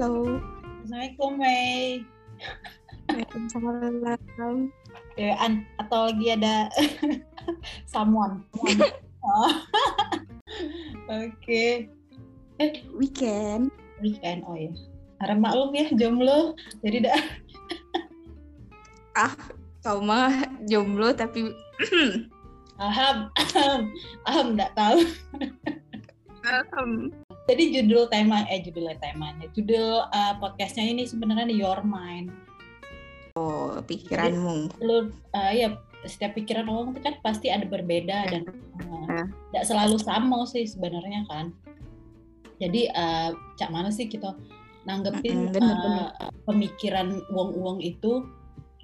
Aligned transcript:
Halo. 0.00 0.40
Assalamualaikum, 0.80 1.30
Mei. 1.36 2.08
Waalaikumsalam. 3.12 4.72
Ya, 5.20 5.36
an- 5.36 5.68
atau 5.76 6.08
lagi 6.08 6.32
ada 6.32 6.72
someone. 7.92 8.40
Oh. 9.20 9.52
Oke. 11.20 11.92
Eh, 12.56 12.72
Weekend. 12.96 13.68
weekend. 14.00 14.40
Oh 14.48 14.56
ya. 14.56 14.72
Harap 15.20 15.36
maklum 15.36 15.76
ya, 15.76 15.92
jomblo. 15.92 16.56
Jadi 16.80 17.04
dah. 17.04 17.20
Ah, 19.12 19.36
kau 19.84 20.00
mah 20.00 20.48
jomblo 20.64 21.12
tapi 21.12 21.52
Aham. 22.80 23.28
Aham. 23.36 23.80
Aham, 24.24 24.46
nggak 24.56 24.72
tahu. 24.72 25.04
um, 26.80 27.12
Jadi 27.50 27.74
judul 27.74 28.06
tema, 28.06 28.46
eh 28.46 28.62
judulnya 28.62 28.94
temanya. 29.02 29.50
Judul 29.50 30.06
uh, 30.06 30.34
podcastnya 30.38 30.86
ini 30.86 31.02
sebenarnya 31.02 31.50
Your 31.50 31.82
Mind. 31.82 32.30
oh, 33.34 33.74
pikiranmu. 33.82 34.70
Lu, 34.78 35.10
uh, 35.34 35.50
ya 35.50 35.74
setiap 36.06 36.38
pikiran 36.38 36.70
orang 36.70 36.94
itu 36.94 37.02
kan 37.02 37.18
pasti 37.26 37.50
ada 37.50 37.66
berbeda 37.66 38.30
dan 38.30 38.46
uh, 38.86 39.26
tidak 39.50 39.64
selalu 39.66 39.98
sama 39.98 40.46
sih 40.46 40.62
sebenarnya 40.62 41.26
kan. 41.26 41.50
Jadi 42.62 42.86
uh, 42.94 43.34
cak 43.58 43.74
mana 43.74 43.90
sih 43.90 44.06
kita 44.06 44.30
nanggepin 44.86 45.50
Mm-mm, 45.50 45.54
bener, 45.58 45.74
uh, 45.74 45.82
bener. 45.82 46.06
pemikiran 46.46 47.18
uang-uang 47.34 47.82
itu 47.82 48.30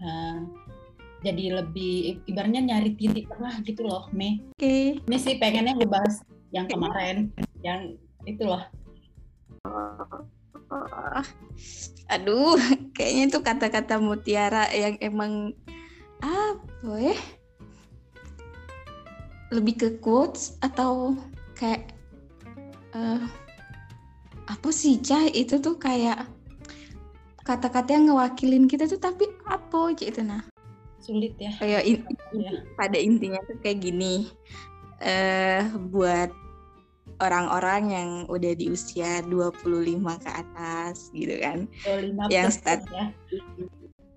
uh, 0.02 0.42
jadi 1.22 1.62
lebih 1.62 2.18
ibaratnya 2.26 2.66
nyari 2.66 2.98
titik 2.98 3.30
tengah 3.30 3.62
gitu 3.62 3.86
loh, 3.86 4.10
Me. 4.10 4.42
Oke. 4.58 4.98
Ini 5.06 5.18
sih 5.22 5.38
pengennya 5.38 5.78
ngebahas 5.78 6.26
yang 6.50 6.66
kemarin, 6.66 7.30
yang 7.62 7.94
itu 8.26 8.42
loh. 8.42 8.62
Ah, 9.66 11.24
Aduh, 12.10 12.58
kayaknya 12.96 13.22
itu 13.32 13.38
kata-kata 13.40 14.02
mutiara 14.02 14.66
yang 14.74 14.98
emang 15.00 15.54
apa 16.20 16.92
ya? 16.98 17.16
Lebih 19.54 19.74
ke 19.78 19.88
quotes 20.02 20.58
atau 20.58 21.14
kayak 21.54 21.94
eh 22.92 23.22
apa 24.46 24.68
sih 24.70 24.98
Cah 25.02 25.26
itu 25.30 25.58
tuh 25.58 25.78
kayak 25.78 26.26
kata-kata 27.46 27.94
yang 27.94 28.10
ngewakilin 28.10 28.66
kita 28.66 28.90
tuh 28.90 28.98
tapi 28.98 29.26
apa 29.46 29.94
itu 29.94 30.22
nah 30.22 30.42
Sulit 30.98 31.38
ya. 31.38 31.54
kayak 31.62 31.82
in- 31.86 32.06
Ya. 32.36 32.52
pada 32.74 32.98
intinya 32.98 33.38
tuh 33.46 33.56
kayak 33.62 33.80
gini 33.86 34.28
eh 35.00 35.62
buat 35.88 36.28
orang-orang 37.18 37.82
yang 37.92 38.10
udah 38.28 38.52
di 38.52 38.68
usia 38.70 39.24
25 39.24 39.64
ke 40.20 40.30
atas 40.30 41.08
gitu 41.16 41.34
kan 41.40 41.64
lima 41.86 42.28
Yang 42.28 42.60
persen 42.60 42.60
start. 42.60 42.82
ya. 42.92 43.06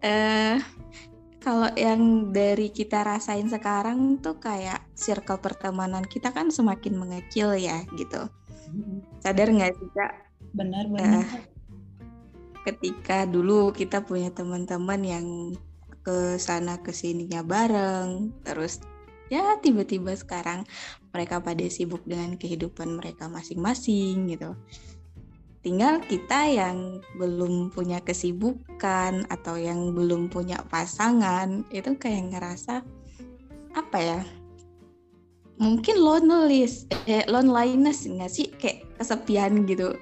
eh 0.02 0.58
kalau 1.40 1.72
yang 1.80 2.32
dari 2.36 2.68
kita 2.68 3.00
rasain 3.04 3.48
sekarang 3.48 4.20
tuh 4.20 4.36
kayak 4.40 4.84
circle 4.94 5.40
pertemanan 5.40 6.04
kita 6.04 6.36
kan 6.36 6.52
semakin 6.52 7.00
mengecil 7.00 7.56
ya 7.56 7.84
gitu 7.96 8.28
sadar 9.24 9.48
nggak 9.50 9.74
sih 9.76 9.90
kak 9.96 10.14
Benar 10.50 10.90
benar. 10.90 11.26
ketika 12.66 13.24
dulu 13.24 13.72
kita 13.72 14.02
punya 14.04 14.34
teman-teman 14.34 15.02
yang 15.02 15.28
ke 16.04 16.36
sana 16.42 16.80
ke 16.82 16.92
sininya 16.92 17.44
bareng 17.46 18.34
terus 18.44 18.82
ya 19.30 19.58
tiba-tiba 19.62 20.14
sekarang 20.18 20.66
mereka 21.14 21.42
pada 21.42 21.66
sibuk 21.70 22.02
dengan 22.06 22.36
kehidupan 22.36 22.98
mereka 22.98 23.30
masing-masing 23.30 24.30
gitu. 24.30 24.58
Tinggal 25.60 26.02
kita 26.06 26.48
yang 26.48 27.04
belum 27.20 27.70
punya 27.70 28.00
kesibukan 28.00 29.28
atau 29.28 29.60
yang 29.60 29.92
belum 29.92 30.32
punya 30.32 30.62
pasangan 30.72 31.68
itu 31.70 31.94
kayak 32.00 32.32
ngerasa 32.32 32.82
apa 33.78 33.98
ya 34.02 34.20
mungkin 35.60 36.00
loneliness 36.00 36.88
eh, 37.06 37.28
loneliness 37.28 38.08
nggak 38.08 38.32
sih? 38.32 38.48
Kayak 38.56 38.88
kesepian 38.98 39.68
gitu. 39.68 39.94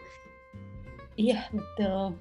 Iya 1.18 1.50
betul. 1.50 2.14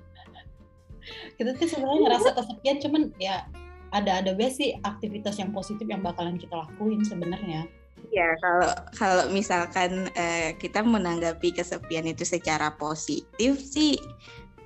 Kita 1.37 1.55
tuh 1.55 1.69
sebenarnya 1.69 2.00
ngerasa 2.09 2.28
kesepian, 2.34 2.77
cuman 2.83 3.03
ya 3.21 3.47
ada-ada 3.94 4.34
aja 4.34 4.48
sih 4.50 4.74
aktivitas 4.82 5.38
yang 5.38 5.50
positif 5.54 5.86
yang 5.86 6.02
bakalan 6.02 6.38
kita 6.38 6.54
lakuin 6.56 7.02
sebenarnya. 7.06 7.69
Ya 8.14 8.36
kalau 8.38 8.70
kalau 8.94 9.24
misalkan 9.32 10.08
eh, 10.14 10.54
kita 10.60 10.84
menanggapi 10.84 11.50
kesepian 11.50 12.06
itu 12.06 12.22
secara 12.22 12.74
positif 12.76 13.58
sih 13.58 13.98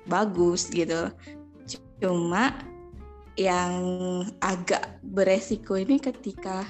bagus 0.05 0.69
gitu. 0.69 1.09
Cuma 2.01 2.53
yang 3.39 3.73
agak 4.43 4.99
beresiko 5.01 5.79
ini 5.79 5.97
ketika 5.97 6.67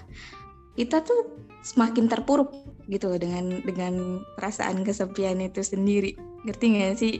kita 0.77 1.01
tuh 1.01 1.35
semakin 1.65 2.07
terpuruk 2.07 2.53
gitu 2.87 3.09
loh 3.09 3.19
dengan 3.19 3.61
dengan 3.65 4.23
perasaan 4.37 4.85
kesepian 4.85 5.41
itu 5.41 5.61
sendiri. 5.65 6.15
Ngerti 6.47 6.65
nggak 6.71 6.95
sih? 6.97 7.15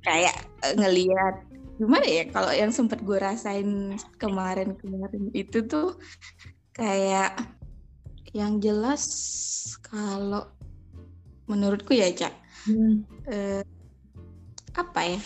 Kayak 0.00 0.48
eh, 0.64 0.74
ngelihat 0.78 1.49
gimana 1.80 2.04
ya 2.04 2.28
kalau 2.28 2.52
yang 2.52 2.68
sempat 2.68 3.00
gue 3.00 3.16
rasain 3.16 3.96
kemarin-kemarin 4.20 5.32
itu 5.32 5.64
tuh 5.64 5.96
kayak 6.76 7.40
yang 8.36 8.60
jelas 8.60 9.08
kalau 9.80 10.44
menurutku 11.48 11.96
ya 11.96 12.12
cak 12.12 12.36
Hmm. 12.60 13.08
eh, 13.24 13.64
apa 14.76 15.00
ya 15.00 15.20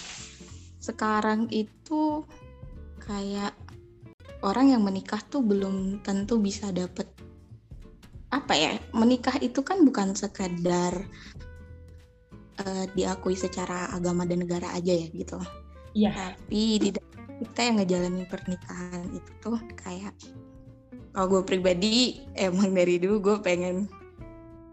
sekarang 0.79 1.51
itu 1.51 2.23
kayak 3.03 3.51
orang 4.47 4.71
yang 4.71 4.87
menikah 4.87 5.19
tuh 5.19 5.43
belum 5.43 5.99
tentu 6.07 6.39
bisa 6.39 6.71
dapet 6.71 7.11
apa 8.31 8.55
ya 8.55 8.79
menikah 8.95 9.35
itu 9.43 9.67
kan 9.67 9.83
bukan 9.83 10.15
sekedar 10.15 11.11
eh, 12.63 12.87
diakui 12.95 13.35
secara 13.35 13.91
agama 13.91 14.23
dan 14.23 14.47
negara 14.47 14.71
aja 14.71 14.95
ya 14.95 15.11
gitu 15.11 15.43
Iya. 15.95 16.11
tapi 16.11 16.83
di 16.83 16.91
kita 17.43 17.61
yang 17.63 17.77
ngejalanin 17.79 18.27
pernikahan 18.27 19.07
itu 19.15 19.31
tuh 19.39 19.59
kayak 19.79 20.15
kalau 21.15 21.27
gue 21.31 21.43
pribadi 21.47 22.27
emang 22.35 22.75
dari 22.75 22.99
dulu 22.99 23.23
gue 23.23 23.37
pengen 23.39 23.87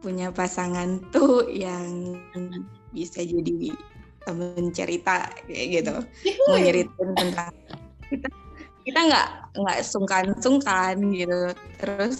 punya 0.02 0.34
pasangan 0.34 0.98
tuh 1.14 1.46
yang 1.46 2.18
bisa 2.90 3.22
jadi 3.22 3.70
temen 4.26 4.74
cerita 4.74 5.30
kayak 5.46 5.68
gitu. 5.82 5.96
Mau 6.50 6.58
nyeritain 6.58 7.10
tentang 7.14 7.54
kita 8.10 8.30
kita 8.82 9.00
nggak 9.06 9.30
nggak 9.62 9.80
sungkan-sungkan 9.86 10.98
gitu. 11.14 11.54
Terus 11.78 12.18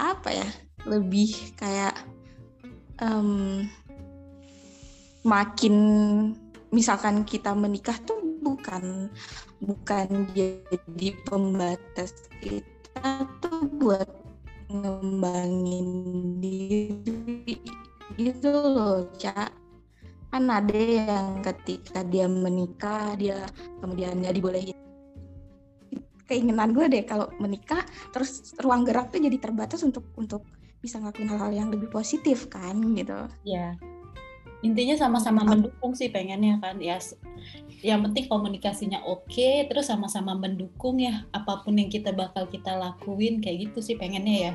apa 0.00 0.32
ya 0.32 0.48
lebih 0.88 1.52
kayak 1.60 1.94
em, 3.04 3.68
makin 5.22 5.76
misalkan 6.72 7.22
kita 7.28 7.52
menikah 7.52 7.94
tuh 8.02 8.18
bukan 8.40 9.12
bukan 9.60 10.08
jadi 10.32 11.08
pembatas 11.28 12.26
kita 12.40 13.28
tuh 13.44 13.68
buat 13.78 14.08
ngembangin 14.72 15.88
diri 16.40 17.60
gitu 18.16 18.50
loh 18.50 19.04
cak 19.20 19.62
kan 20.32 20.48
ada 20.48 20.72
yang 20.80 21.44
ketika 21.44 22.00
dia 22.08 22.24
menikah 22.24 23.12
dia 23.20 23.44
kemudian 23.84 24.16
dia 24.24 24.32
dibolehin. 24.32 24.72
Keinginan 26.24 26.72
gue 26.72 26.88
deh 26.88 27.04
kalau 27.04 27.28
menikah 27.36 27.84
terus 28.16 28.56
ruang 28.64 28.88
gerak 28.88 29.12
tuh 29.12 29.20
jadi 29.20 29.36
terbatas 29.36 29.84
untuk 29.84 30.08
untuk 30.16 30.48
bisa 30.80 30.96
ngelakuin 30.96 31.28
hal-hal 31.28 31.52
yang 31.52 31.68
lebih 31.68 31.92
positif 31.92 32.48
kan 32.48 32.80
gitu. 32.96 33.28
Iya. 33.44 33.76
Intinya 34.62 34.94
sama-sama 34.94 35.42
mendukung 35.42 35.92
sih 35.92 36.08
pengennya 36.08 36.62
kan. 36.62 36.78
Ya 36.78 37.02
yang 37.82 38.06
penting 38.06 38.30
komunikasinya 38.30 39.02
oke, 39.02 39.66
terus 39.66 39.90
sama-sama 39.90 40.38
mendukung 40.38 41.02
ya 41.02 41.26
apa 41.34 41.66
pun 41.66 41.74
yang 41.74 41.90
kita 41.90 42.14
bakal 42.14 42.46
kita 42.46 42.78
lakuin 42.78 43.42
kayak 43.42 43.68
gitu 43.70 43.82
sih 43.82 43.98
pengennya 43.98 44.54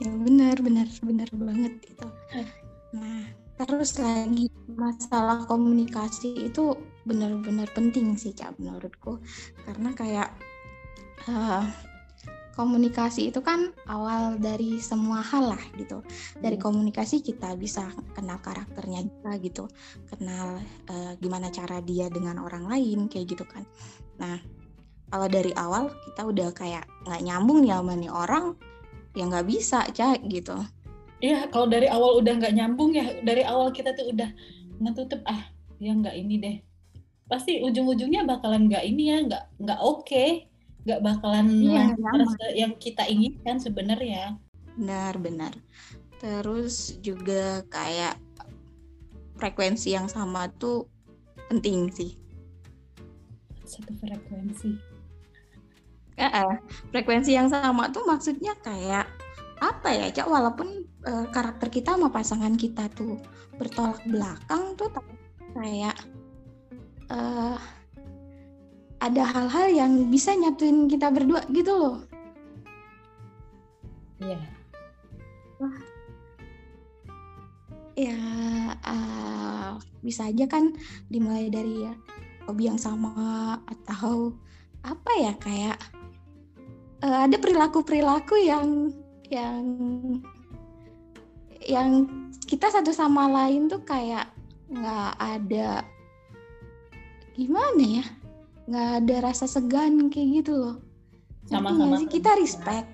ya 0.00 0.10
benar 0.16 0.56
benar 0.64 0.88
benar 1.04 1.28
banget 1.36 1.74
itu 1.84 2.06
Eh. 2.32 2.48
nah 2.96 3.22
terus 3.60 4.00
lagi 4.00 4.48
masalah 4.72 5.44
komunikasi 5.44 6.48
itu 6.48 6.72
benar-benar 7.04 7.68
penting 7.76 8.16
sih 8.16 8.32
cak 8.32 8.56
menurutku 8.56 9.20
karena 9.68 9.92
kayak 9.92 10.28
eh, 11.28 11.64
komunikasi 12.60 13.32
itu 13.32 13.40
kan 13.40 13.72
awal 13.88 14.36
dari 14.36 14.76
semua 14.76 15.24
hal 15.24 15.56
lah 15.56 15.62
gitu 15.80 16.04
dari 16.44 16.60
Hmm. 16.60 16.68
komunikasi 16.68 17.24
kita 17.24 17.56
bisa 17.56 17.88
kenal 18.12 18.36
karakternya 18.44 19.00
kita 19.08 19.32
gitu 19.40 19.64
kenal 20.12 20.60
eh, 20.92 21.16
gimana 21.24 21.48
cara 21.48 21.80
dia 21.80 22.12
dengan 22.12 22.36
orang 22.44 22.68
lain 22.68 23.08
kayak 23.08 23.32
gitu 23.32 23.48
kan 23.48 23.64
nah 24.20 24.36
kalau 25.08 25.26
dari 25.26 25.56
awal 25.56 25.88
kita 26.12 26.22
udah 26.28 26.48
kayak 26.52 26.84
nggak 27.08 27.24
nyambung 27.24 27.64
nih 27.64 27.72
sama 27.72 27.96
nih 27.96 28.12
orang 28.12 28.46
ya 29.16 29.24
nggak 29.24 29.48
bisa 29.48 29.88
cak 29.88 30.20
gitu 30.28 30.60
Iya, 31.20 31.52
kalau 31.52 31.68
dari 31.68 31.84
awal 31.84 32.24
udah 32.24 32.32
nggak 32.32 32.54
nyambung 32.56 32.96
ya, 32.96 33.20
dari 33.20 33.44
awal 33.44 33.76
kita 33.76 33.92
tuh 33.92 34.08
udah 34.08 34.32
ngetutup 34.80 35.20
ah, 35.28 35.52
ya 35.76 35.92
nggak 35.92 36.16
ini 36.16 36.34
deh. 36.40 36.56
Pasti 37.28 37.60
ujung-ujungnya 37.60 38.24
bakalan 38.24 38.72
nggak 38.72 38.84
ini 38.88 39.12
ya, 39.12 39.18
nggak 39.28 39.44
nggak 39.60 39.80
oke, 39.84 40.08
okay. 40.08 40.48
Nggak 40.84 41.00
bakalan 41.04 41.46
Iya, 41.52 41.92
yang 42.56 42.72
kita 42.80 43.04
inginkan 43.04 43.60
sebenarnya. 43.60 44.40
Benar, 44.76 45.20
benar. 45.20 45.52
Terus 46.20 46.96
juga 47.04 47.64
kayak 47.68 48.16
frekuensi 49.36 49.96
yang 49.96 50.08
sama 50.08 50.48
tuh 50.56 50.88
penting 51.48 51.88
sih. 51.92 52.16
Satu 53.64 53.92
frekuensi. 54.00 54.76
Eh, 56.20 56.54
frekuensi 56.92 57.32
yang 57.32 57.48
sama 57.48 57.88
tuh 57.88 58.04
maksudnya 58.04 58.52
kayak 58.60 59.08
apa 59.60 59.88
ya 59.92 60.08
cak 60.08 60.28
walaupun 60.28 60.88
uh, 61.04 61.28
karakter 61.28 61.68
kita 61.68 61.96
sama 61.96 62.08
pasangan 62.08 62.56
kita 62.56 62.88
tuh 62.96 63.20
bertolak 63.60 64.00
belakang 64.08 64.72
tuh 64.76 64.88
kayak 65.52 65.96
uh, 67.12 67.60
ada 69.00 69.22
hal-hal 69.24 69.66
yang 69.72 69.92
bisa 70.12 70.36
nyatuin 70.36 70.84
kita 70.86 71.08
berdua 71.08 71.40
gitu 71.48 71.72
loh. 71.72 71.96
Iya. 74.20 74.40
Wah. 75.56 75.78
Ya 77.96 78.16
uh, 78.84 79.80
bisa 80.04 80.28
aja 80.28 80.44
kan 80.48 80.76
dimulai 81.08 81.48
dari 81.48 81.88
ya 81.88 81.92
hobi 82.44 82.68
yang 82.68 82.80
sama 82.80 83.60
atau 83.68 84.32
apa 84.84 85.12
ya 85.20 85.32
kayak 85.36 85.76
uh, 87.04 87.24
ada 87.28 87.36
perilaku-perilaku 87.36 88.36
yang 88.40 88.92
yang 89.28 89.64
yang 91.64 92.08
kita 92.48 92.72
satu 92.72 92.92
sama 92.92 93.28
lain 93.28 93.68
tuh 93.68 93.84
kayak 93.84 94.32
nggak 94.72 95.12
ada 95.20 95.84
gimana 97.36 98.00
ya 98.00 98.06
nggak 98.70 98.90
ada 99.04 99.16
rasa 99.26 99.50
segan 99.50 100.08
kayak 100.08 100.42
gitu 100.42 100.52
loh. 100.54 100.76
Sama-sama 101.50 101.98
sih? 101.98 102.08
Kita 102.08 102.38
respect. 102.38 102.88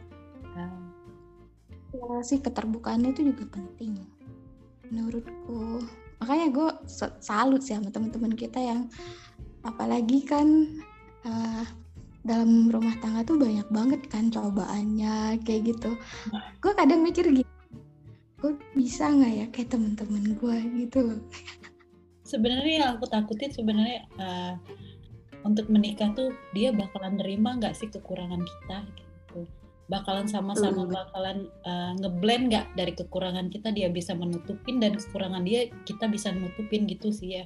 Ya 1.96 2.20
sih 2.25 2.40
keterbukaan 2.40 3.05
itu 3.05 3.32
juga 3.32 3.44
penting 3.52 4.00
menurutku. 4.88 5.84
Makanya 6.25 6.46
gue 6.52 6.69
salut 7.20 7.61
sih 7.61 7.76
sama 7.76 7.93
teman-teman 7.93 8.32
kita 8.32 8.56
yang 8.56 8.88
apalagi 9.64 10.25
kan 10.25 10.81
uh, 11.28 11.64
dalam 12.25 12.73
rumah 12.73 12.96
tangga 13.05 13.25
tuh 13.25 13.37
banyak 13.37 13.69
banget 13.69 14.00
kan 14.08 14.32
cobaannya 14.32 15.40
kayak 15.44 15.76
gitu. 15.76 15.93
Gue 16.64 16.73
kadang 16.73 17.05
mikir 17.05 17.28
gitu 17.32 17.56
gue 18.46 18.52
bisa 18.76 19.08
nggak 19.08 19.32
ya 19.32 19.46
kayak 19.50 19.75
temen-temen 19.75 20.37
gue 20.37 20.56
gitu 20.84 21.19
sebenarnya 22.23 22.75
yang 22.78 22.90
aku 22.94 23.08
takutin 23.08 23.50
sebenarnya 23.50 24.05
uh, 24.20 24.55
untuk 25.46 25.70
menikah 25.70 26.10
tuh 26.12 26.34
dia 26.50 26.75
bakalan 26.75 27.22
nerima 27.22 27.54
nggak 27.54 27.78
sih 27.78 27.87
kekurangan 27.87 28.43
kita 28.43 28.76
gitu. 28.98 29.46
Bakalan 29.87 30.26
sama-sama 30.26 30.82
hmm. 30.82 30.90
bakalan 30.90 31.38
uh, 31.62 31.94
ngeblend 32.02 32.50
nggak 32.50 32.66
dari 32.75 32.93
kekurangan 32.98 33.46
kita 33.54 33.70
dia 33.70 33.87
bisa 33.87 34.19
menutupin 34.19 34.82
dan 34.82 34.98
kekurangan 34.98 35.46
dia 35.46 35.70
kita 35.87 36.10
bisa 36.10 36.34
nutupin 36.34 36.90
gitu 36.90 37.14
sih 37.14 37.38
ya. 37.38 37.44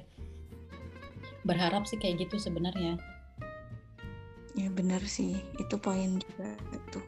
Berharap 1.45 1.85
sih 1.85 2.01
kayak 2.01 2.25
gitu 2.25 2.41
sebenarnya. 2.41 2.97
Ya 4.57 4.67
benar 4.73 5.05
sih, 5.05 5.37
itu 5.61 5.75
poin 5.77 6.17
juga 6.17 6.57
tuh. 6.89 7.05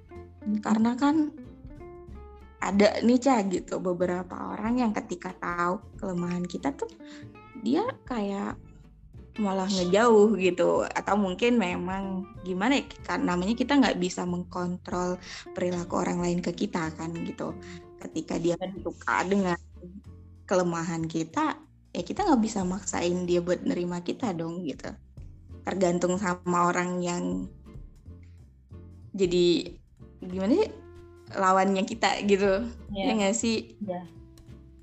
Karena 0.62 0.94
kan 0.96 1.34
ada 2.64 3.04
nih 3.04 3.20
cah 3.20 3.44
gitu 3.52 3.84
beberapa 3.84 4.56
orang 4.56 4.80
yang 4.80 4.92
ketika 4.96 5.36
tahu 5.36 5.84
kelemahan 6.00 6.48
kita 6.48 6.72
tuh 6.72 6.88
dia 7.60 7.84
kayak 8.08 8.56
malah 9.40 9.66
ngejauh 9.66 10.38
gitu. 10.38 10.86
Atau 10.86 11.16
mungkin 11.18 11.58
memang 11.58 12.28
gimana 12.46 12.82
ya 12.82 12.86
kan 13.06 13.26
namanya 13.26 13.58
kita 13.58 13.80
nggak 13.80 13.98
bisa 13.98 14.28
mengkontrol 14.28 15.18
perilaku 15.58 15.94
orang 15.98 16.22
lain 16.22 16.40
ke 16.42 16.54
kita 16.54 16.94
kan 16.94 17.14
gitu. 17.26 17.58
Ketika 17.98 18.38
dia 18.38 18.60
suka 18.84 19.24
dengan 19.26 19.58
kelemahan 20.44 21.08
kita 21.08 21.56
ya 21.94 22.02
kita 22.02 22.26
nggak 22.26 22.42
bisa 22.44 22.66
maksain 22.66 23.30
dia 23.30 23.40
buat 23.40 23.62
nerima 23.66 24.02
kita 24.02 24.34
dong 24.34 24.66
gitu. 24.66 24.92
Tergantung 25.64 26.20
sama 26.20 26.68
orang 26.70 27.00
yang 27.00 27.48
jadi 29.14 29.78
gimana 30.20 30.54
sih 30.58 30.72
lawannya 31.34 31.84
kita 31.86 32.22
gitu. 32.26 32.68
Ya, 32.94 33.04
ya 33.10 33.12
nggak 33.18 33.38
sih? 33.38 33.78
Ya. 33.82 34.04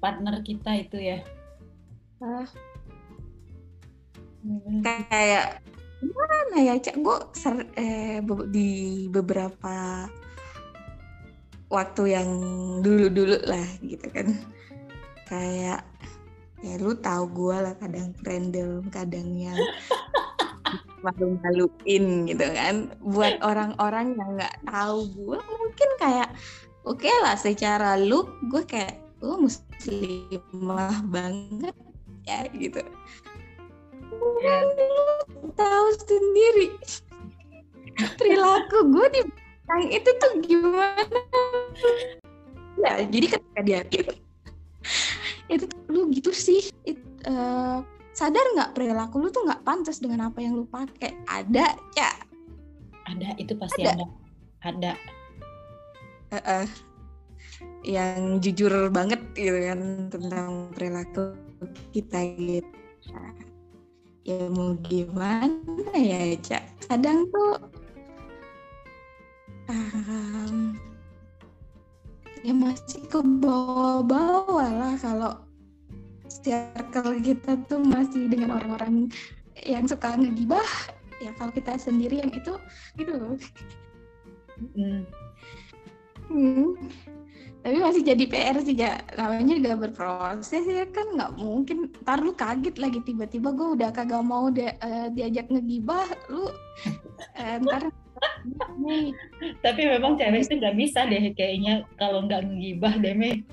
partner 0.00 0.40
kita 0.40 0.80
itu 0.80 0.96
ya. 0.96 1.20
Ah. 2.24 2.48
Kayak 4.84 5.60
gimana 6.00 6.56
ya 6.60 6.74
cak? 6.80 6.96
Gue 7.00 7.18
eh, 7.76 8.20
di 8.48 8.68
beberapa 9.12 10.06
waktu 11.70 12.02
yang 12.16 12.30
dulu-dulu 12.82 13.38
lah 13.46 13.68
gitu 13.84 14.06
kan. 14.10 14.34
Kayak 15.28 15.86
ya 16.60 16.76
lu 16.76 16.92
tahu 16.92 17.24
gue 17.32 17.56
lah 17.56 17.72
kadang 17.80 18.12
random 18.20 18.84
kadang 18.92 19.28
yang 19.36 19.56
malu-maluin 21.04 22.28
gitu 22.28 22.46
kan. 22.52 22.92
Buat 23.00 23.40
orang-orang 23.44 24.16
yang 24.16 24.30
nggak 24.40 24.56
tahu 24.68 25.08
gue 25.14 25.38
mungkin 25.38 25.90
kayak 26.00 26.28
oke 26.84 27.00
okay 27.00 27.14
lah 27.20 27.36
secara 27.36 28.00
look 28.00 28.32
gue 28.48 28.64
kayak 28.64 29.00
gue 29.20 29.28
oh, 29.28 29.36
muslimah 29.36 31.04
banget 31.12 31.76
ya 32.24 32.48
gitu 32.56 32.80
kan 34.44 34.66
tahu 35.56 35.88
sendiri. 36.04 36.68
Perilaku 38.16 38.88
gue 38.92 39.06
di 39.12 39.20
belakang 39.28 39.84
itu 39.92 40.10
tuh 40.16 40.32
gimana? 40.44 41.20
Ya 42.80 43.04
jadi 43.04 43.26
ketika 43.36 43.60
dia 43.60 43.80
gitu 43.92 44.12
itu 45.50 45.66
lu 45.90 46.08
gitu 46.14 46.30
sih. 46.30 46.70
It, 46.86 47.02
uh, 47.26 47.82
sadar 48.14 48.46
nggak 48.54 48.72
perilaku 48.78 49.18
lu 49.18 49.28
tuh 49.34 49.44
nggak 49.44 49.66
pantas 49.66 49.98
dengan 49.98 50.30
apa 50.30 50.38
yang 50.40 50.56
lu 50.56 50.64
pakai? 50.70 51.18
Ada 51.26 51.74
ya? 51.98 52.10
Ada 53.10 53.34
itu 53.36 53.52
pasti 53.58 53.82
ada. 53.82 54.06
ada, 54.06 54.06
ada. 54.62 54.92
Uh, 56.30 56.38
uh, 56.38 56.66
yang 57.82 58.38
jujur 58.38 58.70
banget 58.94 59.18
gitu 59.34 59.58
kan 59.66 59.80
tentang 60.12 60.70
perilaku 60.70 61.34
kita 61.90 62.22
gitu 62.38 62.70
ya 64.24 64.46
mau 64.52 64.76
gimana 64.84 65.90
ya 65.96 66.36
cak 66.44 66.64
kadang 66.88 67.24
tuh 67.32 67.56
um, 69.70 70.76
ya 72.44 72.52
masih 72.52 73.00
ke 73.08 73.20
bawah-bawah 73.20 74.68
lah 74.68 74.94
kalau 75.00 75.32
circle 76.28 77.16
kita 77.20 77.56
tuh 77.66 77.80
masih 77.80 78.28
dengan 78.28 78.60
orang-orang 78.60 79.08
yang 79.64 79.84
suka 79.88 80.16
ngegibah 80.16 80.68
ya 81.20 81.32
kalau 81.36 81.52
kita 81.52 81.76
sendiri 81.76 82.24
yang 82.24 82.32
itu 82.32 82.54
gitu 82.96 83.12
loh 83.12 83.36
hmm. 84.76 85.02
Hmm. 86.30 86.68
Tapi 87.60 87.76
masih 87.76 88.00
jadi 88.00 88.24
PR 88.24 88.56
sih 88.64 88.72
ya 88.72 89.04
namanya 89.20 89.52
juga 89.60 89.76
berproses 89.76 90.64
ya 90.64 90.88
kan 90.88 91.12
nggak 91.12 91.32
mungkin. 91.36 91.92
Ntar 92.04 92.24
lu 92.24 92.32
kaget 92.32 92.80
lagi 92.80 93.04
tiba-tiba 93.04 93.52
gue 93.52 93.68
udah 93.76 93.92
kagak 93.92 94.24
mau 94.24 94.48
di, 94.48 94.64
uh, 94.64 95.12
diajak 95.12 95.52
ngegibah 95.52 96.08
lu 96.32 96.48
uh, 96.48 97.56
ntar 97.68 97.92
tapi 99.64 99.82
memang 99.88 100.16
cewek 100.16 100.44
itu 100.44 100.54
nggak 100.60 100.76
bisa 100.76 101.08
deh 101.08 101.32
kayaknya 101.36 101.84
kalau 102.00 102.24
nggak 102.24 102.48
ngegibah 102.48 102.96
deh 102.96 103.12
Mei. 103.12 103.44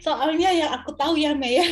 Soalnya 0.00 0.52
yang 0.52 0.70
aku 0.80 0.96
tahu 0.96 1.20
ya 1.20 1.36
Mei 1.36 1.60
ya. 1.60 1.66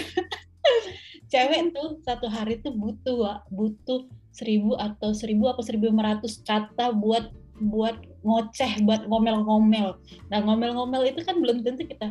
Cewek 1.32 1.72
tuh 1.72 2.00
satu 2.04 2.28
hari 2.28 2.60
tuh 2.60 2.76
butuh 2.76 3.40
butuh 3.48 4.04
seribu 4.34 4.76
atau 4.76 5.14
seribu 5.14 5.48
apa 5.48 5.62
seribu 5.62 5.88
lima 5.88 6.14
ratus 6.14 6.42
kata 6.42 6.92
buat 6.92 7.30
buat 7.62 7.96
ngoceh 8.26 8.82
buat 8.82 9.06
ngomel-ngomel. 9.06 9.98
Nah 10.32 10.38
ngomel-ngomel 10.42 11.06
itu 11.06 11.20
kan 11.22 11.38
belum 11.38 11.62
tentu 11.62 11.86
kita 11.86 12.10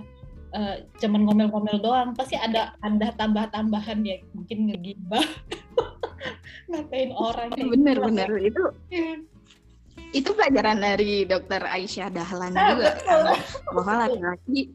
uh, 0.55 0.75
cuman 1.01 1.27
ngomel-ngomel 1.27 1.77
doang. 1.83 2.15
Pasti 2.15 2.39
ada 2.39 2.77
ada 2.79 3.11
tambah-tambahan 3.17 3.99
ya. 4.05 4.17
Mungkin 4.31 4.71
ngegibah. 4.71 5.25
Ngatain 6.71 7.11
orang 7.13 7.51
bener 7.53 7.97
gitu. 7.99 8.07
bener. 8.07 8.29
itu 8.39 8.63
iya. 8.89 9.13
itu 10.15 10.29
pelajaran 10.33 10.79
dari 10.79 11.27
dokter 11.27 11.59
Aisyah 11.61 12.09
Dahlan 12.09 12.55
ah, 12.55 12.73
juga. 12.73 12.91
bahwa 13.75 13.93
laki-laki 14.07 14.71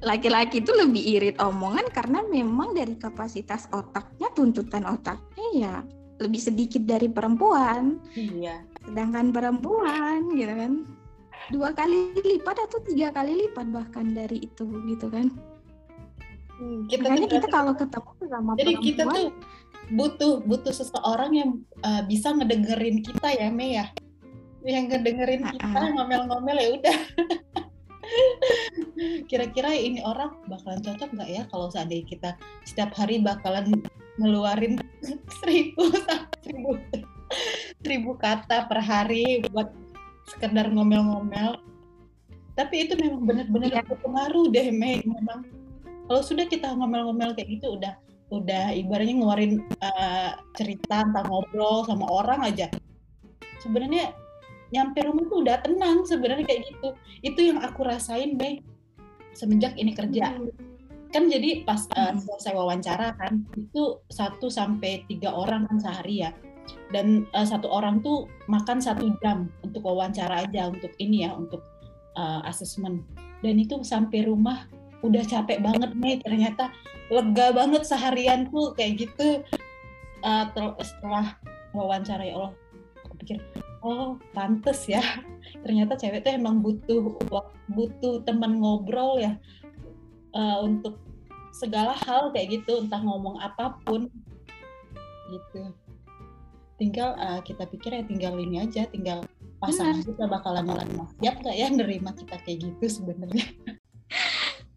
laki-laki 0.00 0.64
itu 0.64 0.72
lebih 0.72 1.00
irit 1.00 1.36
omongan 1.40 1.84
karena 1.92 2.24
memang 2.24 2.72
dari 2.72 2.96
kapasitas 2.96 3.68
otaknya 3.72 4.32
tuntutan 4.32 4.88
otaknya 4.88 5.46
ya 5.52 5.74
lebih 6.20 6.40
sedikit 6.40 6.84
dari 6.84 7.08
perempuan. 7.08 7.96
Iya. 8.12 8.60
Sedangkan 8.84 9.32
perempuan 9.32 10.36
gitu 10.36 10.52
kan 10.52 10.72
dua 11.50 11.74
kali 11.74 12.14
lipat 12.14 12.56
atau 12.70 12.78
tiga 12.86 13.10
kali 13.10 13.46
lipat 13.46 13.66
bahkan 13.74 14.14
dari 14.14 14.46
itu 14.46 14.64
gitu 14.86 15.10
kan 15.10 15.26
hmm, 16.60 16.86
kita 16.86 17.10
makanya 17.10 17.28
kita 17.40 17.48
kalau 17.50 17.72
ketemu 17.74 18.10
sama 18.30 18.50
jadi 18.54 18.78
perempuan, 18.78 18.86
kita 18.86 19.02
tuh 19.10 19.28
butuh 19.90 20.34
butuh 20.46 20.74
seseorang 20.74 21.32
yang 21.34 21.50
uh, 21.82 22.02
bisa 22.06 22.30
ngedengerin 22.30 23.02
kita 23.02 23.28
ya 23.34 23.50
Mei 23.50 23.74
ya 23.74 23.90
yang 24.62 24.86
ngedengerin 24.86 25.42
uh 25.42 25.50
-uh. 25.50 25.54
kita 25.58 25.80
ngomel-ngomel 25.98 26.56
ya 26.56 26.68
udah 26.78 26.98
kira-kira 29.30 29.74
ini 29.74 30.02
orang 30.06 30.34
bakalan 30.46 30.82
cocok 30.82 31.10
nggak 31.14 31.30
ya 31.30 31.42
kalau 31.50 31.66
seandainya 31.70 32.06
kita 32.06 32.30
setiap 32.62 32.94
hari 32.94 33.18
bakalan 33.18 33.82
ngeluarin 34.20 34.76
seribu 35.40 35.88
seribu 36.44 36.76
seribu 37.80 38.10
kata 38.20 38.68
per 38.68 38.80
hari 38.84 39.40
buat 39.48 39.72
sekedar 40.28 40.70
ngomel-ngomel. 40.70 41.58
Tapi 42.54 42.86
itu 42.86 42.94
memang 43.00 43.24
benar-benar 43.24 43.80
ya. 43.80 43.82
berpengaruh 43.86 44.52
deh 44.52 44.68
Mei. 44.70 45.00
Memang 45.02 45.48
kalau 46.06 46.22
sudah 46.22 46.44
kita 46.44 46.70
ngomel-ngomel 46.76 47.32
kayak 47.32 47.48
gitu 47.58 47.80
udah 47.80 47.96
udah 48.30 48.70
ibaratnya 48.70 49.18
ngeluarin 49.18 49.64
uh, 49.82 50.38
cerita 50.54 51.02
tentang 51.02 51.26
ngobrol 51.26 51.82
sama 51.88 52.06
orang 52.06 52.46
aja. 52.46 52.68
Sebenarnya 53.64 54.14
nyampe 54.70 55.02
rumah 55.02 55.26
tuh 55.26 55.42
udah 55.42 55.56
tenang 55.66 56.06
sebenarnya 56.06 56.46
kayak 56.46 56.62
gitu. 56.68 56.88
Itu 57.26 57.40
yang 57.42 57.58
aku 57.64 57.82
rasain 57.82 58.38
Mei 58.38 58.62
semenjak 59.34 59.74
ini 59.80 59.96
kerja. 59.96 60.36
Hmm. 60.36 60.52
Kan 61.10 61.26
jadi 61.26 61.66
pas 61.66 61.86
uh, 61.98 62.14
selesai 62.14 62.54
wawancara 62.54 63.18
kan 63.18 63.42
itu 63.58 63.98
satu 64.10 64.46
sampai 64.46 65.02
tiga 65.10 65.34
orang 65.34 65.66
kan 65.66 65.78
sehari 65.78 66.26
ya. 66.26 66.30
Dan 66.94 67.26
uh, 67.34 67.46
satu 67.46 67.66
orang 67.66 67.98
tuh 68.02 68.30
makan 68.46 68.78
satu 68.78 69.10
jam 69.18 69.50
untuk 69.66 69.82
wawancara 69.82 70.46
aja 70.46 70.70
untuk 70.70 70.94
ini 71.02 71.26
ya 71.26 71.34
untuk 71.34 71.62
uh, 72.14 72.46
asesmen 72.46 73.02
dan 73.40 73.56
itu 73.56 73.80
sampai 73.80 74.28
rumah 74.28 74.68
udah 75.00 75.24
capek 75.24 75.64
banget 75.64 75.96
nih 75.96 76.20
ternyata 76.20 76.68
lega 77.08 77.56
banget 77.56 77.82
seharian 77.88 78.46
tuh 78.52 78.76
kayak 78.76 79.08
gitu. 79.08 79.42
Uh, 80.20 80.44
setelah 80.84 81.32
wawancara 81.72 82.20
ya 82.28 82.36
Allah 82.36 82.52
aku 83.08 83.14
pikir 83.24 83.40
oh 83.80 84.20
pantes 84.36 84.84
ya. 84.86 85.00
Ternyata 85.64 85.96
cewek 85.96 86.22
tuh 86.22 86.36
emang 86.36 86.60
butuh 86.60 87.16
butuh 87.72 88.20
teman 88.28 88.60
ngobrol 88.60 89.16
ya 89.16 89.40
uh, 90.34 90.58
untuk 90.62 90.98
segala 91.50 91.92
hal 92.06 92.30
kayak 92.30 92.62
gitu 92.62 92.82
entah 92.82 93.02
ngomong 93.02 93.38
apa 93.42 93.76
pun. 93.84 94.08
Gitu. 95.30 95.62
Tinggal 96.80 97.14
uh, 97.20 97.40
kita 97.44 97.68
pikir 97.68 97.92
ya 97.92 98.02
tinggal 98.06 98.34
ini 98.40 98.64
aja 98.64 98.88
tinggal 98.88 99.26
pasangan 99.60 100.00
kita 100.00 100.24
bakalan 100.24 100.64
jalan 100.64 100.88
siap 101.20 101.36
nggak 101.44 101.56
ya 101.60 101.68
nerima 101.68 102.10
kita 102.16 102.36
kayak 102.40 102.58
gitu 102.64 102.86
sebenarnya. 102.88 103.46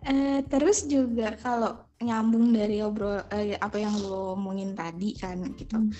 Uh, 0.03 0.43
terus 0.51 0.83
juga 0.83 1.39
kalau 1.39 1.79
nyambung 2.03 2.51
dari 2.51 2.83
obrol 2.83 3.23
uh, 3.23 3.45
apa 3.63 3.77
yang 3.79 3.95
lo 3.95 4.35
omongin 4.35 4.75
tadi 4.75 5.15
kan 5.15 5.39
gitu. 5.55 5.79
Hmm. 5.79 5.91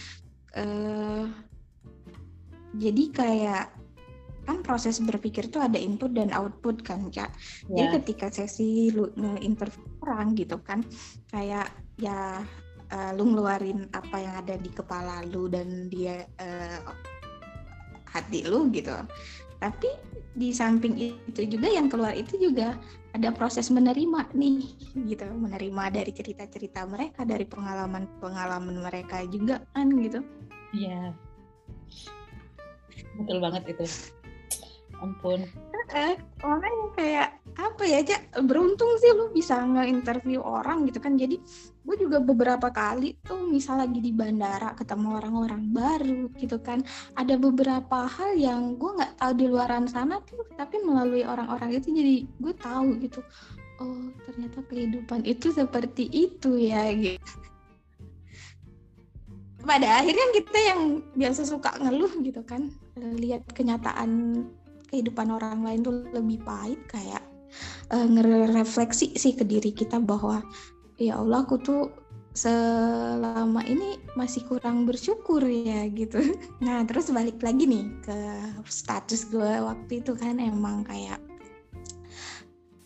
uh, 0.59 1.25
jadi 2.73 3.03
kayak 3.13 3.82
kan 4.43 4.59
proses 4.59 4.99
berpikir 4.99 5.47
tuh 5.47 5.63
ada 5.63 5.79
input 5.79 6.11
dan 6.11 6.31
output 6.35 6.83
kan 6.83 7.07
kak. 7.09 7.31
Yeah. 7.71 7.75
jadi 7.75 7.87
ya. 7.87 7.93
ketika 7.99 8.27
sesi 8.31 8.91
lu 8.91 9.07
interview 9.39 9.83
orang 10.03 10.35
gitu 10.35 10.59
kan 10.59 10.83
kayak 11.31 11.71
ya 11.95 12.43
uh, 12.93 13.11
lu 13.17 13.33
ngeluarin 13.33 13.89
apa 13.95 14.17
yang 14.21 14.35
ada 14.37 14.55
di 14.59 14.69
kepala 14.69 15.25
lu 15.27 15.49
dan 15.49 15.87
dia 15.89 16.27
uh, 16.39 16.79
hati 18.13 18.45
lu 18.45 18.69
gitu. 18.69 18.93
Tapi 19.57 19.89
di 20.33 20.51
samping 20.51 20.97
itu 20.99 21.41
juga 21.47 21.71
yang 21.71 21.87
keluar 21.87 22.11
itu 22.13 22.35
juga 22.35 22.75
ada 23.15 23.29
proses 23.31 23.71
menerima 23.71 24.29
nih 24.35 24.59
gitu. 25.07 25.25
Menerima 25.25 25.83
dari 25.89 26.11
cerita-cerita 26.11 26.85
mereka 26.85 27.23
dari 27.23 27.47
pengalaman-pengalaman 27.47 28.83
mereka 28.83 29.23
juga 29.31 29.63
kan 29.73 29.89
gitu. 29.97 30.19
Iya. 30.75 31.15
Betul 33.17 33.37
banget 33.41 33.63
itu 33.69 33.85
ampun. 35.03 35.43
Eh, 35.91 36.15
makanya 36.39 36.87
kayak 36.95 37.29
apa 37.53 37.83
ya 37.85 38.01
aja 38.01 38.17
beruntung 38.41 38.97
sih 38.97 39.13
lu 39.13 39.29
bisa 39.29 39.61
nge-interview 39.61 40.41
orang 40.41 40.87
gitu 40.89 40.97
kan. 41.03 41.19
Jadi 41.19 41.37
gue 41.83 41.95
juga 41.99 42.23
beberapa 42.23 42.71
kali 42.71 43.19
tuh 43.21 43.45
misal 43.45 43.83
lagi 43.83 43.99
di 43.99 44.15
bandara 44.15 44.73
ketemu 44.73 45.19
orang-orang 45.19 45.63
baru 45.69 46.31
gitu 46.39 46.57
kan. 46.63 46.81
Ada 47.19 47.35
beberapa 47.35 48.07
hal 48.07 48.39
yang 48.39 48.79
gue 48.79 48.89
nggak 48.95 49.19
tahu 49.19 49.33
di 49.35 49.45
luaran 49.51 49.85
sana 49.85 50.23
tuh 50.23 50.47
tapi 50.55 50.79
melalui 50.81 51.27
orang-orang 51.27 51.75
itu 51.75 51.91
jadi 51.91 52.15
gue 52.25 52.53
tahu 52.57 52.97
gitu. 53.03 53.19
Oh 53.83 54.07
ternyata 54.25 54.63
kehidupan 54.65 55.27
itu 55.27 55.51
seperti 55.51 56.07
itu 56.09 56.57
ya 56.57 56.89
gitu. 56.95 57.37
Pada 59.63 60.03
akhirnya 60.03 60.27
kita 60.35 60.59
yang 60.59 60.81
biasa 61.15 61.47
suka 61.47 61.75
ngeluh 61.79 62.11
gitu 62.23 62.41
kan. 62.43 62.71
Lihat 62.97 63.51
kenyataan 63.51 64.43
kehidupan 64.93 65.33
orang 65.33 65.65
lain 65.65 65.81
tuh 65.81 66.05
lebih 66.13 66.45
pahit 66.45 66.77
kayak 66.85 67.25
uh, 67.89 68.05
ngerefleksi 68.05 69.17
sih 69.17 69.33
ke 69.33 69.41
diri 69.41 69.73
kita 69.73 69.97
bahwa 69.97 70.45
ya 71.01 71.17
Allah 71.17 71.41
aku 71.41 71.57
tuh 71.57 71.89
selama 72.33 73.61
ini 73.65 74.01
masih 74.17 74.45
kurang 74.49 74.89
bersyukur 74.89 75.41
ya 75.45 75.85
gitu. 75.89 76.21
Nah 76.65 76.85
terus 76.85 77.09
balik 77.09 77.41
lagi 77.41 77.65
nih 77.65 77.85
ke 78.05 78.17
status 78.65 79.29
gue 79.29 79.61
waktu 79.61 80.05
itu 80.05 80.13
kan 80.13 80.37
emang 80.37 80.85
kayak 80.85 81.17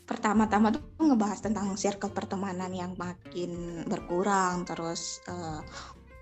pertama-tama 0.07 0.71
tuh 0.71 0.83
ngebahas 1.03 1.43
tentang 1.43 1.75
circle 1.75 2.11
pertemanan 2.15 2.71
yang 2.71 2.95
makin 2.95 3.83
berkurang 3.87 4.63
terus 4.63 5.19
uh, 5.27 5.59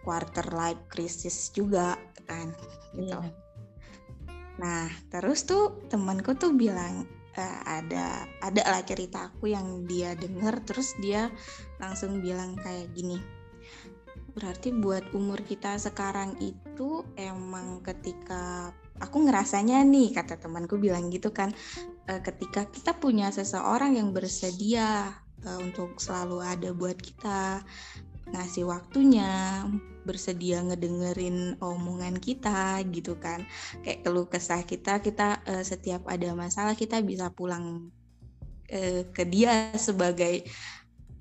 quarter 0.01 0.46
life 0.54 0.82
crisis 0.89 1.54
juga 1.54 1.98
kan 2.25 2.54
gitu. 2.98 3.22
Yeah. 3.22 3.45
Nah, 4.56 4.88
terus 5.12 5.44
tuh 5.44 5.84
temanku 5.92 6.36
tuh 6.40 6.56
bilang 6.56 7.04
e, 7.36 7.44
ada 7.68 8.24
ada 8.40 8.62
lah 8.72 8.82
cerita 8.88 9.32
aku 9.32 9.52
yang 9.52 9.84
dia 9.84 10.16
denger 10.16 10.64
terus 10.64 10.96
dia 11.04 11.28
langsung 11.80 12.24
bilang 12.24 12.56
kayak 12.60 12.92
gini. 12.96 13.20
Berarti 14.36 14.76
buat 14.76 15.16
umur 15.16 15.44
kita 15.44 15.80
sekarang 15.80 16.36
itu 16.44 17.04
emang 17.16 17.80
ketika 17.84 18.72
aku 19.00 19.28
ngerasanya 19.28 19.84
nih 19.84 20.12
kata 20.16 20.40
temanku 20.40 20.80
bilang 20.80 21.12
gitu 21.12 21.32
kan 21.36 21.52
e, 22.08 22.20
ketika 22.24 22.68
kita 22.72 22.96
punya 22.96 23.32
seseorang 23.32 24.00
yang 24.00 24.16
bersedia 24.16 25.12
e, 25.44 25.50
untuk 25.60 26.00
selalu 26.00 26.44
ada 26.44 26.72
buat 26.72 26.96
kita 26.96 27.64
ngasih 28.34 28.65
waktunya, 28.65 29.63
bersedia 30.05 30.62
ngedengerin 30.62 31.58
omongan 31.62 32.17
kita 32.17 32.82
gitu 32.89 33.17
kan. 33.17 33.46
Kayak 33.82 34.05
keluh 34.05 34.27
kesah 34.29 34.62
kita, 34.65 35.01
kita 35.01 35.41
uh, 35.46 35.65
setiap 35.65 36.05
ada 36.10 36.34
masalah 36.34 36.77
kita 36.77 37.01
bisa 37.01 37.34
pulang 37.34 37.89
uh, 38.70 39.01
ke 39.13 39.24
dia 39.25 39.74
sebagai 39.77 40.46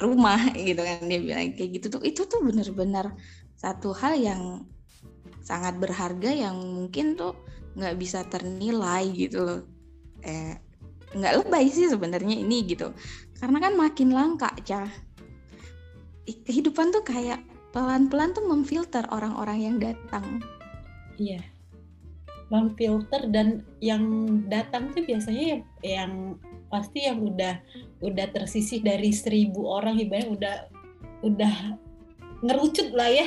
rumah 0.01 0.39
gitu 0.69 0.81
kan. 0.81 1.05
Dia 1.09 1.21
bilang 1.21 1.53
kayak 1.57 1.71
gitu 1.81 1.87
tuh. 1.99 2.03
Itu 2.05 2.29
tuh 2.29 2.45
bener-bener 2.45 3.13
satu 3.57 3.97
hal 3.97 4.17
yang 4.21 4.69
sangat 5.45 5.77
berharga 5.77 6.33
yang 6.33 6.57
mungkin 6.57 7.17
tuh 7.21 7.37
nggak 7.77 7.97
bisa 8.01 8.25
ternilai 8.29 9.05
gitu 9.13 9.45
loh. 9.45 9.61
Eh 10.25 10.57
nggak 11.15 11.47
lebay 11.47 11.71
sih 11.71 11.89
sebenarnya 11.89 12.37
ini 12.37 12.65
gitu. 12.65 12.93
Karena 13.39 13.61
kan 13.61 13.75
makin 13.77 14.09
langka 14.13 14.51
cah 14.65 14.89
kehidupan 16.25 16.93
tuh 16.93 17.05
kayak 17.05 17.41
pelan-pelan 17.75 18.33
tuh 18.33 18.47
memfilter 18.47 19.03
orang-orang 19.11 19.59
yang 19.61 19.77
datang. 19.83 20.41
Iya. 21.19 21.43
Memfilter 22.49 23.29
dan 23.35 23.67
yang 23.83 24.05
datang 24.47 24.95
tuh 24.95 25.03
biasanya 25.03 25.59
yang, 25.59 25.63
yang 25.83 26.13
pasti 26.71 27.07
yang 27.07 27.19
udah 27.23 27.59
udah 27.99 28.27
tersisih 28.31 28.79
dari 28.85 29.11
seribu 29.11 29.67
orang 29.67 29.99
ibaratnya 29.99 30.31
udah 30.31 30.57
udah 31.25 31.55
ngerucut 32.47 32.95
lah 32.95 33.11
ya 33.11 33.27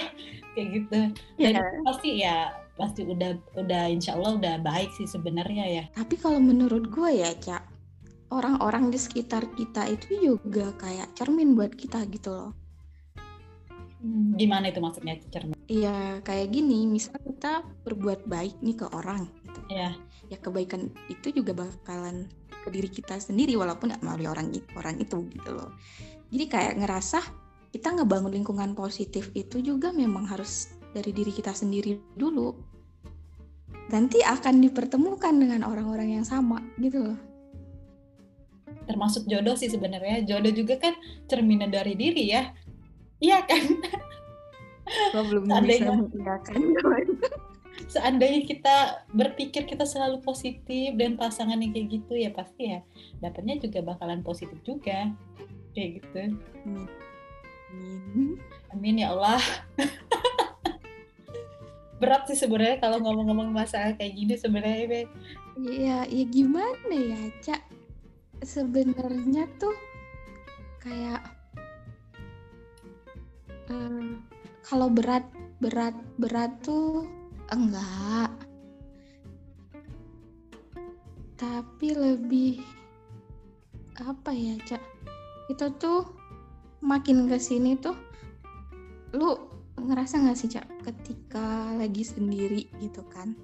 kayak 0.56 0.68
gitu. 0.80 1.00
Dan 1.38 1.54
yeah. 1.60 1.84
pasti 1.84 2.10
ya 2.24 2.36
pasti 2.78 3.04
udah 3.04 3.36
udah 3.58 3.84
insya 3.90 4.16
Allah 4.16 4.38
udah 4.38 4.56
baik 4.64 4.96
sih 4.96 5.10
sebenarnya 5.10 5.66
ya. 5.66 5.84
Tapi 5.92 6.16
kalau 6.16 6.40
menurut 6.40 6.88
gue 6.88 7.10
ya 7.20 7.34
cak 7.36 7.68
orang-orang 8.32 8.92
di 8.92 9.00
sekitar 9.00 9.44
kita 9.56 9.88
itu 9.88 10.08
juga 10.20 10.72
kayak 10.78 11.16
cermin 11.16 11.56
buat 11.56 11.74
kita 11.74 12.04
gitu 12.12 12.32
loh 12.32 12.67
Hmm, 13.98 14.38
gimana 14.38 14.70
itu 14.70 14.78
maksudnya 14.78 15.18
cermin? 15.34 15.58
Iya 15.66 16.22
kayak 16.22 16.54
gini, 16.54 16.86
misal 16.86 17.18
kita 17.18 17.66
berbuat 17.82 18.30
baik 18.30 18.62
nih 18.62 18.78
ke 18.78 18.86
orang, 18.94 19.26
gitu. 19.42 19.60
Iya. 19.74 19.90
Ya 20.30 20.38
kebaikan 20.38 20.94
itu 21.10 21.34
juga 21.34 21.58
bakalan 21.58 22.30
ke 22.62 22.70
diri 22.70 22.90
kita 22.92 23.18
sendiri 23.18 23.58
walaupun 23.58 23.90
nggak 23.90 24.04
melalui 24.06 24.28
orang 24.30 24.48
orang 24.78 24.96
itu 25.02 25.26
gitu 25.34 25.52
loh. 25.56 25.74
Jadi 26.30 26.46
kayak 26.46 26.74
ngerasa 26.84 27.20
kita 27.74 27.96
ngebangun 27.98 28.34
lingkungan 28.38 28.72
positif 28.78 29.34
itu 29.34 29.60
juga 29.64 29.90
memang 29.92 30.30
harus 30.30 30.72
dari 30.94 31.12
diri 31.12 31.32
kita 31.34 31.52
sendiri 31.52 31.98
dulu. 32.16 32.78
nanti 33.88 34.20
akan 34.20 34.60
dipertemukan 34.60 35.32
dengan 35.32 35.64
orang-orang 35.64 36.20
yang 36.20 36.28
sama 36.28 36.60
gitu 36.76 37.08
loh 37.08 37.20
termasuk 38.88 39.28
jodoh 39.28 39.54
sih 39.60 39.68
sebenarnya 39.68 40.24
jodoh 40.24 40.50
juga 40.56 40.80
kan 40.80 40.96
cerminan 41.28 41.70
dari 41.70 41.94
diri 41.94 42.32
ya 42.32 42.56
iya 43.24 43.44
kan 43.46 43.64
Gue 44.88 45.24
belum 45.28 45.52
seandainya, 45.52 45.84
bisa 45.84 45.92
mengiyakan 46.00 46.56
seandainya 47.92 48.42
kita 48.48 48.76
berpikir 49.12 49.68
kita 49.68 49.84
selalu 49.84 50.24
positif 50.24 50.96
dan 50.96 51.20
pasangan 51.20 51.60
yang 51.60 51.76
kayak 51.76 51.88
gitu 51.92 52.14
ya 52.16 52.32
pasti 52.32 52.72
ya 52.72 52.80
dapatnya 53.20 53.60
juga 53.60 53.84
bakalan 53.84 54.24
positif 54.24 54.56
juga 54.64 55.12
kayak 55.76 56.02
gitu 56.02 56.40
hmm. 56.66 56.88
Amin. 57.68 58.40
Amin 58.72 58.96
ya 59.00 59.12
Allah. 59.12 59.42
Berat 62.02 62.30
sih 62.30 62.38
sebenarnya 62.38 62.78
kalau 62.78 63.02
ngomong-ngomong 63.02 63.50
masalah 63.52 63.98
kayak 63.98 64.14
gini 64.14 64.36
sebenarnya. 64.38 65.10
Iya, 65.58 66.06
ya 66.06 66.24
gimana 66.30 66.94
ya, 66.94 67.22
Cak? 67.42 67.62
Sebenarnya 68.46 69.50
tuh 69.58 69.74
kayak 70.86 71.37
kalau 74.68 74.92
berat 74.92 75.24
berat 75.64 75.96
berat 76.20 76.52
tuh 76.60 77.08
enggak. 77.50 78.32
Tapi 81.40 81.88
lebih 81.96 82.60
apa 84.04 84.36
ya 84.36 84.60
cak? 84.68 84.84
Itu 85.48 85.72
tuh 85.80 86.04
makin 86.84 87.32
ke 87.32 87.40
sini 87.40 87.80
tuh 87.80 87.96
lu 89.16 89.34
ngerasa 89.78 90.20
nggak 90.20 90.38
sih 90.38 90.52
cak 90.52 90.68
ketika 90.84 91.72
lagi 91.80 92.04
sendiri 92.04 92.68
gitu 92.84 93.08
kan? 93.08 93.40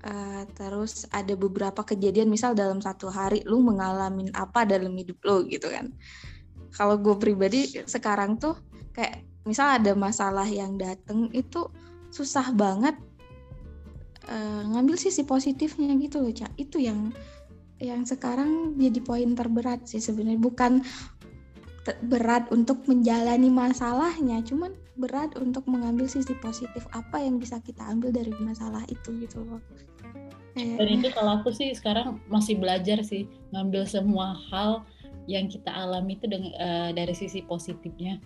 Uh, 0.00 0.48
terus 0.56 1.04
ada 1.12 1.36
beberapa 1.36 1.84
kejadian 1.84 2.32
misal 2.32 2.56
dalam 2.56 2.80
satu 2.80 3.12
hari 3.12 3.44
lu 3.44 3.60
mengalami 3.60 4.32
apa 4.32 4.64
dalam 4.64 4.96
hidup 4.96 5.20
lu 5.22 5.46
gitu 5.46 5.70
kan? 5.70 5.94
Kalau 6.74 6.98
gue 6.98 7.14
pribadi 7.20 7.68
sekarang 7.86 8.40
tuh 8.40 8.56
kayak 8.96 9.29
misal 9.48 9.80
ada 9.80 9.92
masalah 9.96 10.46
yang 10.46 10.76
dateng 10.76 11.32
itu 11.32 11.68
susah 12.12 12.52
banget 12.52 12.96
uh, 14.28 14.62
ngambil 14.68 14.98
sisi 15.00 15.24
positifnya 15.24 15.96
gitu 15.96 16.20
loh 16.20 16.34
cak 16.34 16.52
itu 16.60 16.82
yang 16.82 17.14
yang 17.80 18.04
sekarang 18.04 18.76
jadi 18.76 19.00
poin 19.00 19.32
terberat 19.32 19.88
sih 19.88 20.04
sebenarnya 20.04 20.36
bukan 20.36 20.84
berat 22.12 22.44
untuk 22.52 22.84
menjalani 22.84 23.48
masalahnya, 23.48 24.44
cuman 24.44 24.76
berat 25.00 25.32
untuk 25.40 25.64
mengambil 25.64 26.04
sisi 26.04 26.36
positif 26.38 26.84
apa 26.92 27.18
yang 27.18 27.40
bisa 27.40 27.56
kita 27.64 27.80
ambil 27.88 28.12
dari 28.12 28.30
masalah 28.44 28.84
itu 28.92 29.16
gitu 29.24 29.40
loh. 29.48 29.62
Dan 30.54 31.00
itu 31.00 31.08
kalau 31.14 31.40
aku 31.40 31.54
sih 31.54 31.72
sekarang 31.72 32.20
masih 32.28 32.58
belajar 32.58 33.00
sih 33.00 33.24
ngambil 33.54 33.86
semua 33.86 34.36
hal 34.50 34.84
yang 35.30 35.46
kita 35.46 35.70
alami 35.70 36.18
itu 36.18 36.26
dengan 36.26 36.52
uh, 36.58 36.90
dari 36.92 37.14
sisi 37.16 37.40
positifnya. 37.46 38.20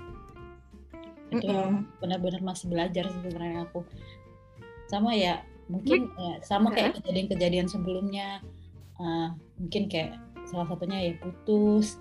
Itu 1.41 1.51
mm 1.51 1.65
-hmm. 1.65 2.01
benar-benar 2.03 2.43
masih 2.45 2.67
belajar 2.71 3.05
sebenarnya 3.11 3.67
aku. 3.67 3.83
Sama 4.87 5.17
ya 5.17 5.43
mungkin 5.67 6.13
ya, 6.15 6.35
sama 6.45 6.71
kayak 6.71 7.01
kejadian-kejadian 7.01 7.69
sebelumnya. 7.71 8.45
Uh, 8.95 9.35
mungkin 9.59 9.91
kayak 9.91 10.21
salah 10.47 10.69
satunya 10.69 11.11
ya 11.11 11.13
putus. 11.19 11.99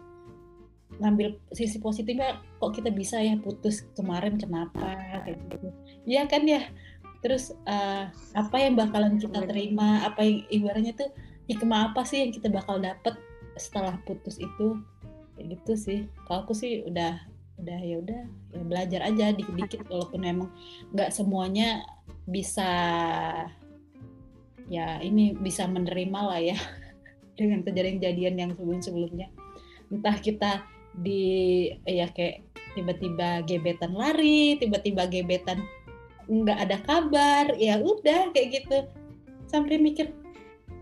Ngambil 1.01 1.41
sisi 1.57 1.81
positifnya 1.81 2.37
kok 2.61 2.77
kita 2.77 2.93
bisa 2.93 3.17
ya 3.17 3.33
putus 3.41 3.81
kemarin 3.97 4.37
kenapa 4.37 4.93
kayak 5.25 5.41
gitu. 5.49 5.67
Iya 6.05 6.29
kan 6.29 6.45
ya? 6.45 6.69
Terus 7.23 7.55
uh, 7.65 8.11
apa 8.35 8.55
yang 8.59 8.75
bakalan 8.75 9.17
kita 9.17 9.47
terima? 9.47 10.05
Apa 10.05 10.21
yang 10.21 10.43
ibaratnya 10.51 10.93
tuh 10.93 11.09
hikmah 11.49 11.91
apa 11.91 12.03
sih 12.05 12.21
yang 12.21 12.31
kita 12.35 12.51
bakal 12.51 12.77
dapet 12.77 13.15
setelah 13.57 13.97
putus 14.05 14.37
itu? 14.37 14.77
Kayak 15.33 15.57
gitu 15.57 15.73
sih. 15.73 15.99
Kalau 16.29 16.45
aku 16.45 16.53
sih 16.53 16.85
udah 16.85 17.32
udah 17.61 17.79
ya 17.79 17.95
udah 18.01 18.21
ya 18.55 18.63
belajar 18.65 19.01
aja 19.05 19.25
dikit-dikit 19.35 19.85
walaupun 19.87 20.21
memang 20.25 20.49
nggak 20.91 21.13
semuanya 21.13 21.85
bisa 22.25 22.69
ya 24.71 24.97
ini 25.03 25.37
bisa 25.37 25.69
menerima 25.69 26.19
lah 26.23 26.39
ya 26.41 26.57
dengan 27.37 27.61
kejadian-kejadian 27.61 28.35
yang 28.39 28.51
sebelum-sebelumnya 28.57 29.27
entah 29.93 30.17
kita 30.17 30.65
di 30.97 31.69
ya 31.85 32.09
kayak 32.09 32.53
tiba-tiba 32.73 33.45
gebetan 33.45 33.93
lari, 33.93 34.57
tiba-tiba 34.57 35.05
gebetan 35.05 35.61
nggak 36.25 36.57
ada 36.57 36.77
kabar, 36.85 37.45
ya 37.57 37.77
udah 37.79 38.33
kayak 38.33 38.63
gitu. 38.63 38.77
Sampai 39.45 39.77
mikir, 39.77 40.09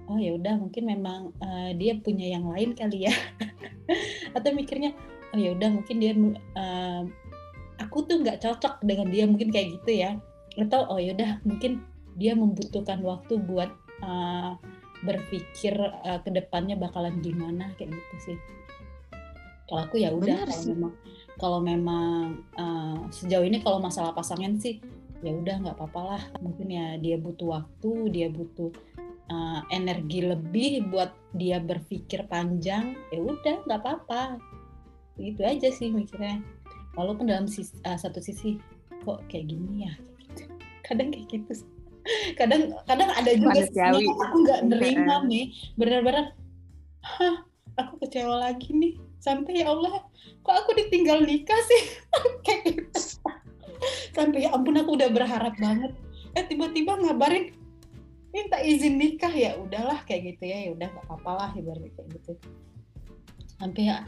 oh 0.07 0.15
ya 0.15 0.36
udah 0.39 0.55
mungkin 0.55 0.88
memang 0.88 1.36
uh, 1.43 1.71
dia 1.75 1.99
punya 1.99 2.31
yang 2.31 2.47
lain 2.47 2.71
kali 2.71 3.12
ya. 3.12 3.13
Atau 4.38 4.55
mikirnya, 4.55 4.95
oh 5.31 5.39
ya 5.39 5.55
udah 5.55 5.69
mungkin 5.71 5.95
dia 5.97 6.13
uh, 6.57 7.03
aku 7.79 8.05
tuh 8.05 8.21
nggak 8.21 8.43
cocok 8.43 8.83
dengan 8.85 9.07
dia 9.09 9.23
mungkin 9.25 9.49
kayak 9.49 9.81
gitu 9.81 9.91
ya. 10.03 10.19
Atau 10.59 10.85
oh 10.91 10.99
ya 10.99 11.15
udah 11.15 11.39
mungkin 11.47 11.83
dia 12.19 12.35
membutuhkan 12.35 12.99
waktu 13.01 13.39
buat 13.39 13.71
uh, 14.03 14.59
berpikir 15.01 15.73
uh, 15.79 16.19
ke 16.21 16.29
depannya 16.29 16.77
bakalan 16.77 17.17
gimana 17.23 17.71
kayak 17.79 17.95
gitu 17.95 18.15
sih. 18.31 18.37
Kalau 19.65 19.87
aku 19.87 20.03
ya 20.03 20.11
udah 20.11 20.43
kalau 20.43 20.63
memang 20.67 20.93
kalau 21.39 21.59
memang 21.63 22.43
uh, 22.59 23.07
sejauh 23.09 23.47
ini 23.47 23.63
kalau 23.63 23.79
masalah 23.79 24.11
pasangan 24.11 24.59
sih 24.59 24.83
ya 25.23 25.31
udah 25.31 25.63
nggak 25.63 25.75
apa-apa 25.79 26.01
lah. 26.03 26.23
Mungkin 26.43 26.67
ya 26.67 26.87
dia 26.99 27.15
butuh 27.15 27.55
waktu 27.55 27.91
dia 28.11 28.27
butuh 28.27 28.69
uh, 29.31 29.59
energi 29.71 30.27
lebih 30.27 30.91
buat 30.91 31.15
dia 31.31 31.63
berpikir 31.63 32.27
panjang 32.27 32.99
ya 33.09 33.19
udah 33.23 33.63
nggak 33.63 33.79
apa-apa 33.79 34.50
gitu 35.21 35.41
aja 35.45 35.69
sih 35.69 35.93
mikirnya. 35.93 36.41
Walaupun 36.97 37.29
dalam 37.29 37.47
sisi, 37.47 37.77
uh, 37.88 37.95
satu 37.95 38.19
sisi 38.19 38.57
kok 39.05 39.23
kayak 39.29 39.47
gini 39.47 39.88
ya? 39.88 39.93
Kadang 40.84 41.13
kayak 41.13 41.29
gitu 41.31 41.63
kadang 42.34 42.73
kadang 42.89 43.10
ada 43.13 43.31
juga 43.38 43.62
sih 43.69 44.10
aku 44.10 44.36
nggak 44.45 44.62
nerima 44.67 45.21
nih. 45.25 45.53
Benar-benar 45.77 46.34
hah 47.05 47.45
aku 47.77 48.01
kecewa 48.05 48.41
lagi 48.41 48.73
nih. 48.73 48.93
Sampai 49.21 49.62
ya 49.62 49.69
Allah 49.69 50.01
kok 50.41 50.55
aku 50.65 50.73
ditinggal 50.77 51.21
nikah 51.21 51.62
sih? 51.69 51.81
Kayak 52.45 52.62
gitu. 52.73 53.21
Sampai 54.17 54.49
ya 54.49 54.53
ampun 54.53 54.77
aku 54.81 54.97
udah 54.97 55.10
berharap 55.13 55.53
banget. 55.62 55.93
Eh 56.34 56.45
tiba-tiba 56.49 56.97
ngabarin 56.97 57.53
minta 58.34 58.57
izin 58.57 58.97
nikah. 58.97 59.29
Ya 59.29 59.57
udahlah 59.62 60.01
kayak 60.10 60.36
gitu 60.36 60.49
ya. 60.49 60.57
Ya 60.65 60.69
udah 60.73 60.89
gak 60.89 61.05
apa-apa 61.05 61.31
lah 61.38 61.49
ibaratnya 61.53 61.93
kayak 61.93 62.10
gitu. 62.17 62.34
Sampai 63.62 63.93
ya 63.93 64.05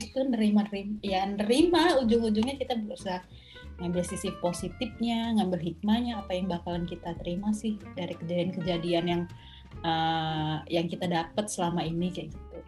itu 0.00 0.18
nerima 0.24 0.66
nerima 0.66 0.98
ya 1.04 1.26
nerima. 1.28 2.00
Ujung-ujungnya 2.02 2.58
kita 2.58 2.78
berusaha 2.78 3.22
ngambil 3.82 4.06
sisi 4.06 4.30
positifnya 4.38 5.34
ngambil 5.34 5.58
hikmahnya 5.58 6.22
apa 6.22 6.30
yang 6.38 6.46
bakalan 6.46 6.86
kita 6.86 7.10
terima 7.18 7.50
sih 7.50 7.74
dari 7.98 8.14
kejadian-kejadian 8.14 9.04
yang 9.10 9.22
uh, 9.82 10.62
yang 10.70 10.86
kita 10.86 11.10
dapat 11.10 11.50
selama 11.50 11.82
ini 11.82 12.14
kayak 12.14 12.30
gitu. 12.30 12.58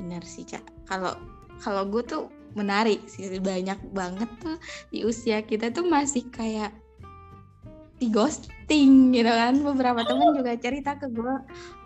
Benar 0.00 0.24
sih 0.24 0.48
cak 0.48 0.64
kalau 0.88 1.12
kalau 1.60 1.84
gue 1.92 2.00
tuh 2.08 2.24
menarik 2.56 3.04
sih 3.04 3.28
banyak 3.36 3.76
banget 3.92 4.30
tuh 4.40 4.56
di 4.88 5.04
usia 5.04 5.44
kita 5.44 5.68
tuh 5.70 5.84
masih 5.84 6.24
kayak 6.32 6.72
di 8.00 8.08
ghosting 8.08 9.12
gitu 9.12 9.28
kan. 9.28 9.60
Beberapa 9.60 10.08
temen 10.08 10.32
juga 10.32 10.56
cerita 10.56 10.96
ke 10.96 11.04
gue 11.12 11.36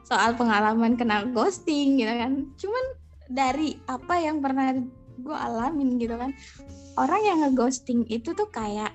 soal 0.06 0.38
pengalaman 0.38 0.94
kena 0.94 1.26
ghosting 1.34 1.98
gitu 1.98 2.14
kan. 2.14 2.32
Cuman 2.54 2.84
dari 3.28 3.76
apa 3.88 4.20
yang 4.20 4.44
pernah 4.44 4.74
gue 5.20 5.36
alamin 5.36 5.96
gitu 5.96 6.14
kan. 6.18 6.34
Orang 6.94 7.22
yang 7.26 7.38
ngeghosting 7.42 8.06
itu 8.06 8.34
tuh 8.34 8.48
kayak 8.50 8.92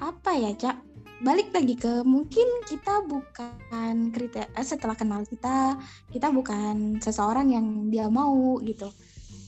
apa 0.00 0.30
ya 0.36 0.52
cak? 0.56 0.76
Balik 1.22 1.54
lagi 1.54 1.78
ke 1.78 2.02
mungkin 2.02 2.66
kita 2.66 3.06
bukan 3.06 4.10
kriteria 4.10 4.50
eh, 4.58 4.66
setelah 4.66 4.98
kenal 4.98 5.22
kita 5.22 5.78
kita 6.10 6.34
bukan 6.34 6.98
seseorang 6.98 7.54
yang 7.54 7.66
dia 7.92 8.10
mau 8.10 8.58
gitu. 8.64 8.90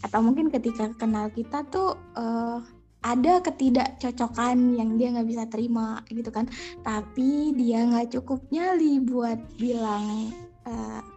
Atau 0.04 0.20
mungkin 0.22 0.52
ketika 0.52 0.92
kenal 0.94 1.32
kita 1.32 1.66
tuh 1.72 1.96
uh, 2.14 2.62
ada 3.04 3.40
ketidakcocokan 3.44 4.80
yang 4.80 4.96
dia 4.96 5.12
nggak 5.12 5.28
bisa 5.28 5.44
terima 5.50 6.04
gitu 6.12 6.30
kan. 6.30 6.46
Tapi 6.86 7.56
dia 7.58 7.82
nggak 7.84 8.20
cukup 8.20 8.44
nyali 8.54 9.02
buat 9.02 9.40
bilang 9.58 10.30
uh, 10.68 11.13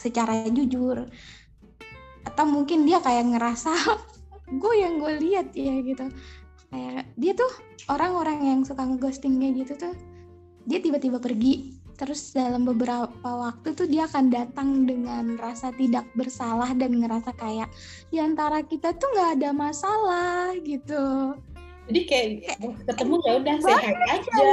secara 0.00 0.48
jujur. 0.48 1.04
Atau 2.24 2.44
mungkin 2.48 2.88
dia 2.88 3.04
kayak 3.04 3.36
ngerasa 3.36 3.72
gue 4.62 4.74
yang 4.80 4.96
gue 4.96 5.20
lihat 5.20 5.52
ya 5.52 5.76
gitu. 5.84 6.08
Kayak 6.72 7.04
dia 7.20 7.32
tuh 7.36 7.52
orang-orang 7.92 8.38
yang 8.48 8.60
suka 8.64 8.86
ngeghosting 8.88 9.36
kayak 9.36 9.68
gitu 9.68 9.74
tuh 9.76 9.94
dia 10.64 10.80
tiba-tiba 10.80 11.20
pergi. 11.20 11.76
Terus 12.00 12.32
dalam 12.32 12.64
beberapa 12.64 13.28
waktu 13.28 13.76
tuh 13.76 13.84
dia 13.84 14.08
akan 14.08 14.32
datang 14.32 14.88
dengan 14.88 15.36
rasa 15.36 15.68
tidak 15.76 16.08
bersalah 16.16 16.72
dan 16.72 16.96
ngerasa 16.96 17.36
kayak 17.36 17.68
di 18.08 18.16
antara 18.16 18.64
kita 18.64 18.96
tuh 18.96 19.04
nggak 19.12 19.30
ada 19.36 19.50
masalah 19.52 20.56
gitu. 20.64 21.36
Jadi 21.92 22.00
kayak 22.08 22.28
ketemu 22.88 23.14
ya 23.26 23.32
udah 23.36 23.56
hi 23.60 23.92
aja. 24.16 24.16
gitu. 24.16 24.48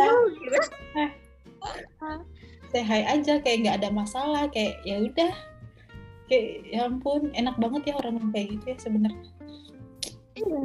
hi 2.73 3.01
aja 3.07 3.39
kayak 3.39 3.57
nggak 3.63 3.77
ada 3.83 3.89
masalah 3.93 4.43
kayak 4.51 4.79
ya 4.83 4.99
udah. 5.03 5.31
Kayak 6.27 6.47
ya 6.67 6.79
ampun 6.87 7.31
enak 7.31 7.55
banget 7.55 7.91
ya 7.91 7.93
orang 8.03 8.19
yang 8.19 8.29
kayak 8.35 8.47
gitu 8.59 8.65
ya 8.67 8.77
sebenarnya. 8.81 9.29
Iya. 10.37 10.61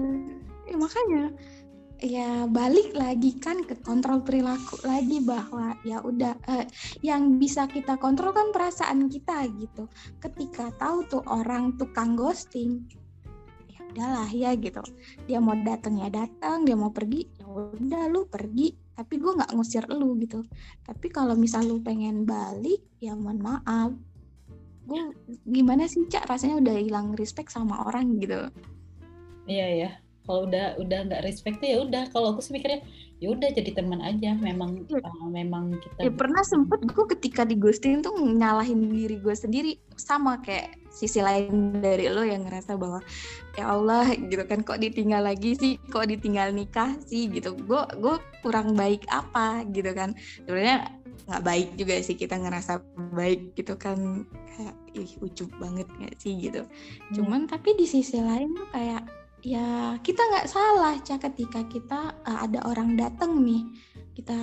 Ya, 0.68 0.74
makanya. 0.78 1.24
Ya 2.02 2.30
balik 2.50 2.98
lagi 2.98 3.38
kan 3.38 3.62
ke 3.62 3.78
kontrol 3.78 4.26
perilaku 4.26 4.74
lagi 4.82 5.22
bahwa 5.22 5.78
ya 5.86 6.02
udah 6.02 6.34
eh, 6.50 6.66
yang 6.98 7.38
bisa 7.38 7.70
kita 7.70 7.94
kontrol 7.94 8.34
kan 8.34 8.50
perasaan 8.50 9.06
kita 9.06 9.46
gitu. 9.54 9.86
Ketika 10.18 10.74
tahu 10.82 11.06
tuh 11.06 11.22
orang 11.30 11.78
tukang 11.78 12.18
ghosting 12.18 12.90
ya 13.70 13.78
udahlah 13.86 14.26
ya 14.34 14.50
gitu. 14.58 14.82
Dia 15.30 15.38
mau 15.38 15.54
datang 15.62 16.02
ya 16.02 16.10
datang. 16.10 16.66
Dia 16.66 16.74
mau 16.74 16.90
pergi 16.90 17.22
ya 17.38 17.46
udah 17.46 18.10
lu 18.10 18.26
pergi 18.26 18.74
tapi 18.92 19.16
gue 19.16 19.32
nggak 19.32 19.52
ngusir 19.56 19.84
lu 19.88 20.16
gitu. 20.20 20.44
Tapi 20.84 21.06
kalau 21.08 21.32
misal 21.34 21.64
lu 21.64 21.80
pengen 21.80 22.28
balik 22.28 22.84
ya 23.00 23.16
mohon 23.16 23.40
maaf. 23.40 23.90
Gue 24.84 25.14
gimana 25.48 25.88
sih 25.88 26.04
cak? 26.10 26.28
Rasanya 26.28 26.60
udah 26.60 26.74
hilang 26.76 27.16
respect 27.16 27.52
sama 27.52 27.86
orang 27.88 28.20
gitu. 28.20 28.50
Iya 29.48 29.68
ya 29.74 29.90
kalau 30.22 30.46
udah 30.46 30.78
udah 30.78 30.98
nggak 31.10 31.22
respect 31.26 31.58
tuh 31.58 31.68
ya 31.68 31.78
udah. 31.82 32.04
Kalau 32.14 32.34
aku 32.34 32.40
sih 32.44 32.54
mikirnya 32.54 32.82
ya 33.22 33.30
udah 33.30 33.54
jadi 33.54 33.70
teman 33.70 34.02
aja 34.02 34.34
memang 34.34 34.82
ya. 34.90 34.98
uh, 34.98 35.30
memang 35.30 35.78
kita 35.78 36.10
ya 36.10 36.10
pernah 36.10 36.42
sempet 36.42 36.82
gue 36.82 37.04
ketika 37.14 37.46
di 37.46 37.54
ghosting 37.54 38.02
tuh 38.02 38.10
nyalahin 38.18 38.90
diri 38.90 39.22
gue 39.22 39.30
sendiri 39.30 39.78
sama 39.94 40.42
kayak 40.42 40.74
sisi 40.92 41.24
lain 41.24 41.80
dari 41.80 42.10
lo 42.10 42.26
yang 42.26 42.44
ngerasa 42.44 42.76
bahwa 42.76 43.00
ya 43.56 43.72
Allah 43.72 44.10
gitu 44.12 44.44
kan 44.44 44.60
kok 44.60 44.82
ditinggal 44.82 45.24
lagi 45.24 45.56
sih? 45.56 45.80
Kok 45.88 46.10
ditinggal 46.10 46.52
nikah 46.52 46.92
sih? 47.08 47.32
Gitu. 47.32 47.56
Gue 47.64 47.82
gue 47.96 48.20
kurang 48.44 48.76
baik 48.76 49.08
apa 49.08 49.64
gitu 49.72 49.88
kan. 49.96 50.12
Sebenarnya 50.44 50.92
nggak 51.30 51.44
baik 51.46 51.68
juga 51.80 51.94
sih 52.04 52.16
kita 52.18 52.36
ngerasa 52.36 52.84
baik 53.16 53.56
gitu 53.56 53.78
kan. 53.80 54.28
Kayak 54.52 54.76
ih 54.92 55.12
ucup 55.24 55.48
banget 55.56 55.88
nggak 55.96 56.14
sih? 56.20 56.36
Gitu. 56.36 56.60
Hmm. 56.60 57.12
cuman 57.16 57.40
tapi 57.48 57.72
di 57.78 57.88
sisi 57.88 58.20
lain 58.20 58.52
tuh 58.52 58.68
kayak 58.68 59.21
ya 59.42 59.98
kita 60.00 60.22
nggak 60.22 60.48
salah 60.48 60.94
cak 61.02 61.26
ketika 61.30 61.66
kita 61.66 62.00
uh, 62.22 62.38
ada 62.46 62.62
orang 62.66 62.94
datang 62.94 63.42
nih. 63.42 63.62
Kita 64.14 64.38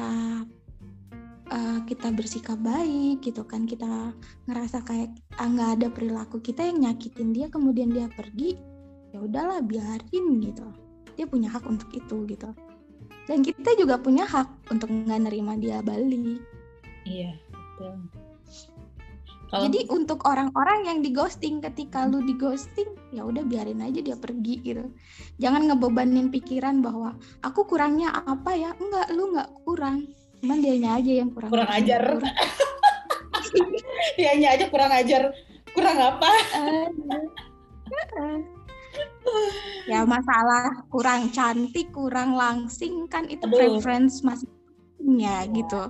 uh, 1.50 1.80
kita 1.88 2.12
bersikap 2.12 2.60
baik 2.60 3.24
gitu 3.24 3.48
kan 3.48 3.64
kita 3.64 4.14
ngerasa 4.46 4.84
kayak 4.84 5.16
nggak 5.40 5.70
uh, 5.72 5.76
ada 5.80 5.88
perilaku 5.90 6.44
kita 6.44 6.68
yang 6.68 6.84
nyakitin 6.86 7.32
dia 7.32 7.48
kemudian 7.48 7.90
dia 7.90 8.12
pergi 8.12 8.60
ya 9.16 9.24
udahlah 9.24 9.64
biarin 9.64 10.26
gitu. 10.44 10.68
Dia 11.18 11.26
punya 11.28 11.52
hak 11.52 11.66
untuk 11.68 11.90
itu 11.96 12.28
gitu. 12.28 12.52
Dan 13.30 13.46
kita 13.46 13.78
juga 13.78 14.02
punya 14.02 14.26
hak 14.26 14.74
untuk 14.74 14.90
nggak 14.90 15.30
nerima 15.30 15.54
dia 15.54 15.86
balik. 15.86 16.42
Iya, 17.06 17.38
betul. 17.54 18.29
Kalau... 19.50 19.66
Jadi 19.66 19.90
untuk 19.90 20.22
orang-orang 20.30 20.86
yang 20.86 20.98
di 21.02 21.10
ghosting 21.10 21.58
ketika 21.58 22.06
lu 22.06 22.22
di 22.22 22.38
ghosting 22.38 22.86
ya 23.10 23.26
udah 23.26 23.42
biarin 23.42 23.82
aja 23.82 23.98
dia 23.98 24.14
pergi 24.14 24.62
gitu. 24.62 24.86
Jangan 25.42 25.66
ngebebanin 25.74 26.30
pikiran 26.30 26.86
bahwa 26.86 27.18
aku 27.42 27.66
kurangnya 27.66 28.14
apa 28.14 28.54
ya? 28.54 28.78
Enggak, 28.78 29.10
lu 29.18 29.34
enggak 29.34 29.50
kurang. 29.66 30.06
Cuman 30.40 30.62
dianya 30.62 31.02
aja 31.02 31.12
yang 31.12 31.34
kurang. 31.34 31.50
Kurang 31.50 31.70
ajar. 31.74 32.02
dianya 34.22 34.48
aja 34.54 34.66
kurang 34.70 34.92
ajar. 34.94 35.34
Kurang 35.74 35.98
apa? 35.98 36.30
ya 39.90 40.06
masalah 40.06 40.86
kurang 40.94 41.34
cantik, 41.34 41.90
kurang 41.90 42.38
langsing 42.38 43.10
kan 43.10 43.26
itu 43.26 43.46
Aduh. 43.50 43.58
preference 43.58 44.22
masing-masingnya 44.22 45.50
gitu 45.54 45.82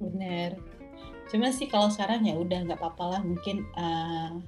bener 0.00 0.56
cuma 1.30 1.54
sih 1.54 1.70
kalau 1.70 1.88
sekarang 1.88 2.26
ya 2.26 2.34
udah 2.34 2.66
nggak 2.66 2.78
apa-apa 2.82 3.04
lah 3.16 3.20
mungkin 3.22 3.62
uh, 3.78 4.42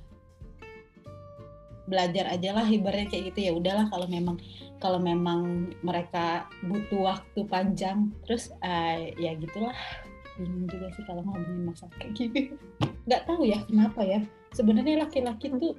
belajar 1.86 2.30
aja 2.30 2.54
lah 2.54 2.66
ibaratnya 2.66 3.10
kayak 3.10 3.34
gitu. 3.34 3.38
Ya 3.50 3.52
udahlah 3.54 3.86
kalau 3.90 4.06
memang 4.06 4.38
kalau 4.78 4.98
memang 4.98 5.70
mereka 5.82 6.46
butuh 6.66 7.14
waktu 7.14 7.40
panjang 7.46 8.10
terus 8.26 8.50
uh, 8.62 8.98
ya 9.18 9.34
gitulah. 9.38 9.74
Bingung 10.40 10.64
juga 10.64 10.88
sih 10.96 11.04
kalau 11.04 11.20
ngomongin 11.28 11.68
masalah 11.68 11.92
kayak 12.00 12.12
gitu 12.16 12.56
nggak 13.06 13.22
tahu 13.26 13.42
ya 13.46 13.58
kenapa 13.66 14.00
ya. 14.02 14.20
Sebenarnya 14.56 15.06
laki-laki 15.06 15.52
tuh 15.52 15.74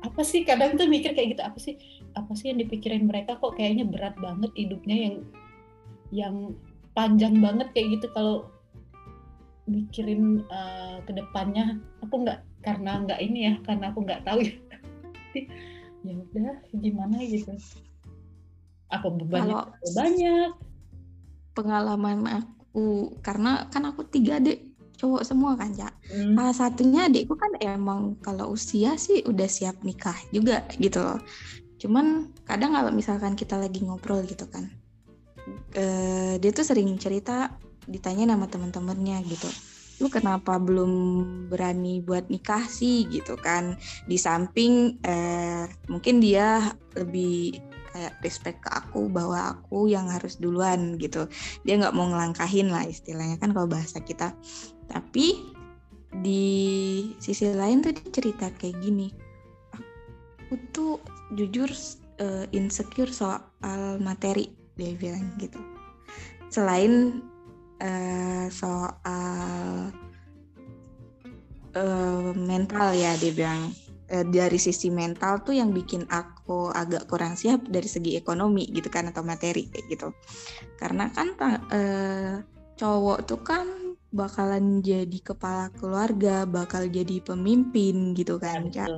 apa 0.00 0.20
sih? 0.24 0.42
Kadang 0.42 0.74
tuh 0.80 0.88
mikir 0.88 1.12
kayak 1.12 1.38
gitu 1.38 1.42
apa 1.44 1.58
sih? 1.60 1.76
Apa 2.16 2.32
sih 2.34 2.50
yang 2.50 2.58
dipikirin 2.58 3.06
mereka 3.06 3.38
kok 3.38 3.54
kayaknya 3.54 3.86
berat 3.86 4.16
banget 4.18 4.50
hidupnya 4.56 4.96
yang 4.96 5.16
yang 6.10 6.36
panjang 6.96 7.38
banget 7.38 7.70
kayak 7.76 8.00
gitu. 8.00 8.10
Kalau 8.10 8.50
mikirin 9.70 10.42
uh, 10.50 10.98
ke 11.06 11.14
depannya 11.14 11.78
aku 12.02 12.26
nggak 12.26 12.42
karena 12.60 13.00
nggak 13.06 13.20
ini 13.22 13.40
ya 13.46 13.54
karena 13.64 13.94
aku 13.94 13.98
nggak 14.04 14.22
tahu 14.26 14.40
ya. 14.42 14.54
Ya 16.00 16.16
udah 16.16 16.56
gimana 16.80 17.20
gitu. 17.20 17.52
Apa 18.88 19.12
bebannya 19.12 19.68
kalau 19.68 19.92
banyak. 19.92 20.50
pengalaman 21.52 22.18
aku 22.40 23.12
karena 23.20 23.68
kan 23.68 23.84
aku 23.84 24.08
tiga 24.08 24.40
adik 24.40 24.64
cowok 24.96 25.28
semua 25.28 25.60
kan 25.60 25.76
ya 25.76 25.92
hmm. 26.08 26.40
salah 26.40 26.56
satunya 26.56 27.04
adikku 27.04 27.36
kan 27.36 27.52
emang 27.60 28.16
kalau 28.24 28.56
usia 28.56 28.96
sih 28.96 29.20
udah 29.28 29.44
siap 29.44 29.84
nikah 29.84 30.16
juga 30.32 30.64
gitu 30.80 31.04
loh. 31.04 31.20
Cuman 31.76 32.32
kadang 32.48 32.72
kalau 32.72 32.88
misalkan 32.96 33.36
kita 33.36 33.60
lagi 33.60 33.84
ngobrol 33.84 34.24
gitu 34.24 34.48
kan 34.48 34.72
uh, 35.76 36.34
dia 36.38 36.50
tuh 36.52 36.66
sering 36.66 36.96
cerita 37.00 37.54
ditanya 37.90 38.32
nama 38.32 38.46
teman-temannya 38.46 39.26
gitu. 39.26 39.50
Lu 40.00 40.08
kenapa 40.08 40.56
belum 40.56 40.92
berani 41.52 42.00
buat 42.00 42.32
nikah 42.32 42.64
sih 42.64 43.04
gitu 43.10 43.36
kan? 43.36 43.76
Di 44.08 44.16
samping 44.16 44.96
uh, 45.04 45.68
mungkin 45.92 46.24
dia 46.24 46.72
lebih 46.96 47.60
kayak 47.90 48.14
respect 48.22 48.62
ke 48.62 48.70
aku 48.70 49.10
bahwa 49.10 49.58
aku 49.58 49.90
yang 49.90 50.08
harus 50.08 50.38
duluan 50.38 50.96
gitu. 50.96 51.26
Dia 51.66 51.76
nggak 51.76 51.92
mau 51.92 52.08
ngelangkahin 52.08 52.70
lah 52.70 52.86
istilahnya 52.86 53.36
kan 53.36 53.52
kalau 53.52 53.68
bahasa 53.68 54.00
kita. 54.00 54.32
Tapi 54.88 55.36
di 56.24 56.46
sisi 57.20 57.50
lain 57.52 57.84
tuh 57.84 57.92
dia 57.92 58.08
cerita 58.08 58.48
kayak 58.56 58.80
gini. 58.80 59.12
Aku 60.48 60.54
tuh 60.72 60.96
jujur 61.36 61.68
uh, 62.24 62.46
insecure 62.56 63.10
soal 63.10 64.00
materi 64.00 64.50
dia 64.80 64.96
bilang 64.96 65.36
gitu. 65.36 65.60
Selain 66.50 67.22
uh, 67.80 68.46
soal 68.52 69.90
uh, 71.74 72.30
mental 72.36 72.92
ya 72.94 73.16
dia 73.16 73.32
bilang. 73.34 73.72
Uh, 74.10 74.26
dari 74.26 74.58
sisi 74.58 74.90
mental 74.90 75.38
tuh 75.46 75.54
yang 75.54 75.70
bikin 75.70 76.02
aku 76.10 76.74
agak 76.74 77.06
kurang 77.06 77.38
siap 77.38 77.62
dari 77.70 77.86
segi 77.86 78.18
ekonomi 78.18 78.66
gitu 78.74 78.90
kan 78.90 79.06
atau 79.06 79.22
materi 79.22 79.70
kayak 79.70 79.86
gitu. 79.86 80.10
Karena 80.74 81.06
kan 81.14 81.38
uh, 81.70 82.42
cowok 82.74 83.18
tuh 83.30 83.38
kan 83.38 83.66
bakalan 84.10 84.82
jadi 84.82 85.18
kepala 85.22 85.70
keluarga 85.78 86.42
bakal 86.42 86.90
jadi 86.90 87.22
pemimpin 87.22 88.10
gitu 88.18 88.42
kan 88.42 88.66
ya, 88.74 88.90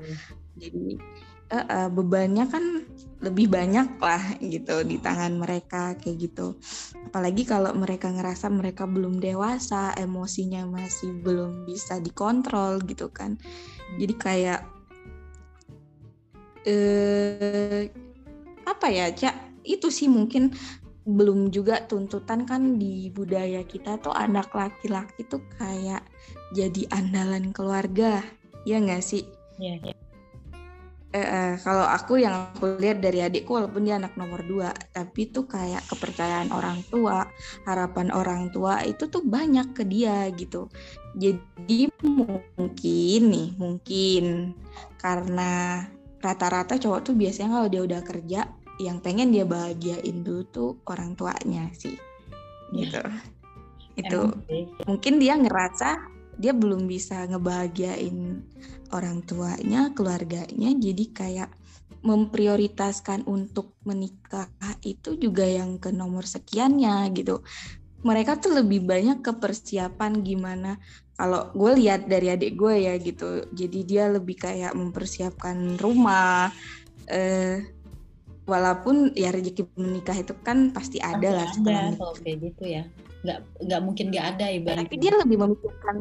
jadi 0.57 0.97
uh, 1.53 1.67
uh, 1.69 1.89
bebannya 1.93 2.49
kan 2.49 2.65
lebih 3.23 3.55
banyak 3.55 4.03
lah 4.03 4.35
gitu 4.43 4.83
di 4.83 4.99
tangan 4.99 5.39
mereka 5.39 5.95
kayak 5.95 6.27
gitu. 6.27 6.59
Apalagi 7.07 7.47
kalau 7.47 7.71
mereka 7.77 8.11
ngerasa 8.11 8.51
mereka 8.51 8.83
belum 8.89 9.23
dewasa 9.23 9.95
emosinya 9.95 10.67
masih 10.67 11.15
belum 11.23 11.63
bisa 11.63 12.03
dikontrol 12.03 12.83
gitu 12.83 13.13
kan. 13.15 13.39
Jadi 13.95 14.15
kayak 14.19 14.61
eh 16.67 17.87
apa 18.67 18.87
ya 18.91 19.15
cak? 19.15 19.63
Itu 19.63 19.95
sih 19.95 20.11
mungkin 20.11 20.51
belum 21.07 21.55
juga 21.55 21.87
tuntutan 21.87 22.43
kan 22.47 22.79
di 22.79 23.11
budaya 23.15 23.63
kita 23.63 24.03
tuh 24.03 24.15
anak 24.15 24.51
laki-laki 24.55 25.27
tuh 25.31 25.43
kayak 25.63 26.03
jadi 26.59 26.91
andalan 26.91 27.55
keluarga. 27.55 28.19
Ya 28.67 28.83
nggak 28.83 29.03
sih? 29.03 29.23
Yeah, 29.63 29.79
eh, 29.83 30.02
eh, 31.13 31.55
kalau 31.61 31.85
aku 31.85 32.19
yang 32.21 32.53
aku 32.57 32.81
lihat 32.81 33.05
dari 33.05 33.21
adikku 33.21 33.57
walaupun 33.57 33.85
dia 33.85 34.01
anak 34.01 34.17
nomor 34.17 34.41
dua 34.45 34.73
tapi 34.97 35.29
tuh 35.29 35.45
kayak 35.45 35.85
kepercayaan 35.89 36.49
orang 36.51 36.81
tua 36.89 37.29
harapan 37.69 38.09
orang 38.13 38.49
tua 38.49 38.81
itu 38.83 39.07
tuh 39.13 39.21
banyak 39.21 39.77
ke 39.77 39.85
dia 39.85 40.27
gitu. 40.33 40.73
Jadi 41.13 41.93
mungkin 42.57 43.21
nih 43.29 43.49
mungkin 43.61 44.57
karena 44.97 45.85
rata-rata 46.25 46.81
cowok 46.81 47.13
tuh 47.13 47.15
biasanya 47.15 47.61
kalau 47.61 47.69
dia 47.69 47.83
udah 47.85 48.01
kerja 48.01 48.41
yang 48.81 48.99
pengen 49.05 49.31
dia 49.31 49.45
bahagiain 49.45 50.25
dulu 50.25 50.43
tuh 50.49 50.71
orang 50.89 51.13
tuanya 51.13 51.69
sih. 51.77 51.95
Gitu. 52.73 52.97
Ya. 52.97 53.13
itu 53.93 54.25
mungkin 54.89 55.21
dia 55.21 55.37
ngerasa 55.37 56.12
dia 56.37 56.53
belum 56.57 56.89
bisa 56.89 57.29
ngebahagiain 57.29 58.41
orang 58.93 59.25
tuanya, 59.25 59.93
keluarganya, 59.97 60.71
jadi 60.77 61.05
kayak 61.13 61.51
memprioritaskan 62.03 63.25
untuk 63.31 63.79
menikah 63.87 64.51
itu 64.83 65.15
juga 65.17 65.47
yang 65.47 65.79
ke 65.79 65.95
nomor 65.95 66.27
sekiannya 66.27 67.09
gitu. 67.15 67.41
Mereka 68.03 68.43
tuh 68.43 68.59
lebih 68.59 68.83
banyak 68.83 69.23
ke 69.23 69.39
persiapan 69.39 70.27
gimana 70.27 70.83
kalau 71.15 71.55
gue 71.55 71.79
lihat 71.79 72.11
dari 72.11 72.35
adik 72.35 72.59
gue 72.59 72.75
ya 72.91 72.99
gitu. 72.99 73.47
Jadi 73.55 73.79
dia 73.87 74.11
lebih 74.11 74.35
kayak 74.35 74.75
mempersiapkan 74.75 75.79
rumah 75.79 76.51
eh, 77.07 77.63
walaupun 78.43 79.15
ya 79.15 79.31
rezeki 79.31 79.71
menikah 79.79 80.19
itu 80.19 80.35
kan 80.43 80.75
pasti 80.75 80.99
ada 80.99 81.31
lah 81.31 81.49
ada 81.55 81.95
kalau 81.95 82.15
kayak 82.19 82.39
gitu 82.51 82.65
ya 82.67 82.85
nggak 83.23 83.39
nggak 83.71 83.81
mungkin 83.83 84.07
nggak 84.11 84.27
ada 84.37 84.47
ibaratnya. 84.51 84.87
tapi 84.87 84.97
dia 84.99 85.13
lebih 85.15 85.37
memikirkan 85.39 85.97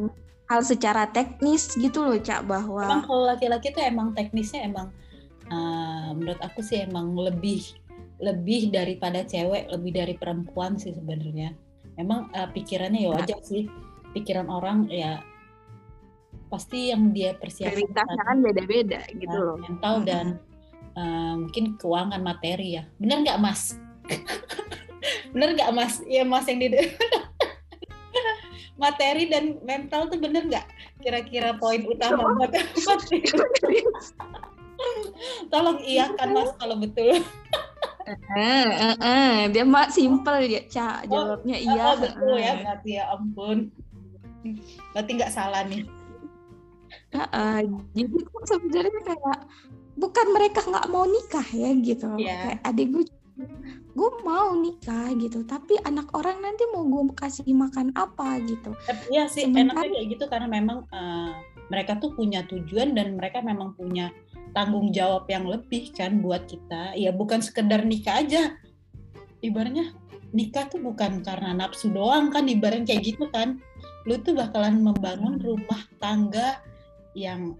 hal 0.50 0.60
secara 0.60 1.08
teknis 1.08 1.72
gitu 1.78 2.02
loh 2.02 2.18
cak 2.18 2.44
bahwa 2.44 2.82
emang 2.82 3.04
kalau 3.06 3.24
laki-laki 3.30 3.70
tuh 3.70 3.82
emang 3.82 4.12
teknisnya 4.12 4.66
emang 4.66 4.90
uh, 5.48 6.10
menurut 6.12 6.40
aku 6.42 6.60
sih 6.60 6.82
emang 6.82 7.14
lebih 7.14 7.62
lebih 8.22 8.70
daripada 8.70 9.26
cewek 9.26 9.66
lebih 9.68 9.90
dari 9.90 10.14
perempuan 10.14 10.78
sih 10.78 10.94
sebenarnya. 10.94 11.52
Emang 11.98 12.30
uh, 12.32 12.48
pikirannya 12.54 13.02
ya 13.02 13.10
nah. 13.10 13.18
wajar 13.18 13.40
sih. 13.42 13.66
Pikiran 14.14 14.46
orang 14.46 14.86
ya 14.88 15.20
pasti 16.52 16.92
yang 16.92 17.10
dia 17.16 17.32
persiapkan 17.34 17.80
prioritasnya 17.80 18.22
kan 18.28 18.38
beda-beda 18.44 19.00
gitu 19.08 19.36
loh. 19.40 19.56
mental 19.56 20.04
dan 20.04 20.26
uh, 20.94 21.34
mungkin 21.42 21.74
keuangan 21.80 22.22
materi 22.22 22.78
ya. 22.78 22.86
Benar 23.02 23.26
nggak 23.26 23.40
mas 23.42 23.74
bener 25.34 25.48
nggak 25.58 25.70
mas? 25.74 26.02
Ya 26.06 26.22
mas 26.22 26.46
yang 26.46 26.58
di 26.62 26.68
materi 28.82 29.30
dan 29.30 29.58
mental 29.62 30.10
tuh 30.10 30.18
bener 30.18 30.46
nggak? 30.48 30.66
Kira-kira 31.02 31.54
poin 31.58 31.82
utama 31.86 32.34
buat 32.34 32.50
tolong 35.52 35.78
iya 35.86 36.10
kan 36.18 36.34
mas 36.34 36.50
kalau 36.58 36.74
betul. 36.78 37.22
Eh, 38.02 38.66
eh, 38.66 38.96
eh. 38.98 39.34
dia 39.54 39.62
mak 39.62 39.94
simple 39.94 40.42
ya 40.50 40.66
cak 40.66 41.06
oh, 41.06 41.38
jawabnya 41.38 41.54
oh, 41.54 41.62
iya. 41.62 41.82
oh, 41.86 41.94
betul 42.02 42.34
ya 42.34 42.52
berarti 42.58 42.90
ya 42.98 43.04
ampun. 43.14 43.58
Berarti 44.90 45.10
nggak 45.14 45.32
salah 45.32 45.62
nih. 45.70 45.86
Uh, 47.12 47.22
uh, 47.28 47.58
jadi 47.92 48.18
sebenarnya 48.48 49.00
kayak 49.04 49.38
bukan 50.00 50.26
mereka 50.34 50.60
nggak 50.66 50.88
mau 50.90 51.04
nikah 51.06 51.46
ya 51.54 51.70
gitu. 51.78 52.10
Yeah. 52.18 52.58
kayak 52.58 52.60
adik 52.66 52.88
gue 52.90 53.04
gue 53.92 54.10
mau 54.24 54.52
nikah 54.52 55.08
gitu 55.16 55.40
tapi 55.48 55.80
anak 55.88 56.12
orang 56.12 56.44
nanti 56.44 56.68
mau 56.68 56.84
gue 56.84 57.16
kasih 57.16 57.48
makan 57.52 57.92
apa 57.96 58.40
gitu. 58.44 58.76
Iya 59.08 59.28
sih 59.28 59.48
Sementara, 59.48 59.80
enaknya 59.80 59.88
kayak 59.96 60.08
gitu 60.16 60.24
karena 60.28 60.48
memang 60.48 60.78
uh, 60.92 61.32
mereka 61.72 61.96
tuh 61.96 62.12
punya 62.12 62.44
tujuan 62.44 62.92
dan 62.92 63.16
mereka 63.16 63.40
memang 63.40 63.72
punya 63.72 64.12
tanggung 64.52 64.92
jawab 64.92 65.24
yang 65.32 65.48
lebih 65.48 65.92
kan 65.96 66.20
buat 66.20 66.44
kita. 66.44 66.92
Ya 66.96 67.10
bukan 67.12 67.40
sekedar 67.40 67.84
nikah 67.88 68.20
aja. 68.20 68.56
Ibaratnya 69.40 69.96
nikah 70.36 70.68
tuh 70.68 70.84
bukan 70.84 71.24
karena 71.24 71.56
nafsu 71.56 71.88
doang 71.88 72.28
kan 72.28 72.44
ibaratnya 72.44 72.92
kayak 72.92 73.16
gitu 73.16 73.24
kan. 73.32 73.60
Lu 74.04 74.20
tuh 74.20 74.36
bakalan 74.36 74.84
membangun 74.84 75.40
rumah 75.40 75.80
tangga 75.96 76.60
yang 77.16 77.56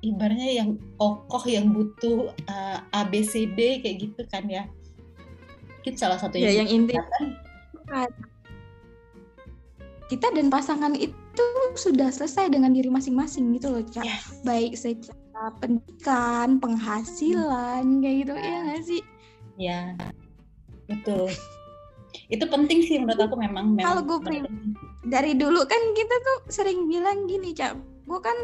ibaratnya 0.00 0.64
yang 0.64 0.80
kokoh 0.96 1.44
yang 1.46 1.70
butuh 1.70 2.32
uh, 2.48 2.80
eh, 2.80 2.98
ABCD 3.04 3.84
kayak 3.84 3.96
gitu 4.08 4.22
kan 4.32 4.48
ya 4.48 4.64
mungkin 5.80 5.96
salah 5.96 6.20
satu 6.20 6.36
ya, 6.36 6.52
yang 6.52 6.68
inti 6.68 6.92
kita 10.12 10.26
dan 10.36 10.52
pasangan 10.52 10.92
itu 10.92 11.46
sudah 11.72 12.12
selesai 12.12 12.52
dengan 12.52 12.76
diri 12.76 12.92
masing-masing 12.92 13.56
gitu 13.56 13.72
loh 13.72 13.80
cak. 13.88 14.04
Yes. 14.04 14.44
baik 14.44 14.76
secara 14.76 15.54
pendidikan 15.62 16.60
penghasilan 16.60 18.04
kayak 18.04 18.16
gitu 18.28 18.34
ya 18.36 18.56
nggak 18.68 18.82
sih? 18.84 19.02
Ya 19.56 19.80
betul. 20.84 21.32
Itu 22.28 22.44
penting 22.50 22.84
sih 22.84 23.00
menurut 23.00 23.24
aku 23.24 23.40
memang, 23.40 23.72
memang 23.78 23.86
kalau 23.86 24.02
gue 24.04 24.44
dari 25.08 25.32
dulu 25.32 25.64
kan 25.64 25.80
kita 25.96 26.14
tuh 26.26 26.38
sering 26.52 26.90
bilang 26.90 27.24
gini 27.24 27.56
cak. 27.56 27.78
Gue 28.04 28.20
kan 28.20 28.36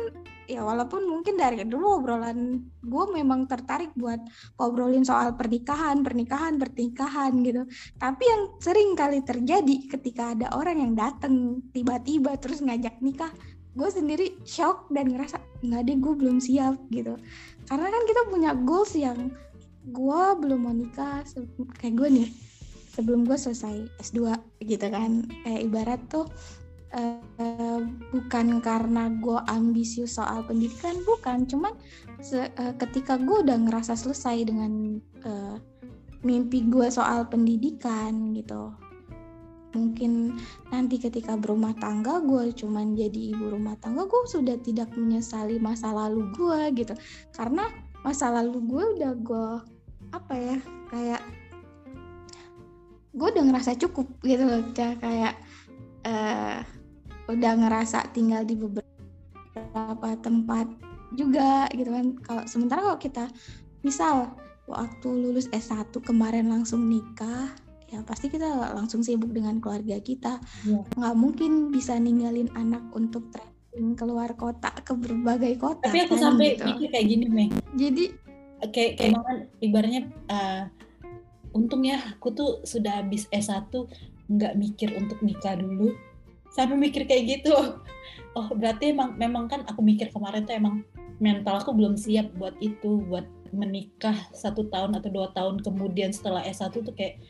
ya 0.47 0.63
walaupun 0.63 1.05
mungkin 1.11 1.35
dari 1.35 1.63
dulu 1.67 1.99
obrolan 2.01 2.63
gue 2.81 3.05
memang 3.11 3.51
tertarik 3.51 3.91
buat 3.99 4.23
ngobrolin 4.59 5.03
soal 5.03 5.35
pernikahan 5.35 6.07
pernikahan 6.07 6.57
pernikahan 6.57 7.33
gitu. 7.43 7.63
Tapi 7.99 8.23
yang 8.23 8.43
sering 8.63 8.95
kali 8.95 9.21
terjadi 9.27 9.77
ketika 9.91 10.33
ada 10.39 10.51
orang 10.55 10.83
yang 10.83 10.93
dateng 10.95 11.63
tiba-tiba 11.75 12.39
terus 12.39 12.63
ngajak 12.63 12.99
nikah 13.03 13.31
gue 13.77 13.89
sendiri 13.93 14.27
shock 14.49 14.89
dan 14.89 15.13
ngerasa 15.13 15.37
nggak 15.61 15.83
deh 15.85 15.99
gue 16.01 16.15
belum 16.17 16.39
siap 16.41 16.81
gitu. 16.89 17.19
Karena 17.69 17.93
kan 17.93 18.03
kita 18.09 18.23
punya 18.33 18.51
goals 18.57 18.97
yang 18.97 19.29
gue 19.87 20.23
belum 20.41 20.61
mau 20.65 20.75
nikah 20.75 21.23
kayak 21.79 21.95
gue 21.95 22.09
nih 22.23 22.29
sebelum 22.97 23.29
gue 23.29 23.37
selesai 23.37 23.85
S2 24.01 24.33
gitu 24.65 24.87
kan. 24.89 25.29
Kayak 25.45 25.61
ibarat 25.69 26.01
tuh 26.09 26.25
uh, 26.95 27.81
bukan 28.15 28.63
karena 28.63 29.11
gue 29.19 29.39
ambisius 29.51 30.19
soal 30.21 30.47
pendidikan 30.47 30.95
bukan. 31.03 31.49
Cuman 31.49 31.75
uh, 32.21 32.75
ketika 32.79 33.19
gue 33.19 33.43
udah 33.43 33.59
ngerasa 33.67 33.99
selesai 33.99 34.47
dengan 34.47 35.03
uh, 35.27 35.57
mimpi 36.23 36.67
gue 36.67 36.87
soal 36.91 37.27
pendidikan 37.27 38.35
gitu. 38.35 38.75
Mungkin 39.77 40.33
nanti 40.73 40.97
ketika 40.97 41.37
berumah 41.37 41.77
tangga 41.77 42.25
gue 42.25 42.49
cuman 42.57 42.97
jadi 42.97 43.37
ibu 43.37 43.53
rumah 43.53 43.77
tangga 43.77 44.09
gue 44.09 44.23
sudah 44.25 44.57
tidak 44.65 44.89
menyesali 44.97 45.61
masa 45.61 45.93
lalu 45.93 46.31
gue 46.33 46.61
gitu. 46.81 46.95
Karena 47.35 47.69
masa 48.01 48.31
lalu 48.31 48.63
gue 48.65 48.85
udah 49.01 49.13
gue 49.21 49.49
apa 50.15 50.35
ya 50.39 50.57
kayak 50.95 51.23
gue 53.17 53.29
udah 53.33 53.45
ngerasa 53.49 53.81
cukup 53.81 54.07
gitu 54.23 54.45
loh 54.45 54.63
kayak 54.77 55.35
uh, 56.05 56.61
udah 57.27 57.53
ngerasa 57.59 58.11
tinggal 58.15 58.47
di 58.47 58.55
beberapa 58.55 60.11
tempat 60.23 60.67
juga 61.15 61.67
gitu 61.75 61.91
kan 61.91 62.07
kalau 62.23 62.43
sementara 62.47 62.81
kalau 62.83 62.99
kita 62.99 63.25
misal 63.87 64.35
waktu 64.67 65.09
lulus 65.09 65.47
S1 65.55 65.95
kemarin 66.03 66.51
langsung 66.51 66.87
nikah 66.91 67.55
ya 67.87 68.03
pasti 68.03 68.27
kita 68.27 68.75
langsung 68.75 69.07
sibuk 69.07 69.31
dengan 69.31 69.63
keluarga 69.63 70.03
kita 70.03 70.43
ya. 70.67 70.83
nggak 70.99 71.15
mungkin 71.15 71.71
bisa 71.71 71.95
ninggalin 71.95 72.51
anak 72.59 72.83
untuk 72.91 73.31
traveling 73.31 73.95
keluar 73.95 74.35
kota 74.35 74.75
ke 74.83 74.91
berbagai 74.91 75.55
kota 75.63 75.87
tapi 75.87 76.03
aku 76.03 76.19
kan, 76.19 76.35
sampai 76.35 76.59
gitu. 76.59 76.67
mikir 76.67 76.89
kayak 76.91 77.07
gini 77.07 77.27
Meng 77.31 77.53
jadi 77.79 78.05
kayak 78.75 78.93
kayak 78.99 79.15
ibaratnya 79.63 80.03
uh, 80.27 80.67
untung 81.55 81.87
ya 81.87 82.03
aku 82.19 82.35
tuh 82.35 82.51
sudah 82.67 83.07
habis 83.07 83.31
S1 83.31 83.71
nggak 84.27 84.59
mikir 84.59 84.91
untuk 84.99 85.23
nikah 85.23 85.55
dulu 85.55 85.95
sampai 86.57 86.81
mikir 86.81 87.05
kayak 87.05 87.25
gitu. 87.29 87.53
Oh 88.33 88.49
berarti 88.57 88.97
emang 88.97 89.21
memang 89.21 89.45
kan 89.53 89.69
aku 89.69 89.85
mikir 89.85 90.09
kemarin 90.09 90.49
tuh 90.49 90.57
emang 90.57 90.81
mental 91.21 91.61
aku 91.61 91.77
belum 91.77 92.01
siap 92.01 92.33
buat 92.41 92.57
itu 92.65 93.05
buat 93.09 93.29
menikah 93.53 94.17
satu 94.33 94.69
tahun 94.73 94.97
atau 94.97 95.09
dua 95.13 95.29
tahun 95.37 95.61
kemudian 95.61 96.13
setelah 96.13 96.41
S1 96.45 96.73
tuh 96.73 96.97
kayak 96.97 97.21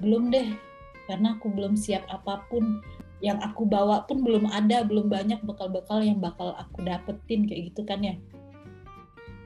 belum 0.00 0.32
deh. 0.32 0.56
Karena 1.04 1.36
aku 1.36 1.52
belum 1.52 1.76
siap 1.76 2.08
apa 2.08 2.48
pun. 2.48 2.80
Yang 3.22 3.38
aku 3.54 3.62
bawa 3.70 4.02
pun 4.08 4.24
belum 4.24 4.50
ada 4.50 4.82
belum 4.82 5.06
banyak 5.06 5.46
bekal-bekal 5.46 6.02
yang 6.02 6.18
bakal 6.18 6.58
aku 6.58 6.82
dapetin 6.82 7.46
kayak 7.46 7.70
gitu 7.70 7.86
kan 7.86 8.02
ya. 8.02 8.18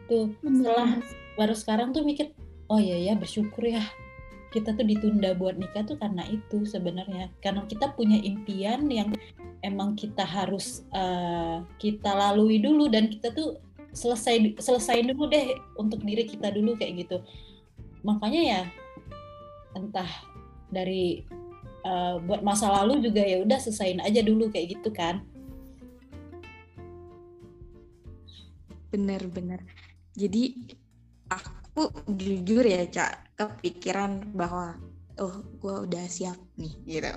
Tuh 0.08 0.32
setelah 0.40 1.02
baru 1.36 1.52
sekarang 1.52 1.92
tuh 1.92 2.00
mikir 2.06 2.32
oh 2.72 2.80
iya 2.80 3.12
ya 3.12 3.14
bersyukur 3.14 3.68
ya 3.68 3.84
kita 4.56 4.72
tuh 4.72 4.88
ditunda 4.88 5.36
buat 5.36 5.60
nikah 5.60 5.84
tuh 5.84 6.00
karena 6.00 6.24
itu 6.32 6.64
sebenarnya. 6.64 7.28
Karena 7.44 7.68
kita 7.68 7.92
punya 7.92 8.16
impian 8.24 8.88
yang 8.88 9.12
emang 9.60 9.92
kita 9.92 10.24
harus 10.24 10.88
uh, 10.96 11.60
kita 11.76 12.08
lalui 12.08 12.56
dulu 12.56 12.88
dan 12.88 13.12
kita 13.12 13.36
tuh 13.36 13.60
selesai 13.92 14.56
selesai 14.56 15.04
dulu 15.12 15.28
deh 15.28 15.60
untuk 15.76 16.00
diri 16.00 16.24
kita 16.24 16.48
dulu 16.48 16.72
kayak 16.80 17.04
gitu. 17.04 17.20
Makanya 18.00 18.40
ya 18.40 18.60
entah 19.76 20.08
dari 20.72 21.28
uh, 21.84 22.16
buat 22.24 22.40
masa 22.40 22.72
lalu 22.72 23.04
juga 23.04 23.20
ya 23.20 23.44
udah 23.44 23.60
selesaiin 23.60 24.00
aja 24.00 24.24
dulu 24.24 24.48
kayak 24.48 24.80
gitu 24.80 24.88
kan. 24.88 25.20
Bener-bener 28.88 29.60
jadi 30.16 30.56
aku 31.76 31.92
jujur 32.16 32.64
ya 32.64 32.88
cak 32.88 33.36
kepikiran 33.36 34.32
bahwa 34.32 34.80
oh 35.20 35.44
gue 35.60 35.84
udah 35.84 36.08
siap 36.08 36.40
nih 36.56 36.72
gitu. 36.88 37.12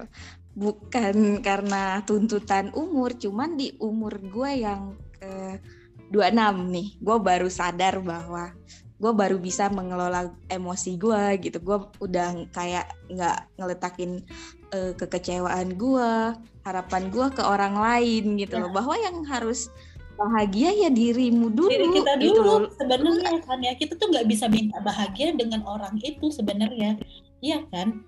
Bukan 0.51 1.39
karena 1.39 2.03
tuntutan 2.03 2.75
umur 2.75 3.15
cuman 3.15 3.55
di 3.55 3.71
umur 3.79 4.19
gue 4.19 4.51
yang 4.59 4.99
ke 5.15 5.63
26 6.11 6.75
nih 6.75 6.87
gue 6.99 7.17
baru 7.23 7.47
sadar 7.47 8.03
bahwa 8.03 8.51
gue 8.99 9.11
baru 9.15 9.39
bisa 9.39 9.71
mengelola 9.71 10.27
emosi 10.51 10.99
gue 10.99 11.39
gitu. 11.39 11.63
Gue 11.63 11.79
udah 12.03 12.51
kayak 12.51 12.91
nggak 13.07 13.55
ngeletakin 13.55 14.27
uh, 14.75 14.91
kekecewaan 14.99 15.79
gue 15.79 16.35
harapan 16.67 17.07
gue 17.07 17.27
ke 17.31 17.43
orang 17.47 17.79
lain 17.79 18.35
gitu 18.35 18.59
loh. 18.59 18.67
Ya. 18.67 18.75
bahwa 18.75 18.95
yang 18.99 19.23
harus 19.23 19.71
bahagia 20.19 20.69
ya 20.75 20.89
dirimu 20.91 21.47
dulu 21.47 21.71
diri 21.71 21.87
kita 21.95 22.11
gitu 22.19 22.43
dulu 22.43 22.67
loh. 22.67 22.71
sebenarnya 22.75 23.39
kan 23.47 23.59
ya. 23.63 23.73
Kita 23.79 23.95
tuh 23.95 24.11
nggak 24.11 24.27
bisa 24.27 24.45
minta 24.51 24.77
bahagia 24.83 25.31
dengan 25.31 25.63
orang 25.63 25.95
itu 26.03 26.27
sebenarnya. 26.27 26.99
Iya 27.39 27.63
kan? 27.71 28.03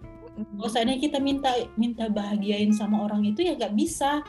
Seandainya 0.67 0.99
kita 0.99 1.17
minta 1.23 1.51
minta 1.79 2.11
bahagiain 2.11 2.75
sama 2.75 3.07
orang 3.07 3.23
itu 3.23 3.47
ya 3.47 3.55
nggak 3.55 3.73
bisa. 3.79 4.19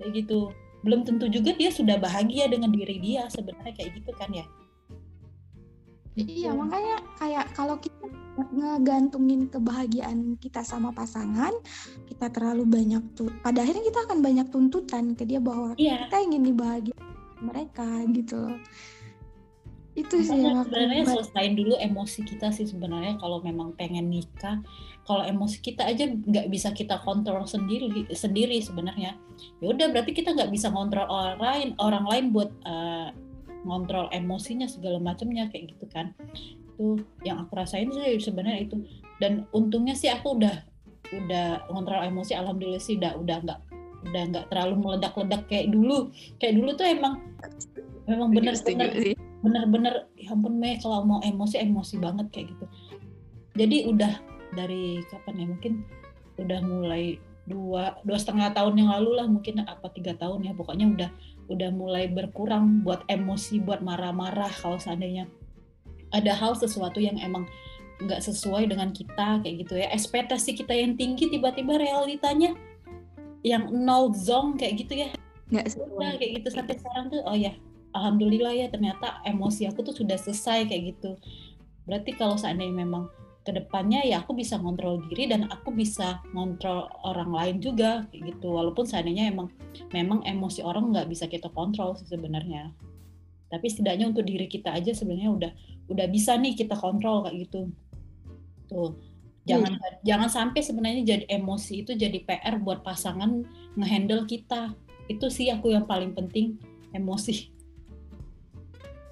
Kayak 0.00 0.24
gitu. 0.24 0.50
Belum 0.80 1.04
tentu 1.04 1.28
juga 1.28 1.52
dia 1.52 1.68
sudah 1.68 2.00
bahagia 2.00 2.48
dengan 2.48 2.72
diri 2.72 2.96
dia 2.96 3.28
sebenarnya 3.28 3.76
kayak 3.76 4.00
gitu 4.00 4.12
kan 4.16 4.32
ya. 4.32 4.46
Iya, 6.16 6.56
makanya 6.56 6.96
kayak 7.20 7.52
kalau 7.52 7.76
kita 7.76 8.08
ngegantungin 8.56 9.52
kebahagiaan 9.52 10.40
kita 10.40 10.64
sama 10.64 10.88
pasangan, 10.88 11.52
kita 12.08 12.32
terlalu 12.32 12.64
banyak 12.64 13.04
tuh. 13.12 13.28
Pada 13.44 13.60
akhirnya 13.60 13.84
kita 13.84 14.08
akan 14.08 14.18
banyak 14.24 14.48
tuntutan 14.48 15.12
ke 15.12 15.28
dia 15.28 15.44
bahwa 15.44 15.76
iya. 15.76 16.08
kita 16.08 16.24
ingin 16.24 16.42
dibahagiakan 16.48 17.15
mereka 17.40 17.86
gitu. 18.12 18.46
loh. 18.46 18.58
Itu 19.96 20.20
sih 20.20 20.36
yang 20.44 20.60
aku 20.60 20.68
sebenarnya 20.68 21.04
selesain 21.08 21.56
dulu 21.56 21.74
emosi 21.80 22.20
kita 22.28 22.52
sih 22.52 22.68
sebenarnya 22.68 23.16
kalau 23.16 23.40
memang 23.40 23.72
pengen 23.80 24.12
nikah 24.12 24.60
kalau 25.08 25.24
emosi 25.24 25.64
kita 25.64 25.88
aja 25.88 26.04
nggak 26.04 26.52
bisa 26.52 26.68
kita 26.76 27.00
kontrol 27.00 27.48
sendiri 27.48 28.04
sendiri 28.12 28.60
sebenarnya 28.60 29.16
ya 29.64 29.66
udah 29.72 29.88
berarti 29.94 30.12
kita 30.12 30.36
nggak 30.36 30.52
bisa 30.52 30.68
kontrol 30.68 31.08
orang 31.08 31.40
lain 31.40 31.68
orang 31.80 32.04
lain 32.04 32.24
buat 32.28 32.52
eh, 32.68 33.08
ngontrol 33.64 34.12
emosinya 34.12 34.68
segala 34.68 35.00
macamnya 35.00 35.48
kayak 35.48 35.74
gitu 35.74 35.86
kan 35.88 36.14
itu 36.76 37.00
yang 37.24 37.40
aku 37.40 37.56
rasain 37.56 37.88
sih 37.88 38.20
sebenarnya 38.20 38.68
itu 38.68 38.76
dan 39.16 39.48
untungnya 39.50 39.96
sih 39.96 40.12
aku 40.12 40.36
udah 40.36 40.54
udah 41.14 41.70
ngontrol 41.70 42.02
emosi 42.02 42.34
alhamdulillah 42.34 42.82
sih 42.82 42.98
udah 42.98 43.16
udah 43.16 43.36
nggak 43.42 43.60
udah 44.10 44.22
nggak 44.32 44.46
terlalu 44.52 44.74
meledak-ledak 44.82 45.42
kayak 45.50 45.66
dulu. 45.70 46.10
Kayak 46.38 46.54
dulu 46.62 46.70
tuh 46.74 46.86
emang 46.86 47.14
memang 48.06 48.28
bener-bener 48.30 48.90
bener-bener 49.42 49.94
ya 50.18 50.34
ampun 50.34 50.58
me 50.58 50.78
kalau 50.82 51.06
mau 51.06 51.20
emosi 51.22 51.62
emosi 51.62 51.94
banget 52.02 52.26
kayak 52.34 52.46
gitu. 52.54 52.66
Jadi 53.56 53.76
udah 53.88 54.12
dari 54.54 55.02
kapan 55.10 55.34
ya 55.42 55.46
mungkin 55.46 55.72
udah 56.36 56.60
mulai 56.64 57.04
dua 57.46 57.94
dua 58.02 58.18
setengah 58.18 58.50
tahun 58.52 58.74
yang 58.74 58.90
lalu 58.90 59.10
lah 59.22 59.26
mungkin 59.30 59.62
apa 59.62 59.86
tiga 59.94 60.18
tahun 60.18 60.50
ya 60.50 60.52
pokoknya 60.52 60.86
udah 60.98 61.10
udah 61.46 61.70
mulai 61.70 62.10
berkurang 62.10 62.82
buat 62.82 63.06
emosi 63.06 63.62
buat 63.62 63.86
marah-marah 63.86 64.50
kalau 64.58 64.82
seandainya 64.82 65.30
ada 66.10 66.34
hal 66.34 66.58
sesuatu 66.58 66.98
yang 66.98 67.14
emang 67.22 67.46
nggak 68.02 68.20
sesuai 68.20 68.68
dengan 68.68 68.92
kita 68.92 69.40
kayak 69.40 69.54
gitu 69.64 69.74
ya. 69.80 69.88
Ekspektasi 69.94 70.52
kita 70.58 70.74
yang 70.76 70.98
tinggi 71.00 71.32
tiba-tiba 71.32 71.80
realitanya 71.80 72.52
yang 73.46 73.70
nol 73.70 74.10
zong 74.10 74.58
kayak 74.58 74.82
gitu 74.82 75.06
ya. 75.06 75.08
Nggak 75.54 75.70
udah 75.70 75.86
sesuai. 75.86 76.18
kayak 76.18 76.32
gitu 76.42 76.48
sampai 76.50 76.74
sekarang 76.74 77.06
tuh 77.14 77.22
oh 77.22 77.38
ya 77.38 77.54
alhamdulillah 77.94 78.50
ya 78.50 78.66
ternyata 78.66 79.22
emosi 79.22 79.70
aku 79.70 79.86
tuh 79.86 79.94
sudah 79.94 80.18
selesai 80.18 80.66
kayak 80.66 80.98
gitu. 80.98 81.14
Berarti 81.86 82.18
kalau 82.18 82.34
seandainya 82.34 82.74
memang 82.74 83.06
ke 83.46 83.54
depannya 83.54 84.02
ya 84.02 84.26
aku 84.26 84.34
bisa 84.34 84.58
ngontrol 84.58 84.98
diri 85.06 85.30
dan 85.30 85.46
aku 85.46 85.70
bisa 85.70 86.18
ngontrol 86.34 86.90
orang 87.06 87.30
lain 87.30 87.56
juga 87.62 88.02
kayak 88.10 88.34
gitu. 88.34 88.50
Walaupun 88.50 88.82
seandainya 88.82 89.30
emang 89.30 89.54
memang 89.94 90.26
emosi 90.26 90.66
orang 90.66 90.90
nggak 90.90 91.06
bisa 91.06 91.30
kita 91.30 91.46
kontrol 91.54 91.94
sih 91.94 92.10
sebenarnya. 92.10 92.74
Tapi 93.46 93.70
setidaknya 93.70 94.10
untuk 94.10 94.26
diri 94.26 94.50
kita 94.50 94.74
aja 94.74 94.90
sebenarnya 94.90 95.30
udah 95.30 95.52
udah 95.86 96.06
bisa 96.10 96.34
nih 96.34 96.58
kita 96.58 96.74
kontrol 96.74 97.22
kayak 97.22 97.46
gitu. 97.46 97.70
Tuh 98.66 98.98
jangan 99.46 99.78
jangan 100.02 100.28
sampai 100.28 100.60
sebenarnya 100.60 101.02
jadi 101.06 101.24
emosi 101.38 101.86
itu 101.86 101.94
jadi 101.94 102.18
PR 102.26 102.58
buat 102.58 102.82
pasangan 102.82 103.46
ngehandle 103.78 104.26
kita. 104.26 104.74
Itu 105.06 105.30
sih 105.30 105.48
aku 105.54 105.70
yang 105.70 105.86
paling 105.86 106.12
penting 106.12 106.58
emosi. 106.90 107.54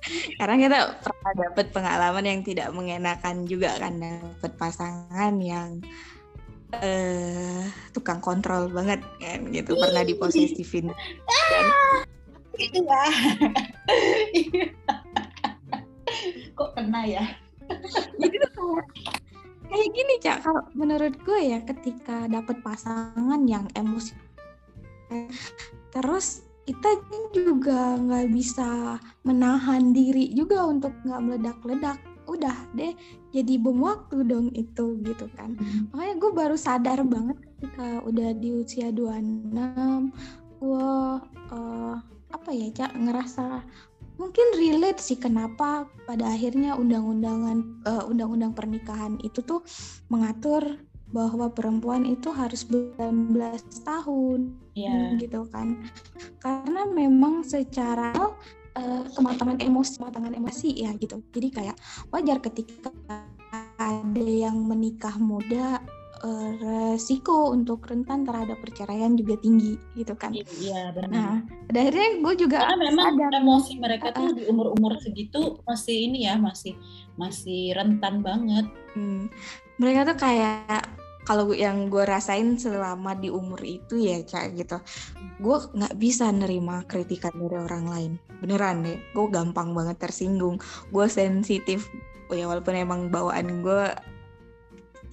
Karena 0.38 0.59
kita 0.59 0.79
pernah 1.01 1.33
dapat 1.49 1.66
pengalaman 1.70 2.25
yang 2.27 2.40
tidak 2.42 2.68
mengenakan 2.75 3.47
juga 3.47 3.79
kan 3.79 4.03
dapat 4.03 4.53
pasangan 4.59 5.38
yang 5.38 5.79
eh 6.83 7.62
tukang 7.94 8.18
kontrol 8.18 8.66
banget 8.75 9.07
kan 9.23 9.47
gitu. 9.55 9.79
Pernah 9.79 10.03
diposesifin 10.03 10.90
kan? 10.90 11.66
Itu 12.55 12.87
lah 12.87 13.11
kok 16.59 16.70
kena 16.79 17.03
ya? 17.07 17.25
Jadi 18.18 18.37
kayak 19.68 19.90
gini 19.92 20.14
cak. 20.20 20.38
Kalau 20.44 20.62
menurut 20.77 21.14
gue 21.24 21.40
ya 21.40 21.59
ketika 21.64 22.29
dapat 22.29 22.61
pasangan 22.64 23.40
yang 23.48 23.66
emosi 23.74 24.14
terus 25.94 26.42
kita 26.64 26.96
juga 27.37 28.00
nggak 28.00 28.33
bisa 28.33 28.98
menahan 29.22 29.92
diri 29.92 30.33
juga 30.33 30.64
untuk 30.64 30.90
nggak 31.05 31.22
meledak-ledak. 31.22 32.00
Udah 32.24 32.57
deh 32.72 32.96
jadi 33.37 33.61
bom 33.61 33.85
waktu 33.85 34.24
dong 34.24 34.48
itu 34.57 34.96
gitu 35.05 35.29
kan. 35.37 35.61
Makanya 35.92 36.14
gue 36.16 36.31
baru 36.33 36.57
sadar 36.57 37.05
banget 37.05 37.37
ketika 37.37 38.00
udah 38.09 38.33
di 38.33 38.48
usia 38.64 38.88
26 38.88 39.53
gue 40.64 40.92
eh, 41.53 41.96
apa 42.33 42.50
ya 42.50 42.68
cak 42.72 42.92
ngerasa 42.96 43.61
mungkin 44.14 44.46
relate 44.55 45.03
sih 45.03 45.18
kenapa 45.18 45.90
pada 46.07 46.31
akhirnya 46.31 46.79
undang-undangan 46.79 47.59
eh, 47.87 48.05
undang-undang 48.11 48.55
pernikahan 48.55 49.18
itu 49.22 49.42
tuh 49.42 49.62
mengatur 50.11 50.79
bahwa 51.14 51.46
perempuan 51.55 52.03
itu 52.03 52.35
harus 52.35 52.66
19 52.66 53.38
tahun 53.87 54.40
ya 54.74 55.14
gitu 55.18 55.46
kan. 55.55 55.87
Karena 56.42 56.90
memang 56.90 57.46
secara 57.46 58.11
eh, 58.74 59.05
kematangan 59.14 59.62
emosi 59.62 60.03
kematangan 60.03 60.35
emosi 60.35 60.68
ya 60.83 60.90
gitu. 60.98 61.22
Jadi 61.31 61.48
kayak 61.55 61.77
wajar 62.11 62.42
ketika 62.42 62.90
ada 63.79 64.27
yang 64.27 64.59
menikah 64.66 65.14
muda 65.18 65.79
eh, 66.25 66.51
resiko 66.59 67.53
untuk 67.53 67.85
rentan 67.85 68.25
terhadap 68.25 68.57
perceraian 68.65 69.13
juga 69.15 69.37
tinggi 69.39 69.77
gitu 69.93 70.17
kan. 70.17 70.33
Iya 70.33 70.91
benar. 70.97 71.13
Nah 71.13 71.33
pada 71.69 71.79
akhirnya 71.85 72.09
gue 72.25 72.35
juga 72.41 72.57
karena 72.65 72.79
memang 72.89 73.07
sadar. 73.15 73.33
emosi 73.45 73.73
mereka 73.77 74.07
tuh 74.17 74.29
di 74.33 74.43
umur 74.49 74.73
umur 74.73 74.97
segitu 75.05 75.61
masih 75.69 75.97
ini 76.09 76.25
ya 76.25 76.35
masih 76.41 76.73
masih 77.21 77.77
rentan 77.77 78.25
banget. 78.25 78.67
Hmm, 78.97 79.29
mereka 79.77 80.15
tuh 80.15 80.19
kayak 80.19 80.89
kalau 81.25 81.49
yang 81.57 81.89
gue 81.89 82.05
rasain 82.05 82.61
selama 82.61 83.17
di 83.17 83.33
umur 83.33 83.61
itu 83.65 83.97
ya 83.97 84.21
cak 84.25 84.57
gitu. 84.61 84.77
Gue 85.41 85.57
nggak 85.73 85.97
bisa 85.97 86.29
nerima 86.29 86.85
kritikan 86.85 87.33
dari 87.37 87.57
orang 87.57 87.85
lain. 87.89 88.13
Beneran 88.45 88.85
deh 88.85 89.01
gue 89.13 89.27
gampang 89.33 89.73
banget 89.73 89.97
tersinggung. 90.01 90.61
Gue 90.93 91.09
sensitif 91.09 91.89
oh 92.29 92.37
ya 92.37 92.49
walaupun 92.49 92.77
emang 92.77 93.01
bawaan 93.13 93.61
gue 93.61 93.83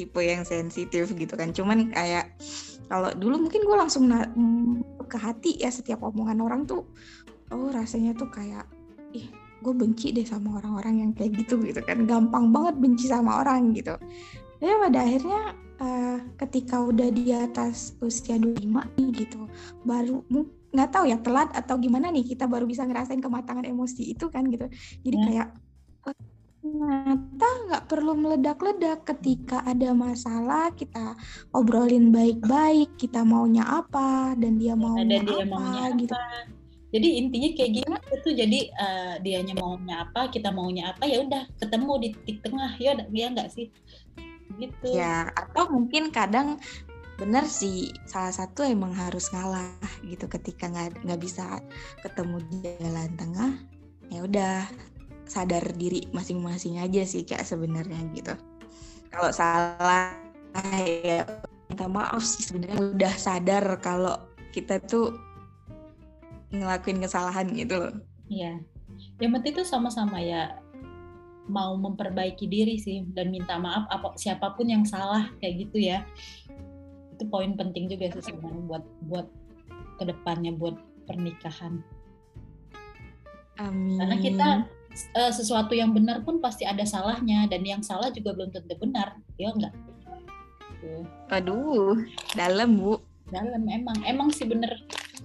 tipe 0.01 0.17
yang 0.25 0.41
sensitif 0.41 1.13
gitu 1.13 1.33
kan. 1.37 1.53
Cuman 1.53 1.93
kayak 1.93 2.33
kalau 2.89 3.13
dulu 3.13 3.45
mungkin 3.45 3.61
gue 3.61 3.77
langsung 3.77 4.09
na- 4.09 4.25
mm, 4.33 5.05
ke 5.05 5.17
hati 5.21 5.61
ya 5.61 5.69
setiap 5.69 6.01
omongan 6.01 6.41
orang 6.41 6.61
tuh 6.65 6.89
oh 7.53 7.69
rasanya 7.69 8.17
tuh 8.17 8.33
kayak 8.33 8.65
ih 9.13 9.29
gue 9.61 9.73
benci 9.77 10.09
deh 10.09 10.25
sama 10.25 10.57
orang-orang 10.57 11.05
yang 11.05 11.11
kayak 11.13 11.37
gitu 11.45 11.61
gitu 11.61 11.85
kan. 11.85 12.09
Gampang 12.09 12.49
banget 12.49 12.81
benci 12.81 13.05
sama 13.05 13.45
orang 13.45 13.77
gitu. 13.77 13.93
Ya 14.57 14.73
pada 14.81 15.05
akhirnya 15.05 15.41
eh, 15.81 16.17
ketika 16.41 16.81
udah 16.81 17.09
di 17.13 17.29
atas 17.33 17.93
usia 18.01 18.37
25 18.41 18.85
nih 18.97 19.09
gitu 19.25 19.45
baru 19.85 20.21
nggak 20.71 20.89
tahu 20.93 21.05
ya 21.09 21.17
telat 21.19 21.51
atau 21.51 21.75
gimana 21.75 22.07
nih 22.13 22.23
kita 22.23 22.47
baru 22.47 22.63
bisa 22.63 22.87
ngerasain 22.87 23.19
kematangan 23.19 23.67
emosi 23.67 24.15
itu 24.17 24.25
kan 24.31 24.47
gitu. 24.49 24.65
Jadi 25.03 25.17
Ya. 25.17 25.23
kayak 25.27 25.47
ternyata 26.61 27.47
nggak 27.67 27.83
perlu 27.89 28.13
meledak-ledak. 28.13 29.03
Ketika 29.03 29.65
ada 29.65 29.97
masalah 29.97 30.69
kita 30.77 31.17
obrolin 31.57 32.13
baik-baik 32.13 32.93
kita 33.01 33.25
maunya 33.25 33.65
apa 33.65 34.37
dan 34.37 34.61
dia 34.61 34.77
maunya 34.77 35.17
dan 35.17 35.21
dia 35.25 35.43
apa 35.43 35.57
maunya 35.57 35.85
gitu. 35.97 36.13
Apa 36.13 36.61
jadi 36.91 37.07
intinya 37.23 37.49
kayak 37.55 37.71
gitu 37.81 37.87
itu 38.11 38.29
jadi 38.35 38.59
eh, 38.67 39.13
dianya 39.23 39.55
maunya 39.55 40.03
apa 40.03 40.27
kita 40.27 40.51
maunya 40.51 40.91
apa 40.91 41.07
ya 41.07 41.23
udah 41.23 41.47
ketemu 41.55 41.91
di 42.03 42.07
titik 42.19 42.37
tengah 42.43 42.71
ya 42.77 42.91
ya 43.09 43.27
nggak 43.31 43.49
sih? 43.49 43.71
Gitu. 44.59 44.87
Ya, 44.91 45.31
atau 45.31 45.71
mungkin 45.71 46.11
kadang 46.11 46.59
bener 47.15 47.47
sih 47.47 47.95
salah 48.03 48.35
satu 48.35 48.67
emang 48.67 48.91
harus 48.91 49.31
ngalah 49.31 49.71
gitu. 50.03 50.27
Ketika 50.27 50.67
nggak 50.67 51.07
nggak 51.07 51.21
bisa 51.23 51.63
ketemu 52.03 52.43
di 52.51 52.57
jalan 52.83 53.11
tengah 53.15 53.51
ya 54.11 54.19
udah 54.27 54.67
sadar 55.31 55.63
diri 55.79 56.03
masing-masing 56.11 56.83
aja 56.83 57.07
sih 57.07 57.23
kayak 57.23 57.47
sebenarnya 57.47 57.99
gitu 58.11 58.35
kalau 59.15 59.31
salah 59.31 60.11
ya 60.75 61.23
minta 61.71 61.87
maaf 61.87 62.19
sih 62.19 62.43
sebenarnya 62.43 62.99
udah 62.99 63.13
sadar 63.15 63.63
kalau 63.79 64.19
kita 64.51 64.83
tuh 64.83 65.15
ngelakuin 66.51 66.99
kesalahan 66.99 67.47
gitu 67.55 67.79
loh 67.79 67.95
Iya. 68.31 68.53
Yang 69.19 69.31
penting 69.37 69.53
itu 69.59 69.63
sama-sama 69.67 70.17
ya 70.23 70.55
mau 71.51 71.75
memperbaiki 71.75 72.47
diri 72.47 72.79
sih 72.79 73.03
dan 73.11 73.27
minta 73.27 73.59
maaf 73.59 73.83
apa 73.91 74.15
siapa 74.15 74.55
pun 74.55 74.71
yang 74.71 74.87
salah 74.87 75.27
kayak 75.43 75.67
gitu 75.67 75.91
ya. 75.91 76.07
Itu 77.19 77.27
poin 77.27 77.59
penting 77.59 77.91
juga 77.91 78.07
sih 78.15 78.31
sebenarnya 78.31 78.63
buat 78.71 78.85
buat 79.11 79.27
ke 79.99 80.03
depannya 80.07 80.55
buat 80.55 80.79
pernikahan. 81.05 81.83
Amin. 83.59 83.99
Karena 83.99 84.17
kita 84.17 84.47
uh, 85.17 85.31
sesuatu 85.31 85.73
yang 85.75 85.95
benar 85.95 86.23
pun 86.23 86.39
pasti 86.43 86.67
ada 86.67 86.83
salahnya 86.83 87.47
dan 87.47 87.63
yang 87.63 87.81
salah 87.81 88.11
juga 88.11 88.35
belum 88.35 88.51
tentu 88.51 88.75
benar, 88.79 89.17
ya 89.39 89.51
enggak? 89.51 89.73
Aduh, 91.29 91.97
dalam 92.33 92.79
bu. 92.79 92.97
Dalam 93.31 93.63
emang, 93.69 93.97
emang 94.03 94.29
sih 94.33 94.43
bener. 94.43 94.75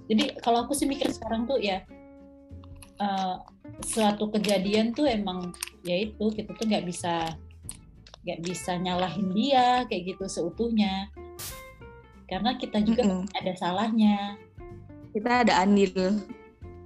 Jadi 0.07 0.39
kalau 0.39 0.69
aku 0.69 0.77
sih 0.77 0.87
mikir 0.87 1.11
sekarang 1.11 1.49
tuh 1.49 1.59
ya 1.59 1.83
uh, 3.01 3.43
suatu 3.85 4.31
kejadian 4.33 4.93
tuh 4.97 5.09
emang 5.09 5.53
ya 5.85 5.97
itu 6.09 6.33
kita 6.33 6.53
tuh 6.57 6.67
nggak 6.69 6.87
bisa 6.87 7.37
nggak 8.27 8.41
bisa 8.43 8.75
nyalahin 8.81 9.31
dia 9.31 9.87
kayak 9.87 10.17
gitu 10.17 10.25
seutuhnya 10.27 11.11
karena 12.27 12.59
kita 12.59 12.83
juga 12.83 13.07
mm 13.07 13.12
-mm. 13.23 13.39
ada 13.39 13.53
salahnya 13.55 14.35
kita 15.14 15.47
ada 15.47 15.62
andil 15.62 16.19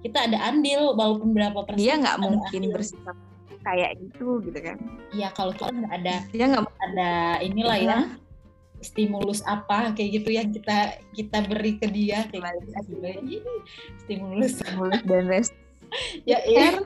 kita 0.00 0.18
ada 0.28 0.38
andil 0.48 0.96
walaupun 0.96 1.36
berapa 1.36 1.58
persen 1.68 1.80
dia 1.80 1.94
nggak 2.00 2.18
mungkin 2.20 2.60
andil. 2.66 2.74
bersikap 2.76 3.16
kayak 3.60 4.00
gitu 4.00 4.40
gitu 4.48 4.58
kan? 4.60 4.76
Ya 5.12 5.28
kalau 5.36 5.52
kita 5.52 5.68
nggak 5.68 5.94
ada 6.00 6.16
dia 6.32 6.44
nggak 6.48 6.64
ada 6.64 7.12
inilah 7.44 7.78
ya 7.78 7.98
stimulus 8.80 9.44
apa 9.44 9.92
kayak 9.92 10.24
gitu 10.24 10.28
yang 10.32 10.48
kita 10.48 10.96
kita 11.12 11.38
beri 11.44 11.76
ke 11.76 11.86
dia 11.92 12.24
kayak 12.32 12.56
gitu. 12.88 13.52
stimulus. 14.00 14.60
Stimulus 14.60 15.00
dan 15.04 15.24
rest. 15.28 15.54
Ya 16.22 16.38
iya. 16.46 16.78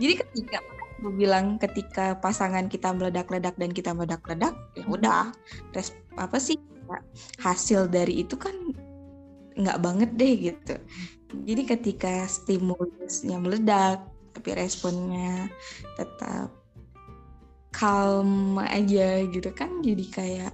jadi 0.00 0.24
ketika 0.24 0.64
gue 1.04 1.12
bilang 1.12 1.60
ketika 1.60 2.16
pasangan 2.24 2.72
kita 2.72 2.88
meledak-ledak 2.88 3.52
dan 3.60 3.68
kita 3.68 3.92
meledak-ledak 3.92 4.56
ya 4.72 4.84
udah. 4.88 5.28
Res 5.76 5.92
apa 6.16 6.40
sih? 6.40 6.56
Hasil 7.36 7.92
dari 7.92 8.24
itu 8.24 8.32
kan 8.40 8.56
nggak 9.60 9.80
banget 9.80 10.10
deh 10.16 10.34
gitu 10.52 10.74
jadi 11.44 11.62
ketika 11.76 12.24
stimulusnya 12.30 13.36
meledak 13.36 14.06
tapi 14.32 14.52
responnya 14.56 15.50
tetap 15.96 16.52
calm 17.76 18.56
aja 18.60 19.20
gitu 19.28 19.52
kan 19.52 19.84
jadi 19.84 20.04
kayak 20.08 20.52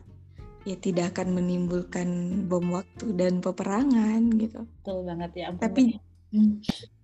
ya 0.63 0.77
tidak 0.79 1.15
akan 1.15 1.43
menimbulkan 1.43 2.09
bom 2.47 2.71
waktu 2.71 3.11
dan 3.19 3.43
peperangan 3.43 4.31
gitu. 4.39 4.63
Betul 4.83 4.99
banget 5.07 5.31
ya. 5.35 5.45
Ampun. 5.51 5.63
Tapi 5.63 5.83
hmm. 6.35 6.55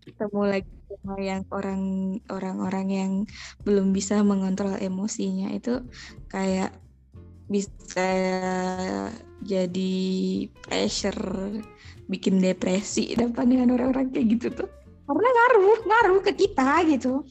ketemu 0.06 0.42
lagi 0.46 0.72
sama 0.88 1.16
yang 1.18 1.42
orang 1.50 1.82
orang-orang 2.30 2.86
yang 2.88 3.12
belum 3.66 3.90
bisa 3.90 4.22
mengontrol 4.22 4.78
emosinya 4.78 5.50
itu 5.50 5.82
kayak 6.30 6.70
bisa 7.48 8.10
jadi 9.42 9.96
pressure 10.62 11.62
bikin 12.08 12.40
depresi 12.40 13.12
depan 13.14 13.46
dengan 13.46 13.76
orang-orang 13.76 14.08
kayak 14.10 14.26
gitu 14.40 14.46
tuh. 14.64 14.68
Karena 15.08 15.28
ngaruh 15.28 15.78
ngaruh 15.84 16.20
ke 16.24 16.32
kita 16.34 16.84
gitu. 16.88 17.24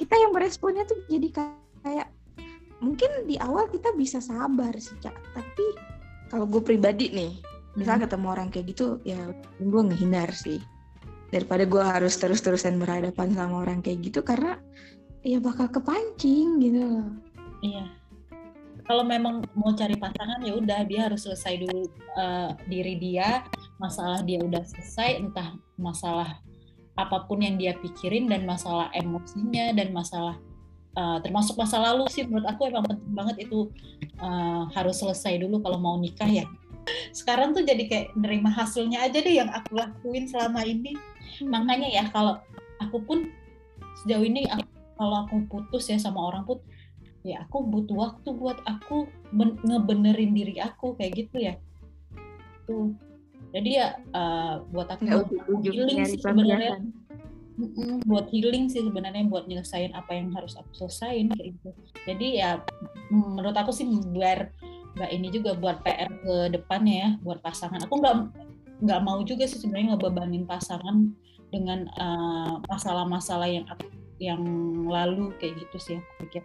Kita 0.00 0.14
yang 0.18 0.32
beresponnya 0.32 0.84
tuh 0.88 0.98
jadi 1.06 1.28
kayak 1.84 2.08
mungkin 2.82 3.28
di 3.28 3.36
awal 3.40 3.70
kita 3.70 3.94
bisa 3.96 4.20
sabar 4.20 4.76
sih 4.76 4.92
cak 5.00 5.16
tapi 5.32 5.64
kalau 6.28 6.44
gue 6.44 6.60
pribadi 6.60 7.08
nih 7.14 7.32
misal 7.78 7.96
hmm. 7.96 8.04
ketemu 8.04 8.26
orang 8.28 8.48
kayak 8.52 8.66
gitu 8.74 9.00
ya 9.06 9.20
gue 9.60 9.82
ngehindar 9.92 10.32
sih. 10.32 10.58
Daripada 11.32 11.66
gue 11.66 11.82
harus 11.82 12.14
terus-terusan 12.20 12.78
berhadapan 12.78 13.34
sama 13.34 13.64
orang 13.66 13.82
kayak 13.82 14.06
gitu 14.06 14.20
karena 14.22 14.60
ya 15.24 15.40
bakal 15.40 15.68
kepancing 15.70 16.60
gitu 16.60 16.80
loh. 16.84 17.08
Iya 17.64 18.03
kalau 18.84 19.04
memang 19.04 19.44
mau 19.56 19.72
cari 19.72 19.96
pasangan 19.96 20.44
ya 20.44 20.56
udah 20.56 20.84
dia 20.84 21.08
harus 21.08 21.24
selesai 21.24 21.64
dulu 21.64 21.88
uh, 22.16 22.52
diri 22.68 23.00
dia 23.00 23.44
masalah 23.80 24.20
dia 24.20 24.40
udah 24.40 24.60
selesai 24.64 25.24
entah 25.24 25.56
masalah 25.80 26.40
apa 26.94 27.26
pun 27.26 27.42
yang 27.42 27.58
dia 27.58 27.74
pikirin 27.74 28.30
dan 28.30 28.46
masalah 28.46 28.92
emosinya 28.94 29.74
dan 29.74 29.90
masalah 29.90 30.38
uh, 30.94 31.18
termasuk 31.20 31.58
masa 31.58 31.82
lalu 31.82 32.06
sih 32.10 32.22
menurut 32.26 32.46
aku 32.46 32.70
emang 32.70 32.86
penting 32.86 33.14
banget 33.14 33.36
itu 33.46 33.70
uh, 34.22 34.66
harus 34.72 34.98
selesai 35.02 35.42
dulu 35.42 35.60
kalau 35.62 35.78
mau 35.78 35.96
nikah 35.98 36.28
ya. 36.28 36.46
Sekarang 37.16 37.56
tuh 37.56 37.64
jadi 37.64 37.84
kayak 37.88 38.08
nerima 38.18 38.52
hasilnya 38.52 39.08
aja 39.08 39.18
deh 39.18 39.34
yang 39.34 39.50
aku 39.50 39.78
lakuin 39.78 40.28
selama 40.28 40.62
ini. 40.62 40.94
Makanya 41.42 41.88
ya 41.90 42.04
kalau 42.12 42.38
aku 42.78 43.00
pun 43.02 43.18
sejauh 44.04 44.22
ini 44.22 44.46
aku, 44.46 44.68
kalau 44.94 45.16
aku 45.26 45.36
putus 45.50 45.90
ya 45.90 45.98
sama 45.98 46.20
orang 46.30 46.44
pun 46.44 46.60
ya 47.24 47.48
aku 47.48 47.64
butuh 47.64 47.96
waktu 47.96 48.28
buat 48.36 48.60
aku 48.68 49.08
ngebenerin 49.64 50.36
diri 50.36 50.60
aku 50.60 50.92
kayak 51.00 51.24
gitu 51.24 51.36
ya. 51.40 51.54
Tuh. 52.68 52.92
Jadi 53.56 53.80
ya 53.80 53.96
uh, 54.12 54.60
buat 54.68 54.92
aku, 54.92 55.08
ya, 55.08 55.24
healing 55.64 56.04
sih 56.04 56.20
sebenarnya. 56.20 56.84
Mm-mm, 57.54 58.02
buat 58.04 58.26
healing 58.34 58.66
sih 58.66 58.82
sebenarnya 58.82 59.30
buat 59.30 59.46
nyelesain 59.46 59.94
apa 59.94 60.10
yang 60.10 60.34
harus 60.34 60.58
aku 60.58 60.68
selesain 60.74 61.30
kayak 61.32 61.54
gitu. 61.56 61.70
Jadi 62.04 62.44
ya 62.44 62.60
menurut 63.08 63.54
aku 63.56 63.70
sih 63.70 63.86
biar 63.88 64.52
nggak 64.94 65.10
ini 65.10 65.28
juga 65.30 65.54
buat 65.54 65.80
PR 65.86 66.10
ke 66.10 66.34
depannya 66.50 66.94
ya 66.94 67.10
buat 67.22 67.40
pasangan. 67.40 67.78
Aku 67.86 68.02
nggak 68.02 68.16
nggak 68.84 69.00
mau 69.06 69.22
juga 69.22 69.46
sih 69.46 69.62
sebenarnya 69.62 69.94
ngebebanin 69.94 70.44
pasangan 70.50 71.14
dengan 71.54 71.86
eh, 71.86 72.54
masalah-masalah 72.66 73.46
yang 73.46 73.66
yang 74.18 74.42
lalu 74.90 75.30
kayak 75.38 75.62
gitu 75.62 75.76
sih 75.78 75.94
aku 75.98 76.26
pikir 76.26 76.42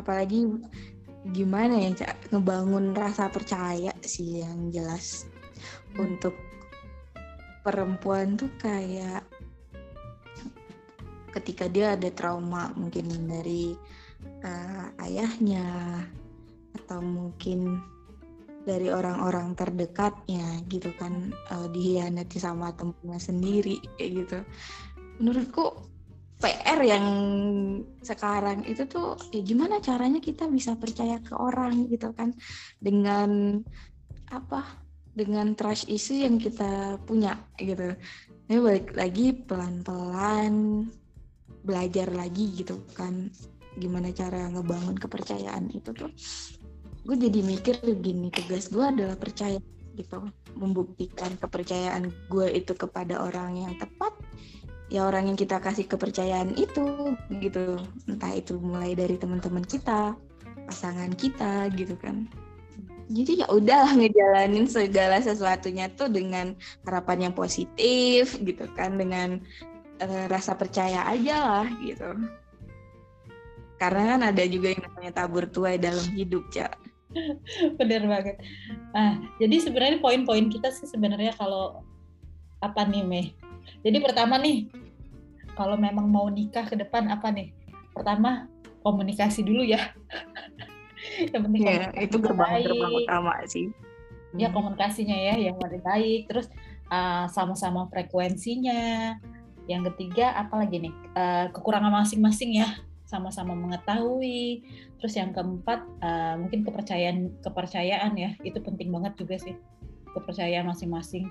apalagi 0.00 0.46
gimana 1.34 1.82
ya 1.82 1.90
Cak 2.06 2.30
ngebangun 2.30 2.94
rasa 2.94 3.26
percaya 3.26 3.90
sih 4.04 4.46
yang 4.46 4.70
jelas 4.70 5.26
hmm. 5.94 6.06
untuk 6.06 6.34
perempuan 7.66 8.38
tuh 8.38 8.50
kayak 8.62 9.26
ketika 11.34 11.66
dia 11.66 11.98
ada 11.98 12.08
trauma 12.14 12.70
mungkin 12.78 13.10
dari 13.26 13.74
uh, 14.46 14.86
ayahnya 15.02 15.66
atau 16.78 17.02
mungkin 17.02 17.82
dari 18.66 18.90
orang-orang 18.90 19.54
terdekatnya 19.54 20.62
gitu 20.70 20.90
kan 20.98 21.34
uh, 21.50 21.66
dihianati 21.70 22.38
sama 22.38 22.70
temennya 22.74 23.18
sendiri 23.18 23.82
kayak 23.98 24.10
gitu 24.22 24.38
menurutku 25.18 25.86
PR 26.36 26.80
yang 26.84 27.06
sekarang 28.04 28.60
itu 28.68 28.84
tuh 28.84 29.16
ya 29.32 29.40
gimana 29.40 29.80
caranya 29.80 30.20
kita 30.20 30.44
bisa 30.52 30.76
percaya 30.76 31.16
ke 31.24 31.32
orang 31.32 31.88
gitu 31.88 32.12
kan? 32.12 32.36
Dengan 32.76 33.60
apa? 34.28 34.84
Dengan 35.16 35.56
trust 35.56 35.88
issue 35.88 36.28
yang 36.28 36.36
kita 36.36 37.00
punya 37.08 37.40
gitu. 37.56 37.96
Ini 38.52 38.60
balik 38.60 38.92
lagi 38.92 39.32
pelan-pelan 39.32 40.84
belajar 41.64 42.12
lagi 42.12 42.52
gitu 42.52 42.84
kan. 42.92 43.32
Gimana 43.80 44.12
cara 44.12 44.52
ngebangun 44.52 45.00
kepercayaan 45.00 45.72
itu 45.72 45.90
tuh. 45.96 46.12
Gue 47.06 47.16
jadi 47.16 47.40
mikir 47.40 47.80
gini 47.96 48.28
tugas 48.28 48.68
gue 48.68 48.84
adalah 48.84 49.16
percaya 49.16 49.56
gitu. 49.96 50.20
Membuktikan 50.52 51.32
kepercayaan 51.40 52.12
gue 52.28 52.46
itu 52.52 52.76
kepada 52.76 53.24
orang 53.24 53.56
yang 53.56 53.72
tepat 53.80 54.12
ya 54.86 55.06
orang 55.06 55.30
yang 55.32 55.38
kita 55.38 55.58
kasih 55.58 55.86
kepercayaan 55.86 56.54
itu 56.54 57.16
gitu. 57.42 57.80
Entah 58.06 58.32
itu 58.34 58.58
mulai 58.58 58.94
dari 58.94 59.18
teman-teman 59.18 59.66
kita 59.66 60.14
pasangan 60.66 61.10
kita 61.14 61.70
gitu 61.74 61.94
kan. 61.98 62.26
Jadi 63.06 63.42
ya 63.42 63.46
udahlah 63.46 63.94
ngejalanin 63.94 64.66
segala 64.66 65.22
sesuatunya 65.22 65.86
tuh 65.94 66.10
dengan 66.10 66.58
harapan 66.82 67.30
yang 67.30 67.34
positif 67.34 68.34
gitu 68.42 68.66
kan. 68.74 68.98
Dengan 68.98 69.42
uh, 70.02 70.24
rasa 70.26 70.58
percaya 70.58 71.06
aja 71.06 71.36
lah 71.38 71.66
gitu. 71.82 72.10
Karena 73.76 74.16
kan 74.16 74.20
ada 74.34 74.44
juga 74.48 74.72
yang 74.72 74.82
namanya 74.88 75.12
tabur 75.22 75.44
tuai 75.46 75.76
dalam 75.76 76.04
hidup 76.16 76.48
ya 76.48 76.72
bener 77.78 78.02
banget. 78.08 78.36
Ah 78.92 79.20
jadi 79.38 79.56
sebenarnya 79.62 79.98
poin-poin 80.00 80.48
kita 80.48 80.72
sih 80.72 80.88
sebenarnya 80.88 81.36
kalau 81.36 81.84
apa 82.60 82.88
nih 82.88 83.04
Mei 83.04 83.24
jadi 83.86 83.98
pertama 84.02 84.40
nih, 84.40 84.66
kalau 85.54 85.78
memang 85.78 86.06
mau 86.10 86.26
nikah 86.28 86.66
ke 86.66 86.76
depan 86.76 87.08
apa 87.08 87.30
nih? 87.30 87.54
Pertama 87.94 88.50
komunikasi 88.84 89.46
dulu 89.46 89.64
ya. 89.64 89.80
yang 91.32 91.46
penting 91.48 91.62
ya, 91.64 91.90
itu 92.02 92.16
gerbang 92.18 92.66
gerbang 92.66 92.92
utama 93.06 93.32
sih. 93.48 93.70
Ya 94.36 94.50
hmm. 94.50 94.56
komunikasinya 94.58 95.16
ya 95.16 95.34
yang 95.38 95.56
lebih 95.62 95.80
baik. 95.86 96.28
Terus 96.28 96.46
uh, 96.92 97.30
sama-sama 97.30 97.88
frekuensinya. 97.88 99.16
Yang 99.66 99.94
ketiga 99.94 100.34
apa 100.34 100.62
lagi 100.62 100.86
nih? 100.86 100.94
Uh, 101.14 101.46
kekurangan 101.50 101.90
masing-masing 101.90 102.62
ya 102.62 102.68
sama-sama 103.06 103.54
mengetahui. 103.54 104.66
Terus 104.98 105.14
yang 105.14 105.30
keempat 105.30 105.86
uh, 106.02 106.34
mungkin 106.42 106.66
kepercayaan 106.66 107.38
kepercayaan 107.40 108.12
ya 108.18 108.34
itu 108.42 108.58
penting 108.60 108.90
banget 108.90 109.14
juga 109.14 109.38
sih 109.38 109.54
kepercayaan 110.16 110.64
masing-masing 110.64 111.28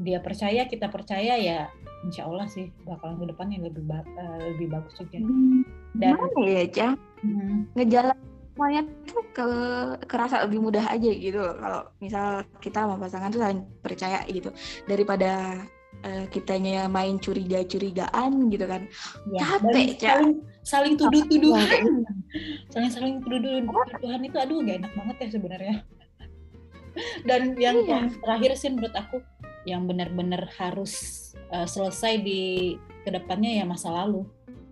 dia 0.00 0.18
percaya 0.18 0.64
kita 0.64 0.88
percaya 0.88 1.36
ya 1.36 1.68
insya 2.08 2.24
Allah 2.24 2.48
sih 2.48 2.72
bakalan 2.88 3.20
ke 3.20 3.26
depannya 3.28 3.68
lebih 3.68 3.84
ba 3.84 4.00
uh, 4.16 4.38
lebih 4.40 4.72
bagus 4.72 4.96
juga. 4.96 5.20
Dan 5.92 6.16
mana 6.16 6.40
ya 6.48 6.64
cah 6.72 6.92
hmm. 7.20 7.76
ngejalan 7.76 8.16
semuanya 8.50 8.82
tuh 9.08 9.24
ke 9.32 9.48
kerasa 10.08 10.44
lebih 10.48 10.60
mudah 10.64 10.84
aja 10.84 11.10
gitu 11.12 11.40
kalau 11.40 11.80
misal 12.00 12.44
kita 12.60 12.84
sama 12.84 12.96
pasangan 12.96 13.28
tuh 13.32 13.40
saling 13.44 13.62
percaya 13.84 14.20
gitu. 14.28 14.48
Daripada 14.88 15.60
uh, 16.04 16.24
kitanya 16.32 16.88
main 16.88 17.20
curiga-curigaan 17.20 18.48
gitu 18.48 18.64
kan. 18.64 18.88
Ya, 19.36 19.60
capek 19.60 20.00
saling, 20.00 20.32
saling 20.64 20.94
tuduh-tuduhan. 20.96 22.04
saling 22.72 22.90
saling 22.92 23.14
tuduh-tuduhan 23.20 24.20
itu 24.24 24.36
aduh 24.40 24.64
gak 24.64 24.76
enak 24.84 24.92
banget 24.96 25.16
ya 25.20 25.28
sebenarnya. 25.36 25.76
Dan 27.22 27.54
yang, 27.54 27.86
iya. 27.86 28.10
terakhir 28.18 28.50
sih 28.58 28.70
menurut 28.74 28.94
aku 28.98 29.22
yang 29.68 29.84
benar-benar 29.84 30.48
harus 30.56 30.92
uh, 31.52 31.68
selesai 31.68 32.20
di 32.24 32.74
ke 33.04 33.10
depannya 33.12 33.60
ya 33.60 33.64
masa 33.68 33.92
lalu. 33.92 34.24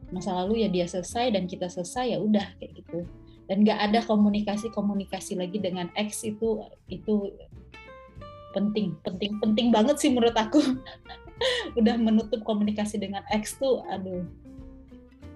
Masa 0.08 0.32
lalu 0.32 0.64
ya 0.64 0.68
dia 0.72 0.88
selesai 0.88 1.36
dan 1.36 1.44
kita 1.44 1.68
selesai 1.68 2.16
ya 2.16 2.18
udah 2.20 2.46
kayak 2.56 2.80
gitu. 2.80 3.04
Dan 3.48 3.64
nggak 3.64 3.80
ada 3.80 4.00
komunikasi 4.04 4.72
komunikasi 4.72 5.36
lagi 5.36 5.60
dengan 5.60 5.88
ex 5.96 6.24
itu 6.24 6.64
itu 6.88 7.32
penting 8.56 8.96
penting 9.04 9.36
penting 9.40 9.68
banget 9.68 9.96
sih 10.00 10.12
menurut 10.12 10.36
aku. 10.36 10.60
Udah 11.78 11.94
menutup 11.94 12.42
komunikasi 12.42 12.98
dengan 12.98 13.22
ex 13.30 13.56
tuh 13.60 13.84
aduh. 13.88 14.24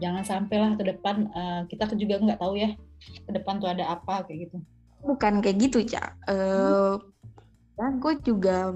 Jangan 0.03 0.27
sampailah 0.27 0.75
ke 0.75 0.83
depan 0.83 1.31
uh, 1.31 1.63
kita 1.71 1.87
juga 1.95 2.19
nggak 2.19 2.41
tahu 2.43 2.59
ya 2.59 2.75
ke 3.23 3.31
depan 3.31 3.63
tuh 3.63 3.71
ada 3.71 3.95
apa 3.95 4.27
kayak 4.27 4.51
gitu. 4.51 4.57
Bukan 5.03 5.43
kayak 5.43 5.57
gitu 5.63 5.79
cak 5.83 6.15
uh, 6.31 6.99
hmm. 7.79 7.99
gue 7.99 8.15
juga 8.23 8.71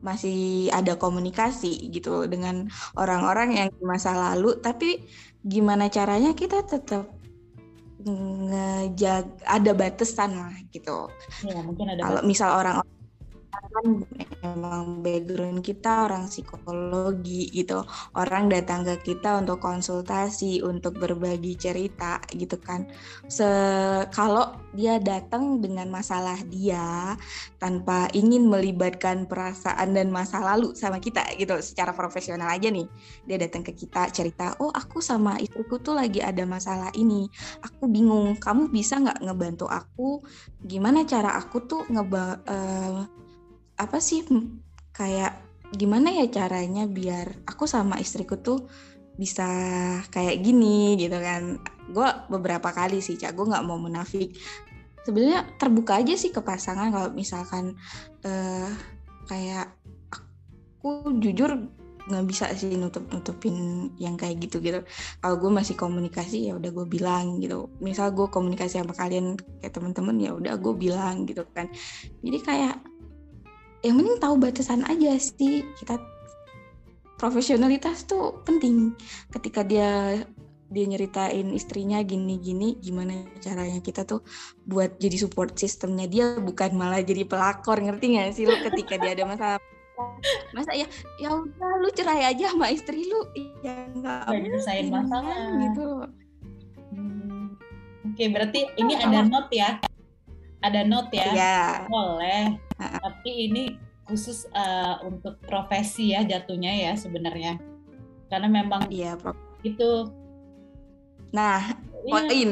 masih 0.00 0.68
ada 0.72 0.96
komunikasi 0.96 1.92
gitu 1.92 2.24
dengan 2.24 2.68
orang-orang 2.96 3.56
yang 3.60 3.68
di 3.72 3.84
masa 3.84 4.16
lalu 4.16 4.56
tapi 4.60 5.04
gimana 5.44 5.88
caranya 5.92 6.32
kita 6.32 6.64
tetap 6.64 7.08
ngejag 8.04 9.28
ada 9.44 9.72
batasan 9.76 10.32
lah 10.32 10.56
gitu. 10.72 11.08
Ya, 11.44 11.60
mungkin 11.60 11.84
ada 11.92 12.00
kalau 12.00 12.20
misal 12.24 12.48
orang 12.56 12.80
kan 13.50 13.86
memang 14.42 15.02
background 15.02 15.60
kita 15.62 16.06
orang 16.10 16.26
psikologi 16.30 17.50
gitu. 17.50 17.82
Orang 18.14 18.50
datang 18.50 18.86
ke 18.86 19.14
kita 19.14 19.38
untuk 19.42 19.62
konsultasi 19.62 20.62
untuk 20.62 20.98
berbagi 20.98 21.54
cerita 21.58 22.22
gitu 22.30 22.56
kan. 22.58 22.86
Se 23.26 23.46
kalau 24.14 24.54
dia 24.74 25.02
datang 25.02 25.58
dengan 25.58 25.90
masalah 25.90 26.38
dia 26.46 27.18
tanpa 27.58 28.06
ingin 28.14 28.46
melibatkan 28.46 29.26
perasaan 29.26 29.94
dan 29.94 30.14
masa 30.14 30.38
lalu 30.38 30.74
sama 30.78 31.02
kita 31.02 31.26
gitu 31.38 31.58
secara 31.62 31.94
profesional 31.94 32.50
aja 32.50 32.70
nih. 32.70 32.86
Dia 33.26 33.36
datang 33.38 33.66
ke 33.66 33.74
kita 33.74 34.10
cerita 34.14 34.54
oh 34.62 34.70
aku 34.70 35.02
sama 35.02 35.38
istriku 35.42 35.78
tuh 35.82 35.98
lagi 35.98 36.22
ada 36.22 36.42
masalah 36.46 36.90
ini. 36.94 37.26
Aku 37.66 37.90
bingung 37.90 38.38
kamu 38.38 38.70
bisa 38.70 38.98
nggak 38.98 39.22
ngebantu 39.26 39.66
aku? 39.70 40.22
Gimana 40.62 41.02
cara 41.06 41.34
aku 41.38 41.66
tuh 41.66 41.82
ngeba 41.90 42.40
uh, 42.46 43.00
apa 43.80 43.96
sih 43.98 44.20
kayak 44.92 45.32
gimana 45.70 46.10
ya 46.10 46.26
caranya 46.28 46.84
biar 46.84 47.46
aku 47.46 47.64
sama 47.64 48.02
istriku 48.02 48.36
tuh 48.42 48.66
bisa 49.20 49.48
kayak 50.08 50.40
gini 50.40 50.96
gitu 50.96 51.16
kan. 51.20 51.60
Gue 51.92 52.08
beberapa 52.32 52.72
kali 52.72 53.04
sih 53.04 53.20
cak. 53.20 53.36
Gue 53.36 53.52
nggak 53.52 53.64
mau 53.68 53.76
munafik. 53.76 54.32
Sebenarnya 55.04 55.44
terbuka 55.60 56.00
aja 56.00 56.16
sih 56.16 56.32
ke 56.32 56.40
pasangan 56.40 56.88
kalau 56.88 57.12
misalkan 57.12 57.76
uh, 58.24 58.68
kayak 59.28 59.76
aku 60.80 61.12
jujur 61.20 61.68
nggak 62.00 62.26
bisa 62.26 62.48
sih 62.56 62.74
nutup 62.80 63.04
nutupin 63.12 63.86
yang 64.00 64.16
kayak 64.16 64.40
gitu 64.42 64.58
gitu 64.64 64.82
kalau 65.20 65.36
gue 65.36 65.52
masih 65.52 65.76
komunikasi 65.78 66.48
ya 66.48 66.56
udah 66.56 66.72
gue 66.72 66.86
bilang 66.88 67.38
gitu. 67.44 67.68
Misal 67.84 68.16
gue 68.16 68.26
komunikasi 68.32 68.80
sama 68.80 68.96
kalian 68.96 69.36
kayak 69.60 69.72
temen-temen 69.76 70.16
ya 70.16 70.32
udah 70.32 70.56
gue 70.56 70.74
bilang 70.74 71.28
gitu 71.28 71.44
kan. 71.52 71.68
Jadi 72.24 72.38
kayak 72.40 72.80
yang 73.80 73.96
penting 73.96 74.16
tahu 74.20 74.34
batasan 74.36 74.84
aja 74.84 75.16
sih. 75.16 75.64
Kita 75.76 75.96
profesionalitas 77.16 78.04
tuh 78.04 78.40
penting. 78.44 78.96
Ketika 79.32 79.64
dia 79.64 80.20
dia 80.70 80.86
nyeritain 80.86 81.50
istrinya 81.50 81.98
gini-gini 82.06 82.78
gimana 82.78 83.26
caranya 83.42 83.82
kita 83.82 84.06
tuh 84.06 84.22
buat 84.70 85.02
jadi 85.02 85.18
support 85.18 85.58
sistemnya 85.58 86.06
dia 86.06 86.38
bukan 86.38 86.76
malah 86.76 87.02
jadi 87.02 87.26
pelakor. 87.26 87.80
Ngerti 87.80 88.16
gak 88.16 88.32
sih 88.36 88.44
lu 88.46 88.56
ketika 88.70 89.00
dia 89.00 89.12
ada 89.16 89.24
masalah. 89.26 89.60
Masa 90.56 90.72
ya 90.72 90.88
ya 91.20 91.28
udah 91.36 91.72
lu 91.84 91.88
cerai 91.92 92.24
aja 92.32 92.52
sama 92.52 92.72
istri 92.72 93.04
lu. 93.04 93.20
Ya 93.60 93.88
nggak 93.92 94.32
nyelesain 94.32 94.88
masalah. 94.88 95.36
gitu. 95.60 95.88
Hmm. 96.90 97.54
oke 98.02 98.24
berarti 98.34 98.66
ini 98.82 98.98
ada 98.98 99.22
note 99.22 99.54
ya 99.54 99.78
ada 100.60 100.80
note 100.84 101.16
ya, 101.16 101.32
ya. 101.32 101.60
boleh. 101.88 102.56
Tapi 102.76 103.30
ini 103.48 103.64
khusus 104.04 104.44
uh, 104.52 105.00
untuk 105.06 105.38
profesi 105.46 106.12
ya 106.12 106.26
jatuhnya 106.26 106.72
ya 106.74 106.92
sebenarnya. 106.98 107.56
Karena 108.28 108.48
memang 108.50 108.90
iya 108.92 109.16
itu 109.62 110.10
nah 111.30 111.62
iya. 112.04 112.10
poin. 112.10 112.50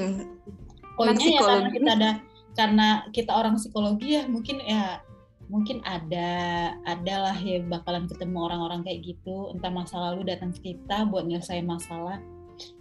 Poinnya 0.99 1.29
ya 1.31 1.41
karena 1.43 1.71
kita 1.71 1.91
ada 1.95 2.11
karena 2.59 2.89
kita 3.15 3.31
orang 3.31 3.55
psikologi 3.55 4.19
ya 4.19 4.27
mungkin 4.27 4.59
ya 4.67 4.99
mungkin 5.49 5.81
ada 5.87 6.31
adalah 6.85 7.39
ya 7.39 7.63
bakalan 7.65 8.07
ketemu 8.11 8.39
orang-orang 8.49 8.81
kayak 8.85 9.05
gitu. 9.05 9.53
Entah 9.55 9.71
masa 9.73 9.99
lalu 9.99 10.27
datang 10.27 10.51
ke 10.55 10.75
kita 10.75 11.07
buat 11.09 11.27
nyelesain 11.29 11.67
masalah. 11.67 12.19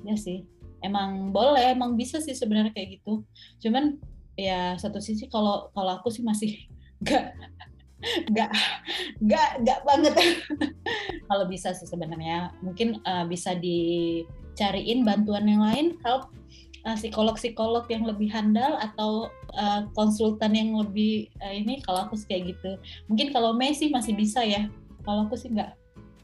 Ya 0.06 0.16
sih. 0.18 0.48
Emang 0.86 1.34
boleh 1.34 1.74
emang 1.74 1.98
bisa 1.98 2.22
sih 2.22 2.38
sebenarnya 2.38 2.74
kayak 2.74 3.02
gitu. 3.02 3.26
Cuman 3.62 3.98
ya 4.38 4.78
satu 4.78 5.02
sisi 5.02 5.26
kalau 5.28 5.74
kalau 5.74 5.98
aku 5.98 6.14
sih 6.14 6.22
masih 6.22 6.54
nggak 7.02 7.34
nggak 8.30 8.52
nggak 9.26 9.50
nggak 9.66 9.80
banget. 9.82 10.14
Kalau 11.30 11.46
bisa 11.50 11.74
sih 11.74 11.90
sebenarnya. 11.90 12.54
Mungkin 12.62 13.02
uh, 13.04 13.26
bisa 13.26 13.58
dicariin 13.58 15.02
bantuan 15.02 15.50
yang 15.50 15.66
lain 15.66 15.98
help 16.06 16.30
uh, 16.86 16.94
psikolog-psikolog 16.94 17.90
yang 17.90 18.06
lebih 18.06 18.30
handal 18.30 18.78
atau 18.78 19.34
uh, 19.58 19.90
konsultan 19.98 20.54
yang 20.54 20.78
lebih 20.78 21.34
uh, 21.42 21.54
ini. 21.54 21.82
Kalau 21.82 22.06
aku 22.06 22.14
sih 22.16 22.30
kayak 22.30 22.54
gitu. 22.56 22.72
Mungkin 23.10 23.34
kalau 23.34 23.58
Mei 23.58 23.74
sih 23.74 23.90
masih 23.90 24.14
bisa 24.14 24.46
ya. 24.46 24.70
Kalau 25.02 25.26
aku 25.26 25.34
sih 25.34 25.50
nggak 25.50 25.74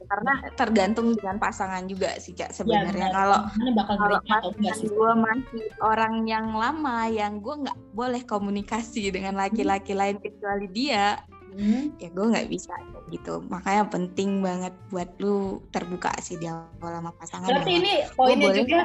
karena 0.08 0.34
tergantung 0.54 1.16
dengan 1.16 1.38
pasangan 1.40 1.84
juga 1.88 2.16
sih 2.20 2.36
cak 2.36 2.52
sebenarnya. 2.52 3.10
ya, 3.10 3.16
kalau 3.16 3.40
bakal 3.76 3.96
kalau 3.98 4.20
pasangan 4.24 4.78
gue 4.84 5.12
masih 5.20 5.64
orang 5.82 6.14
yang 6.28 6.48
lama 6.54 7.08
yang 7.10 7.40
gue 7.40 7.56
nggak 7.68 7.80
boleh 7.94 8.22
komunikasi 8.28 9.10
dengan 9.10 9.40
laki-laki 9.40 9.94
hmm. 9.94 10.00
lain 10.00 10.18
kecuali 10.20 10.68
dia 10.72 11.20
hmm. 11.56 12.02
ya 12.02 12.10
gue 12.10 12.26
nggak 12.34 12.50
bisa 12.50 12.74
gitu. 13.12 13.46
Makanya 13.48 13.88
penting 13.88 14.42
banget 14.42 14.74
buat 14.90 15.10
lu 15.22 15.62
terbuka 15.70 16.10
sih 16.20 16.40
di 16.42 16.50
awal 16.50 17.00
sama 17.00 17.12
pasangan 17.16 17.48
berarti 17.50 17.72
ini 17.78 17.94
poinnya 18.18 18.50
juga 18.52 18.80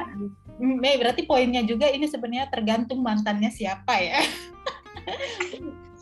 hmm, 0.59 0.75
Mei 0.77 0.95
berarti 0.99 1.21
poinnya 1.25 1.61
juga 1.65 1.89
ini 1.89 2.05
sebenarnya 2.05 2.47
tergantung 2.53 3.01
mantannya 3.01 3.49
siapa 3.49 3.93
ya. 3.99 4.21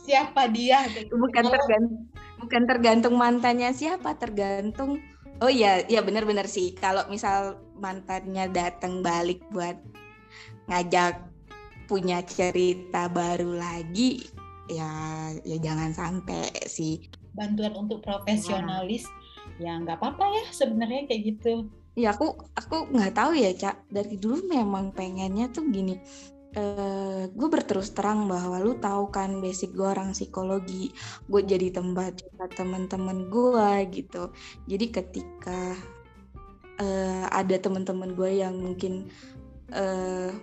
Siapa 0.08 0.48
dia 0.48 0.88
gitu. 0.96 1.20
bukan 1.20 1.52
tergantung 1.52 2.08
bukan 2.38 2.64
tergantung 2.70 3.18
mantannya 3.18 3.74
siapa 3.74 4.16
tergantung 4.16 5.02
oh 5.42 5.52
iya 5.52 5.86
iya 5.86 6.02
benar-benar 6.02 6.50
sih. 6.50 6.74
Kalau 6.78 7.06
misal 7.10 7.62
mantannya 7.78 8.50
datang 8.50 9.06
balik 9.06 9.42
buat 9.54 9.78
ngajak 10.70 11.22
punya 11.88 12.20
cerita 12.26 13.08
baru 13.08 13.56
lagi 13.56 14.28
ya 14.68 14.92
ya 15.46 15.58
jangan 15.62 15.94
sampai 15.94 16.52
sih. 16.68 17.08
Bantuan 17.38 17.78
untuk 17.78 18.02
profesionalis 18.02 19.06
nah. 19.06 19.62
ya 19.62 19.72
nggak 19.86 19.98
apa-apa 20.02 20.26
ya 20.26 20.44
sebenarnya 20.50 21.06
kayak 21.08 21.22
gitu. 21.36 21.70
Ya 21.98 22.14
aku 22.14 22.38
aku 22.54 22.94
nggak 22.94 23.14
tahu 23.14 23.32
ya 23.38 23.54
cak. 23.54 23.90
Dari 23.90 24.18
dulu 24.18 24.46
memang 24.50 24.94
pengennya 24.94 25.50
tuh 25.50 25.70
gini 25.70 25.98
uh, 26.58 27.30
gue 27.30 27.48
berterus 27.48 27.94
terang 27.94 28.26
bahwa 28.26 28.58
lu 28.58 28.76
tahu 28.82 29.14
kan 29.14 29.38
basic 29.40 29.78
gue 29.78 29.86
orang 29.86 30.12
psikologi. 30.18 30.90
Gue 31.30 31.46
jadi 31.46 31.70
tempat 31.70 32.26
teman-teman 32.58 33.30
gue 33.30 33.70
gitu. 33.94 34.34
Jadi 34.66 34.86
ketika 34.90 35.78
uh, 36.82 37.26
ada 37.30 37.56
teman-teman 37.62 38.18
gue 38.18 38.42
yang 38.42 38.58
mungkin 38.58 39.08
uh, 39.72 40.34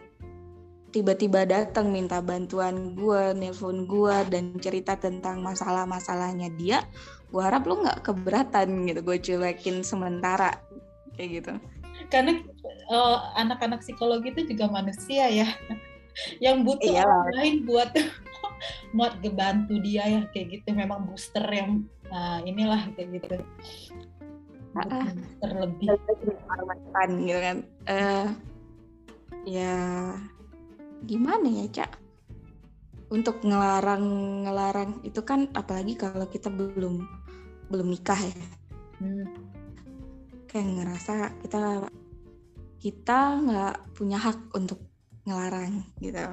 tiba-tiba 0.95 1.43
datang 1.43 1.91
minta 1.91 2.23
bantuan 2.23 2.95
gue, 2.95 3.35
nelpon 3.35 3.91
gue 3.91 4.15
dan 4.31 4.55
cerita 4.63 4.95
tentang 4.95 5.43
masalah-masalahnya 5.43 6.55
dia, 6.55 6.87
gue 7.35 7.43
harap 7.43 7.67
lo 7.67 7.83
nggak 7.83 8.07
keberatan 8.07 8.87
gitu, 8.87 9.03
gue 9.03 9.19
cuekin 9.19 9.83
sementara 9.83 10.55
kayak 11.19 11.43
gitu. 11.43 11.53
Karena 12.15 12.39
uh, 12.95 13.35
anak-anak 13.35 13.83
psikologi 13.83 14.31
itu 14.39 14.55
juga 14.55 14.71
manusia 14.71 15.27
ya, 15.27 15.51
yang 16.39 16.63
butuh 16.63 16.91
Iyalah. 16.91 17.29
orang 17.29 17.31
lain 17.39 17.55
buat 17.67 17.91
buat 18.97 19.13
ngebantu 19.21 19.75
dia 19.83 20.05
ya 20.09 20.21
kayak 20.31 20.61
gitu. 20.61 20.69
Memang 20.75 21.07
booster 21.09 21.45
yang 21.49 21.85
uh, 22.11 22.39
inilah 22.43 22.89
kayak 22.95 23.23
gitu. 23.23 23.37
Terlebih 25.39 25.89
gitu 27.23 27.39
kan. 27.39 27.57
Uh, 27.87 28.29
ya 29.45 29.77
gimana 31.05 31.47
ya 31.53 31.67
cak 31.69 32.01
untuk 33.13 33.45
ngelarang 33.45 34.05
ngelarang 34.49 34.91
itu 35.05 35.21
kan 35.21 35.47
apalagi 35.53 35.95
kalau 35.95 36.25
kita 36.27 36.49
belum 36.49 37.05
belum 37.69 37.87
nikah 37.93 38.17
ya 38.17 38.45
hmm. 39.05 39.27
kayak 40.49 40.69
ngerasa 40.81 41.15
kita 41.45 41.61
kita 42.81 43.19
nggak 43.45 43.75
punya 43.97 44.19
hak 44.21 44.41
untuk 44.57 44.81
ngelarang 45.25 45.85
gitu. 46.01 46.25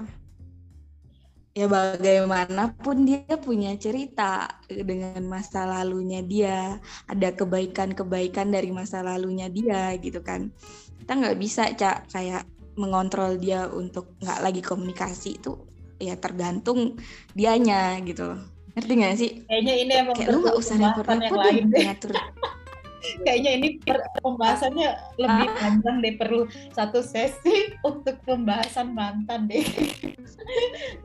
Ya 1.52 1.68
bagaimanapun 1.68 3.04
dia 3.04 3.36
punya 3.36 3.76
cerita 3.76 4.48
dengan 4.72 5.20
masa 5.28 5.68
lalunya 5.68 6.24
dia 6.24 6.80
ada 7.12 7.36
kebaikan-kebaikan 7.36 8.56
dari 8.56 8.72
masa 8.72 9.04
lalunya 9.04 9.52
dia 9.52 9.92
gitu 10.00 10.24
kan. 10.24 10.48
Kita 11.04 11.12
nggak 11.12 11.38
bisa 11.40 11.68
cak 11.76 12.08
kayak 12.16 12.48
mengontrol 12.80 13.36
dia 13.36 13.68
untuk 13.68 14.16
nggak 14.24 14.40
lagi 14.40 14.64
komunikasi 14.64 15.44
itu 15.44 15.60
ya 16.00 16.16
tergantung 16.16 16.96
dianya 17.36 18.00
gitu. 18.08 18.40
Ngerti 18.72 18.94
gak 18.96 19.16
sih? 19.20 19.32
Kayaknya 19.52 19.74
ini 19.76 19.94
emang 20.00 20.16
kayak 20.16 20.30
lu 20.32 20.38
nggak 20.48 20.56
usah 20.56 20.76
repot-repot 20.80 21.68
ngatur 21.68 22.12
kayaknya 23.26 23.52
ini 23.58 23.68
pembahasannya 24.22 24.90
lebih 25.18 25.48
ah. 25.50 25.56
panjang 25.58 25.96
deh 26.02 26.14
perlu 26.18 26.42
satu 26.74 27.02
sesi 27.02 27.74
untuk 27.90 28.22
pembahasan 28.26 28.94
mantan 28.94 29.50
deh. 29.50 29.66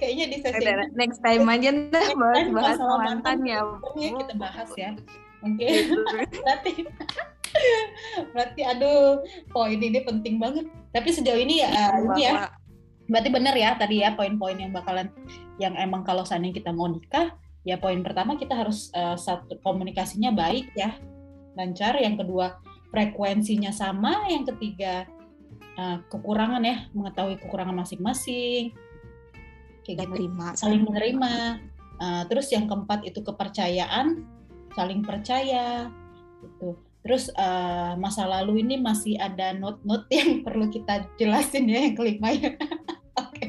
Kayaknya 0.01 0.25
di 0.33 0.37
sesi 0.41 0.65
ini, 0.65 0.87
next 0.97 1.21
time 1.25 1.47
aja 1.49 1.71
deh 1.73 2.09
bahas 2.17 2.47
bahas 2.53 2.79
mantan, 2.81 3.01
mantan 3.05 3.39
ya. 3.45 3.61
kita 3.97 4.35
bahas 4.37 4.71
ya. 4.77 4.91
Oke. 5.45 5.57
Okay. 5.57 5.73
berarti 6.45 6.73
berarti 8.37 8.61
aduh 8.67 9.25
poin 9.53 9.79
ini 9.81 10.01
penting 10.05 10.37
banget. 10.37 10.69
Tapi 10.93 11.09
sejauh 11.13 11.41
ini 11.41 11.65
ya 11.65 11.71
ini 12.01 12.23
ya. 12.25 12.53
Berarti 13.07 13.31
benar 13.31 13.55
ya 13.55 13.79
tadi 13.79 14.03
ya 14.03 14.19
poin-poin 14.19 14.59
yang 14.59 14.75
bakalan 14.75 15.07
yang 15.63 15.79
emang 15.79 16.03
kalau 16.03 16.27
seandainya 16.27 16.59
kita 16.59 16.75
mau 16.75 16.91
nikah 16.91 17.33
ya 17.67 17.79
poin 17.79 18.03
pertama 18.03 18.39
kita 18.39 18.55
harus 18.55 18.91
uh, 18.95 19.19
satu 19.19 19.59
komunikasinya 19.63 20.31
baik 20.35 20.71
ya 20.79 20.95
lancar, 21.57 21.97
yang 21.99 22.21
kedua 22.21 22.61
frekuensinya 22.93 23.75
sama, 23.75 24.29
yang 24.31 24.47
ketiga 24.47 25.09
uh, 25.81 25.99
kekurangan 26.13 26.63
ya, 26.63 26.87
mengetahui 26.93 27.37
kekurangan 27.43 27.77
masing-masing, 27.77 28.77
kayak 29.83 30.07
gitu. 30.07 30.29
saling 30.55 30.83
menerima. 30.85 31.61
Uh, 31.97 32.29
terus 32.29 32.53
yang 32.53 32.69
keempat 32.69 33.09
itu 33.09 33.25
kepercayaan, 33.25 34.29
saling 34.77 35.01
percaya, 35.01 35.89
gitu. 36.45 36.77
Terus 37.07 37.31
uh, 37.39 37.95
masa 37.97 38.27
lalu 38.27 38.67
ini 38.67 38.83
masih 38.83 39.15
ada 39.17 39.55
note-note 39.55 40.11
yang 40.11 40.31
perlu 40.47 40.67
kita 40.69 41.07
jelasin 41.17 41.71
ya 41.71 41.89
yang 41.89 41.95
kelima 41.95 42.35
ya. 42.35 42.51
Oke. 43.23 43.33
Okay. 43.33 43.49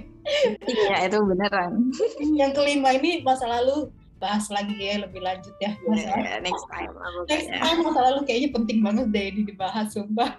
Iya 0.68 1.10
itu 1.10 1.18
beneran. 1.24 1.90
yang 2.38 2.52
kelima 2.54 2.94
ini 2.96 3.24
masa 3.24 3.48
lalu 3.48 3.90
bahas 4.18 4.50
lagi 4.50 4.74
ya 4.74 5.06
lebih 5.06 5.22
lanjut 5.22 5.54
ya. 5.62 5.78
Yeah, 5.94 6.42
next 6.42 6.66
time 6.74 6.92
next 7.30 7.50
time 7.54 7.78
masa 7.86 8.00
lalu 8.02 8.20
kayaknya 8.26 8.50
penting 8.54 8.80
banget 8.82 9.08
deh 9.14 9.26
ini 9.34 9.42
dibahas 9.46 9.94
sumpah. 9.94 10.38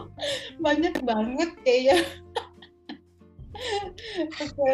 Banyak 0.64 1.02
banget 1.02 1.50
kayaknya. 1.66 1.96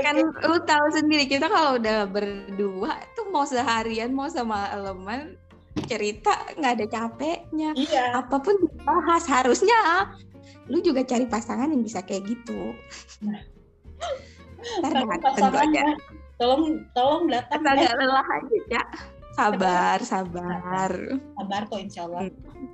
Kan 0.04 0.16
lu 0.18 0.58
tahu 0.66 0.86
sendiri 0.90 1.30
kita 1.30 1.46
kalau 1.46 1.78
udah 1.78 2.02
berdua 2.10 2.98
tuh 3.14 3.30
mau 3.30 3.46
seharian 3.46 4.10
mau 4.10 4.26
sama 4.26 4.68
elemen 4.74 5.38
cerita 5.86 6.34
nggak 6.58 6.72
ada 6.76 6.86
capeknya. 6.90 7.70
Iya. 7.72 8.20
apa 8.20 8.36
pun 8.42 8.58
dibahas 8.58 9.24
harusnya 9.24 10.12
lu 10.68 10.82
juga 10.84 11.02
cari 11.06 11.24
pasangan 11.26 11.70
yang 11.72 11.82
bisa 11.82 12.04
kayak 12.04 12.26
gitu. 12.28 12.74
Nah. 13.24 13.40
Ntar 14.82 15.18
pasangannya 15.18 15.96
tolong 16.42 16.82
tolong 16.90 17.30
datang 17.30 17.62
agak 17.62 17.86
ya. 17.86 17.94
lelah 17.94 18.26
aja 18.26 18.58
ya 18.66 18.82
sabar 19.32 19.98
sabar. 20.04 20.92
sabar. 21.36 21.60
Kok 21.68 21.80
insya 21.80 22.04
Allah. 22.06 22.28
Hmm. 22.28 22.68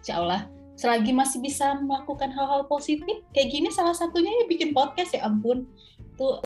insya 0.00 0.14
Allah. 0.22 0.40
Selagi 0.76 1.12
masih 1.16 1.40
bisa 1.40 1.72
melakukan 1.80 2.30
hal-hal 2.36 2.68
positif 2.68 3.24
kayak 3.32 3.48
gini 3.48 3.72
salah 3.72 3.96
satunya 3.96 4.28
ya 4.28 4.44
bikin 4.46 4.70
podcast 4.76 5.16
ya 5.16 5.24
ampun. 5.26 5.64
Tuh 6.20 6.44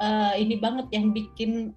uh, 0.00 0.34
ini 0.34 0.56
banget 0.56 0.88
yang 0.92 1.12
bikin 1.12 1.76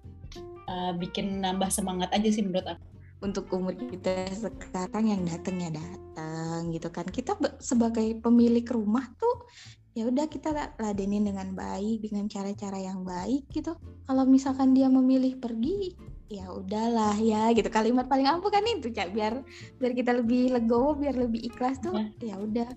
uh, 0.66 0.92
bikin 0.96 1.44
nambah 1.44 1.68
semangat 1.68 2.10
aja 2.10 2.28
sih 2.32 2.42
menurut 2.42 2.66
aku. 2.66 2.84
Untuk 3.20 3.52
umur 3.52 3.76
kita 3.76 4.32
sekarang 4.32 5.12
yang 5.12 5.22
datang 5.28 5.60
ya 5.60 5.68
datang 5.68 6.72
gitu 6.72 6.88
kan. 6.88 7.04
Kita 7.04 7.36
sebagai 7.60 8.16
pemilik 8.24 8.64
rumah 8.72 9.04
tuh 9.20 9.44
ya 9.90 10.06
udah 10.06 10.26
kita 10.30 10.54
ladenin 10.78 11.26
dengan 11.26 11.50
baik 11.50 12.06
dengan 12.06 12.30
cara-cara 12.30 12.78
yang 12.78 13.02
baik 13.02 13.50
gitu. 13.50 13.74
Kalau 14.06 14.24
misalkan 14.26 14.70
dia 14.70 14.86
memilih 14.86 15.38
pergi 15.42 15.94
ya 16.30 16.46
udahlah 16.50 17.18
ya 17.18 17.50
gitu. 17.50 17.66
Kalimat 17.66 18.06
paling 18.06 18.26
ampuh 18.30 18.54
kan 18.54 18.62
itu 18.62 18.94
cak. 18.94 19.10
Biar 19.10 19.42
biar 19.82 19.92
kita 19.94 20.14
lebih 20.14 20.54
legowo 20.54 20.94
biar 20.94 21.18
lebih 21.18 21.42
ikhlas 21.50 21.82
tuh 21.82 21.94
ya, 22.22 22.34
ya 22.34 22.36
udah. 22.38 22.70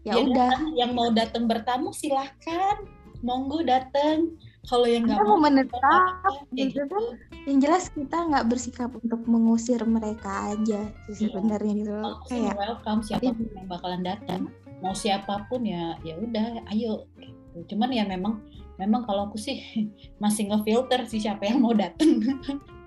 Ya, 0.00 0.16
ya 0.16 0.22
udah. 0.24 0.52
yang 0.78 0.92
mau 0.94 1.10
datang 1.10 1.50
bertamu 1.50 1.90
silahkan. 1.90 2.86
Monggo 3.20 3.60
datang 3.60 4.32
kalau 4.64 4.86
yang 4.88 5.08
nggak 5.08 5.24
mau 5.24 5.40
menetap 5.40 6.24
gitu, 6.52 6.72
gitu 6.72 6.82
kan. 6.88 7.04
yang 7.48 7.58
jelas 7.64 7.88
kita 7.88 8.16
nggak 8.28 8.46
bersikap 8.48 8.92
untuk 8.92 9.24
mengusir 9.24 9.80
mereka 9.88 10.52
aja 10.52 10.88
sih 11.08 11.28
iya. 11.28 11.32
sebenarnya 11.32 11.72
gitu 11.80 11.92
oh, 11.96 12.20
kayak 12.28 12.56
welcome. 12.56 13.00
Siapa 13.00 13.32
pun 13.32 13.48
yang 13.56 13.68
bakalan 13.68 14.02
datang 14.04 14.40
mau 14.80 14.96
siapa 14.96 15.46
pun 15.46 15.64
ya 15.64 15.96
ya 16.02 16.16
udah 16.16 16.64
ayo 16.72 17.04
gitu. 17.20 17.76
cuman 17.76 17.92
ya 17.92 18.04
memang 18.08 18.40
memang 18.80 19.04
kalau 19.04 19.28
aku 19.28 19.36
sih 19.36 19.60
masih 20.22 20.48
ngefilter 20.48 21.04
sih 21.06 21.20
siapa 21.20 21.48
yang 21.48 21.60
mau 21.60 21.76
datang 21.76 22.20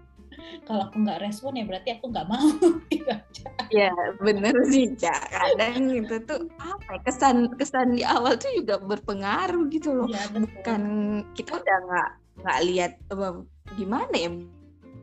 kalau 0.67 0.87
aku 0.87 0.95
nggak 1.03 1.21
respon 1.23 1.57
ya 1.57 1.65
berarti 1.65 1.89
aku 1.97 2.05
nggak 2.11 2.29
mau. 2.29 2.47
Ya 3.73 3.89
bener 4.21 4.53
sih 4.69 4.93
cak. 4.93 5.33
Kadang 5.33 5.89
itu 5.89 6.15
tuh 6.29 6.45
apa 6.61 6.93
ya, 6.93 6.99
kesan 7.09 7.49
kesan 7.57 7.97
di 7.97 8.05
awal 8.05 8.37
tuh 8.37 8.53
juga 8.53 8.77
berpengaruh 8.77 9.65
gitu 9.73 9.89
loh. 9.97 10.07
Ya, 10.07 10.29
bukan 10.29 10.83
kita 11.33 11.57
udah 11.57 11.77
nggak 11.89 12.09
nggak 12.45 12.59
lihat 12.69 12.93
gimana 13.73 14.13
ya 14.13 14.29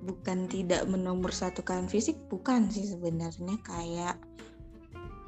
bukan 0.06 0.46
tidak 0.46 0.86
menomor 0.86 1.34
satukan 1.34 1.90
fisik 1.90 2.14
bukan 2.30 2.70
sih 2.70 2.86
sebenarnya. 2.86 3.58
Kayak 3.66 4.22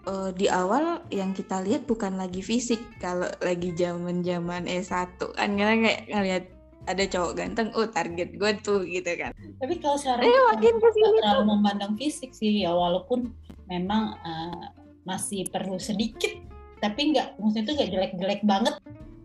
uh, 0.06 0.30
di 0.34 0.46
awal 0.50 1.02
yang 1.10 1.30
kita 1.34 1.62
lihat 1.62 1.86
bukan 1.86 2.18
lagi 2.18 2.42
fisik 2.42 2.80
kalau 2.98 3.28
lagi 3.42 3.74
zaman 3.74 4.22
zaman 4.22 4.66
S1 4.66 5.18
kan 5.18 5.54
kita 5.54 5.72
kayak 5.78 6.00
ngelihat 6.10 6.44
ada 6.90 7.04
cowok 7.06 7.32
ganteng 7.38 7.68
oh 7.78 7.86
target 7.86 8.34
gue 8.34 8.50
tuh 8.66 8.82
gitu 8.82 9.10
kan. 9.14 9.30
Tapi 9.62 9.74
kalau 9.78 9.94
sekarang 9.94 10.26
eh, 10.26 10.42
makin 10.50 10.74
ke 10.82 10.88
sini 10.90 11.18
terlalu 11.22 11.44
memandang 11.54 11.92
fisik 11.94 12.34
sih 12.34 12.66
ya 12.66 12.74
walaupun 12.74 13.30
memang 13.70 14.18
uh, 14.26 14.66
masih 15.06 15.46
perlu 15.50 15.78
sedikit 15.78 16.34
tapi 16.82 17.14
nggak 17.14 17.38
maksudnya 17.38 17.62
itu 17.62 17.72
nggak 17.78 17.90
jelek-jelek 17.94 18.42
banget. 18.42 18.74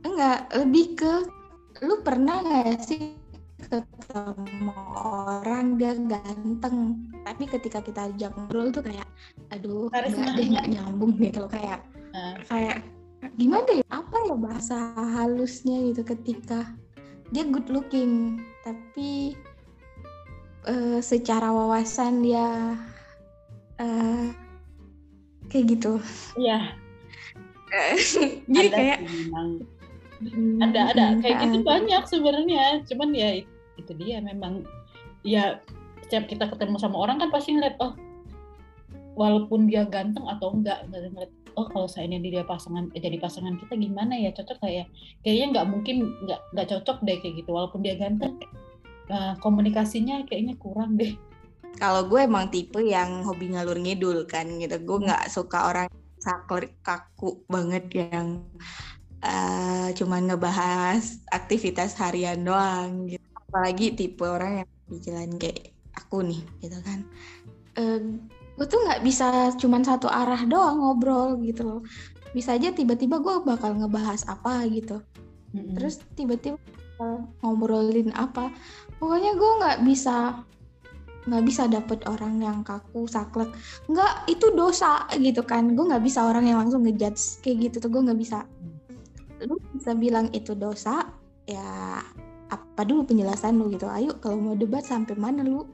Enggak 0.06 0.40
lebih 0.54 0.86
ke 0.94 1.14
lu 1.82 2.02
pernah 2.06 2.46
nggak 2.46 2.78
sih 2.86 3.18
ketemu 3.68 4.74
orang 5.04 5.76
dia 5.76 5.94
ganteng. 5.96 7.08
Tapi 7.24 7.44
ketika 7.48 7.80
kita 7.84 8.08
ajak 8.12 8.32
ngobrol 8.36 8.72
tuh 8.72 8.84
kayak 8.84 9.08
aduh 9.52 9.92
nggak 9.92 10.34
deh 10.36 10.48
nggak 10.56 10.68
nyambung 10.72 11.14
gitu 11.20 11.44
loh. 11.44 11.52
Kayak 11.52 11.84
uh. 12.16 12.36
kayak 12.48 12.84
gimana 13.36 13.84
ya? 13.84 13.86
Apa 13.92 14.18
ya 14.28 14.36
bahasa 14.36 14.78
halusnya? 14.96 15.92
Gitu 15.92 16.02
ketika 16.08 16.72
dia 17.36 17.44
good 17.44 17.68
looking 17.68 18.40
tapi 18.64 19.36
uh, 20.68 21.00
secara 21.04 21.52
wawasan 21.52 22.24
dia 22.24 22.76
uh, 23.80 24.26
kayak 25.52 25.66
gitu. 25.78 26.00
Iya. 26.40 26.76
Jadi 28.48 28.68
ada 28.72 28.78
kayak 28.80 29.00
ada 30.64 30.80
ada. 30.92 31.06
Kayak 31.20 31.38
gitu 31.48 31.58
banyak 31.64 32.04
sebenarnya. 32.08 32.64
Cuman 32.88 33.10
ya 33.12 33.30
itu 33.88 33.96
dia 33.96 34.20
memang 34.20 34.68
ya 35.24 35.64
setiap 36.04 36.28
kita 36.28 36.52
ketemu 36.52 36.76
sama 36.76 37.00
orang 37.00 37.24
kan 37.24 37.32
pasti 37.32 37.56
ngeliat 37.56 37.80
oh 37.80 37.96
walaupun 39.16 39.66
dia 39.72 39.88
ganteng 39.88 40.28
atau 40.28 40.52
enggak 40.54 40.84
ngeliat 40.92 41.32
oh 41.58 41.66
kalau 41.66 41.90
saya 41.90 42.06
ini 42.06 42.22
dia 42.22 42.46
pasangan 42.46 42.94
eh, 42.94 43.02
jadi 43.02 43.18
pasangan 43.18 43.58
kita 43.58 43.74
gimana 43.76 44.14
ya? 44.14 44.30
Cocok 44.30 44.62
kayak 44.62 44.86
kayaknya 45.26 45.46
nggak 45.58 45.68
mungkin 45.68 45.98
nggak 46.24 46.40
nggak 46.54 46.68
cocok 46.70 46.98
deh 47.02 47.18
kayak 47.18 47.36
gitu 47.42 47.50
walaupun 47.50 47.82
dia 47.82 47.98
ganteng. 47.98 48.38
Nah, 49.10 49.34
komunikasinya 49.42 50.22
kayaknya 50.30 50.54
kurang 50.62 51.02
deh. 51.02 51.18
Kalau 51.82 52.06
gue 52.06 52.22
emang 52.22 52.54
tipe 52.54 52.78
yang 52.86 53.26
hobi 53.26 53.58
ngalur 53.58 53.82
ngidul 53.82 54.30
kan 54.30 54.46
gitu. 54.62 54.78
Gue 54.86 55.10
nggak 55.10 55.34
suka 55.34 55.74
orang 55.74 55.90
sakler 56.22 56.70
kaku 56.86 57.42
banget 57.50 57.90
yang 57.94 58.46
uh, 59.26 59.90
cuman 59.98 60.30
ngebahas 60.30 61.26
aktivitas 61.34 61.98
harian 61.98 62.46
doang 62.46 63.10
gitu 63.10 63.27
apalagi 63.48 63.96
tipe 63.96 64.28
orang 64.28 64.64
yang 64.64 64.70
di 64.88 64.98
jalan 65.04 65.32
kayak 65.40 65.72
aku 65.96 66.24
nih 66.24 66.42
gitu 66.64 66.78
kan. 66.84 67.00
Uh, 67.78 68.20
gue 68.58 68.66
tuh 68.66 68.80
nggak 68.84 69.02
bisa 69.06 69.54
cuman 69.56 69.86
satu 69.86 70.10
arah 70.10 70.42
doang 70.46 70.82
ngobrol 70.82 71.40
gitu 71.46 71.64
loh. 71.64 71.82
Bisa 72.36 72.58
aja 72.58 72.74
tiba-tiba 72.74 73.22
gue 73.24 73.44
bakal 73.48 73.78
ngebahas 73.78 74.28
apa 74.28 74.66
gitu. 74.68 75.00
Mm-hmm. 75.48 75.80
terus 75.80 76.04
tiba-tiba 76.20 76.60
ngobrolin 77.40 78.12
apa. 78.14 78.52
Pokoknya 79.00 79.38
gue 79.38 79.52
nggak 79.64 79.80
bisa 79.88 80.44
nggak 81.28 81.44
bisa 81.44 81.68
dapet 81.68 82.00
orang 82.08 82.40
yang 82.40 82.58
kaku 82.68 83.08
saklek. 83.08 83.52
Nggak 83.88 84.28
itu 84.32 84.52
dosa 84.56 85.08
gitu 85.16 85.44
kan. 85.44 85.76
Gue 85.76 85.88
nggak 85.88 86.04
bisa 86.04 86.28
orang 86.28 86.48
yang 86.48 86.60
langsung 86.60 86.84
ngejudge 86.84 87.40
kayak 87.44 87.72
gitu 87.72 87.88
tuh. 87.88 87.90
Gue 87.94 88.02
nggak 88.04 88.20
bisa. 88.20 88.44
Lu 89.44 89.56
bisa 89.76 89.94
bilang 89.94 90.28
itu 90.34 90.58
dosa 90.58 91.06
ya 91.48 92.02
apa 92.48 92.82
dulu 92.88 93.08
penjelasan 93.08 93.60
lu 93.60 93.72
gitu? 93.74 93.88
Ayo 93.88 94.16
kalau 94.20 94.40
mau 94.40 94.56
debat 94.56 94.84
sampai 94.84 95.16
mana 95.18 95.44
lu? 95.44 95.68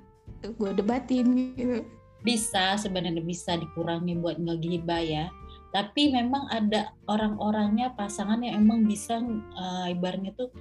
Gue 0.57 0.73
debatin 0.75 1.53
gitu. 1.55 1.85
Bisa 2.23 2.79
sebenarnya 2.79 3.23
bisa 3.23 3.59
dikurangi 3.59 4.17
buat 4.19 4.39
ngegibah 4.39 5.01
ya. 5.03 5.25
Tapi 5.73 6.13
memang 6.13 6.47
ada 6.53 6.93
orang-orangnya 7.09 7.97
pasangan 7.97 8.39
yang 8.45 8.61
emang 8.61 8.85
bisa 8.85 9.17
uh, 9.57 9.89
ibaratnya 9.89 10.31
tuh 10.37 10.53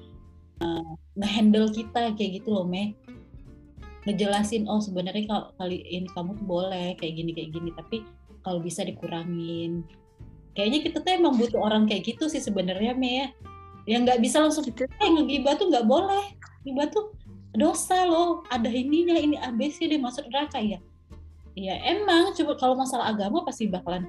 uh, 0.64 0.92
ngehandle 1.20 1.68
kita 1.68 2.16
kayak 2.16 2.40
gitu 2.40 2.48
loh 2.48 2.64
me 2.64 2.96
ngejelasin 4.02 4.66
oh 4.66 4.82
sebenarnya 4.82 5.30
kalau 5.30 5.54
kali 5.62 5.78
ini 5.86 6.10
kamu 6.10 6.34
tuh 6.34 6.46
boleh 6.48 6.98
kayak 6.98 7.14
gini 7.22 7.30
kayak 7.36 7.50
gini. 7.54 7.70
Tapi 7.76 7.96
kalau 8.42 8.58
bisa 8.58 8.82
dikurangin. 8.82 9.86
Kayaknya 10.52 10.80
kita 10.84 10.98
tuh 11.00 11.12
emang 11.16 11.38
butuh 11.40 11.60
orang 11.62 11.88
kayak 11.88 12.04
gitu 12.12 12.28
sih 12.28 12.42
sebenarnya 12.42 12.92
me 12.92 13.10
ya 13.24 13.26
yang 13.87 14.07
nggak 14.07 14.22
bisa 14.22 14.39
langsung 14.39 14.62
gitu. 14.62 14.87
eh 14.87 15.11
ngegibah 15.11 15.59
tuh 15.59 15.66
nggak 15.70 15.87
boleh. 15.87 16.24
Gibah 16.62 16.87
tuh 16.91 17.14
dosa 17.55 18.07
loh. 18.07 18.47
Ada 18.49 18.70
ininya 18.70 19.18
ini 19.18 19.37
ABC 19.39 19.91
deh 19.91 19.99
masuk 19.99 20.30
neraka. 20.30 20.62
Ya 20.62 20.78
ya 21.59 21.74
emang. 21.83 22.33
Coba 22.33 22.55
kalau 22.57 22.74
masalah 22.78 23.11
agama 23.11 23.43
pasti 23.43 23.66
bakalan 23.66 24.07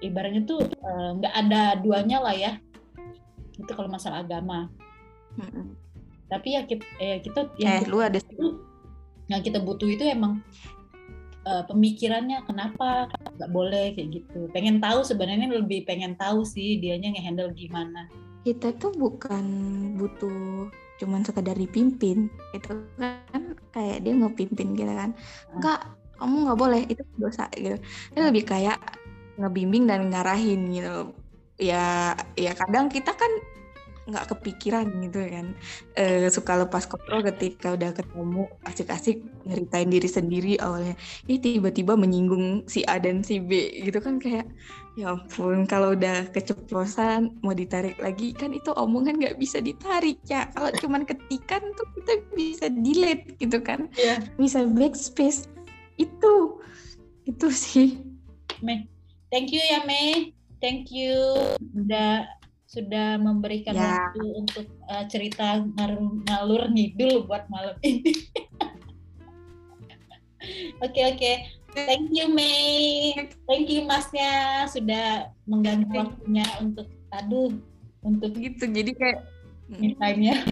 ibaratnya 0.00 0.44
tuh 0.44 0.64
eh, 0.64 1.10
nggak 1.20 1.32
uh, 1.32 1.40
ada 1.44 1.62
duanya 1.80 2.18
lah 2.24 2.34
ya. 2.34 2.52
Itu 3.56 3.70
kalau 3.76 3.88
masalah 3.92 4.24
agama. 4.24 4.68
Hmm. 5.34 5.74
tapi 6.30 6.54
ya 6.54 6.62
kita, 6.62 6.86
ya 7.02 7.18
kita 7.18 7.50
yang 7.58 7.82
eh, 7.82 7.90
lu 7.90 7.98
ada 7.98 8.22
itu 8.22 8.62
yang 9.26 9.42
kita 9.42 9.58
butuh 9.58 9.90
itu 9.90 10.06
emang 10.06 10.38
uh, 11.42 11.66
pemikirannya 11.66 12.38
kenapa 12.46 13.10
nggak 13.34 13.50
boleh 13.50 13.98
kayak 13.98 14.22
gitu. 14.22 14.46
Pengen 14.54 14.78
tahu 14.78 15.02
sebenarnya 15.02 15.50
lebih 15.50 15.82
pengen 15.82 16.14
tahu 16.14 16.46
sih 16.46 16.78
dianya 16.78 17.10
ngehandle 17.18 17.50
gimana 17.50 18.06
kita 18.44 18.76
tuh 18.76 18.92
bukan 18.92 19.44
butuh 19.96 20.68
cuman 21.00 21.26
sekadar 21.26 21.56
dipimpin 21.58 22.30
itu 22.54 22.70
kan? 23.00 23.42
Kayak 23.74 23.98
dia 24.04 24.14
ngepimpin 24.14 24.68
kita 24.76 24.92
kan. 24.94 25.10
Enggak 25.56 25.80
kamu 26.20 26.36
nggak 26.46 26.60
boleh 26.60 26.82
itu 26.86 27.02
dosa 27.18 27.50
gitu. 27.56 27.80
Ini 28.14 28.20
lebih 28.20 28.44
kayak 28.46 28.78
ngebimbing 29.40 29.90
dan 29.90 30.06
ngarahin 30.14 30.70
gitu 30.70 31.10
ya 31.58 32.14
ya 32.34 32.52
kadang 32.54 32.90
kita 32.90 33.14
kan 33.14 33.30
nggak 34.04 34.36
kepikiran 34.36 34.86
gitu 35.00 35.18
kan. 35.32 35.46
E, 35.96 36.28
suka 36.28 36.60
lepas 36.60 36.84
kontrol 36.84 37.24
ketika 37.24 37.72
udah 37.72 37.90
ketemu 37.96 38.52
asik-asik 38.68 39.24
ngeritain 39.48 39.88
diri 39.88 40.08
sendiri 40.08 40.52
awalnya. 40.60 40.92
Ini 41.24 41.40
tiba-tiba 41.40 41.96
menyinggung 41.96 42.68
si 42.68 42.84
A 42.84 43.00
dan 43.00 43.24
si 43.24 43.40
B 43.40 43.80
gitu 43.80 43.98
kan 44.04 44.20
kayak 44.20 44.44
ya 44.94 45.10
ampun 45.10 45.66
kalau 45.66 45.98
udah 45.98 46.30
keceplosan 46.30 47.34
mau 47.42 47.50
ditarik 47.50 47.98
lagi 47.98 48.30
kan 48.30 48.54
itu 48.54 48.70
omongan 48.78 49.18
nggak 49.18 49.38
bisa 49.42 49.58
ditarik 49.58 50.22
ya 50.30 50.46
kalau 50.54 50.70
cuman 50.78 51.02
ketikan 51.02 51.62
tuh 51.74 51.86
kita 51.98 52.14
bisa 52.30 52.66
delete 52.70 53.34
gitu 53.42 53.58
kan 53.58 53.90
yeah. 53.98 54.22
bisa 54.38 54.62
backspace 54.62 55.50
itu 55.98 56.62
itu 57.26 57.48
sih 57.50 57.98
Mei 58.62 58.86
thank 59.34 59.50
you 59.50 59.58
ya 59.66 59.82
Mei 59.82 60.30
thank 60.62 60.94
you 60.94 61.18
udah 61.74 62.30
sudah 62.74 63.22
memberikan 63.22 63.74
ya. 63.78 64.10
waktu 64.10 64.24
untuk 64.34 64.66
uh, 64.90 65.06
cerita 65.06 65.62
ngalur, 65.78 66.18
ngalur 66.26 66.62
ngidul 66.74 67.22
buat 67.30 67.46
malam 67.46 67.78
ini. 67.86 68.10
Oke 70.84 71.00
oke, 71.00 71.16
okay, 71.16 71.36
okay. 71.48 71.63
Thank 71.74 72.14
you 72.14 72.30
Mei, 72.30 73.12
thank 73.50 73.66
you 73.68 73.82
Masnya 73.84 74.64
sudah 74.70 75.28
mengganggu 75.44 75.90
waktunya 75.90 76.46
untuk 76.62 76.86
aduh 77.10 77.50
untuk 78.06 78.30
gitu 78.38 78.70
jadi 78.70 78.90
kayak 78.94 79.20
time-nya. 79.98 80.38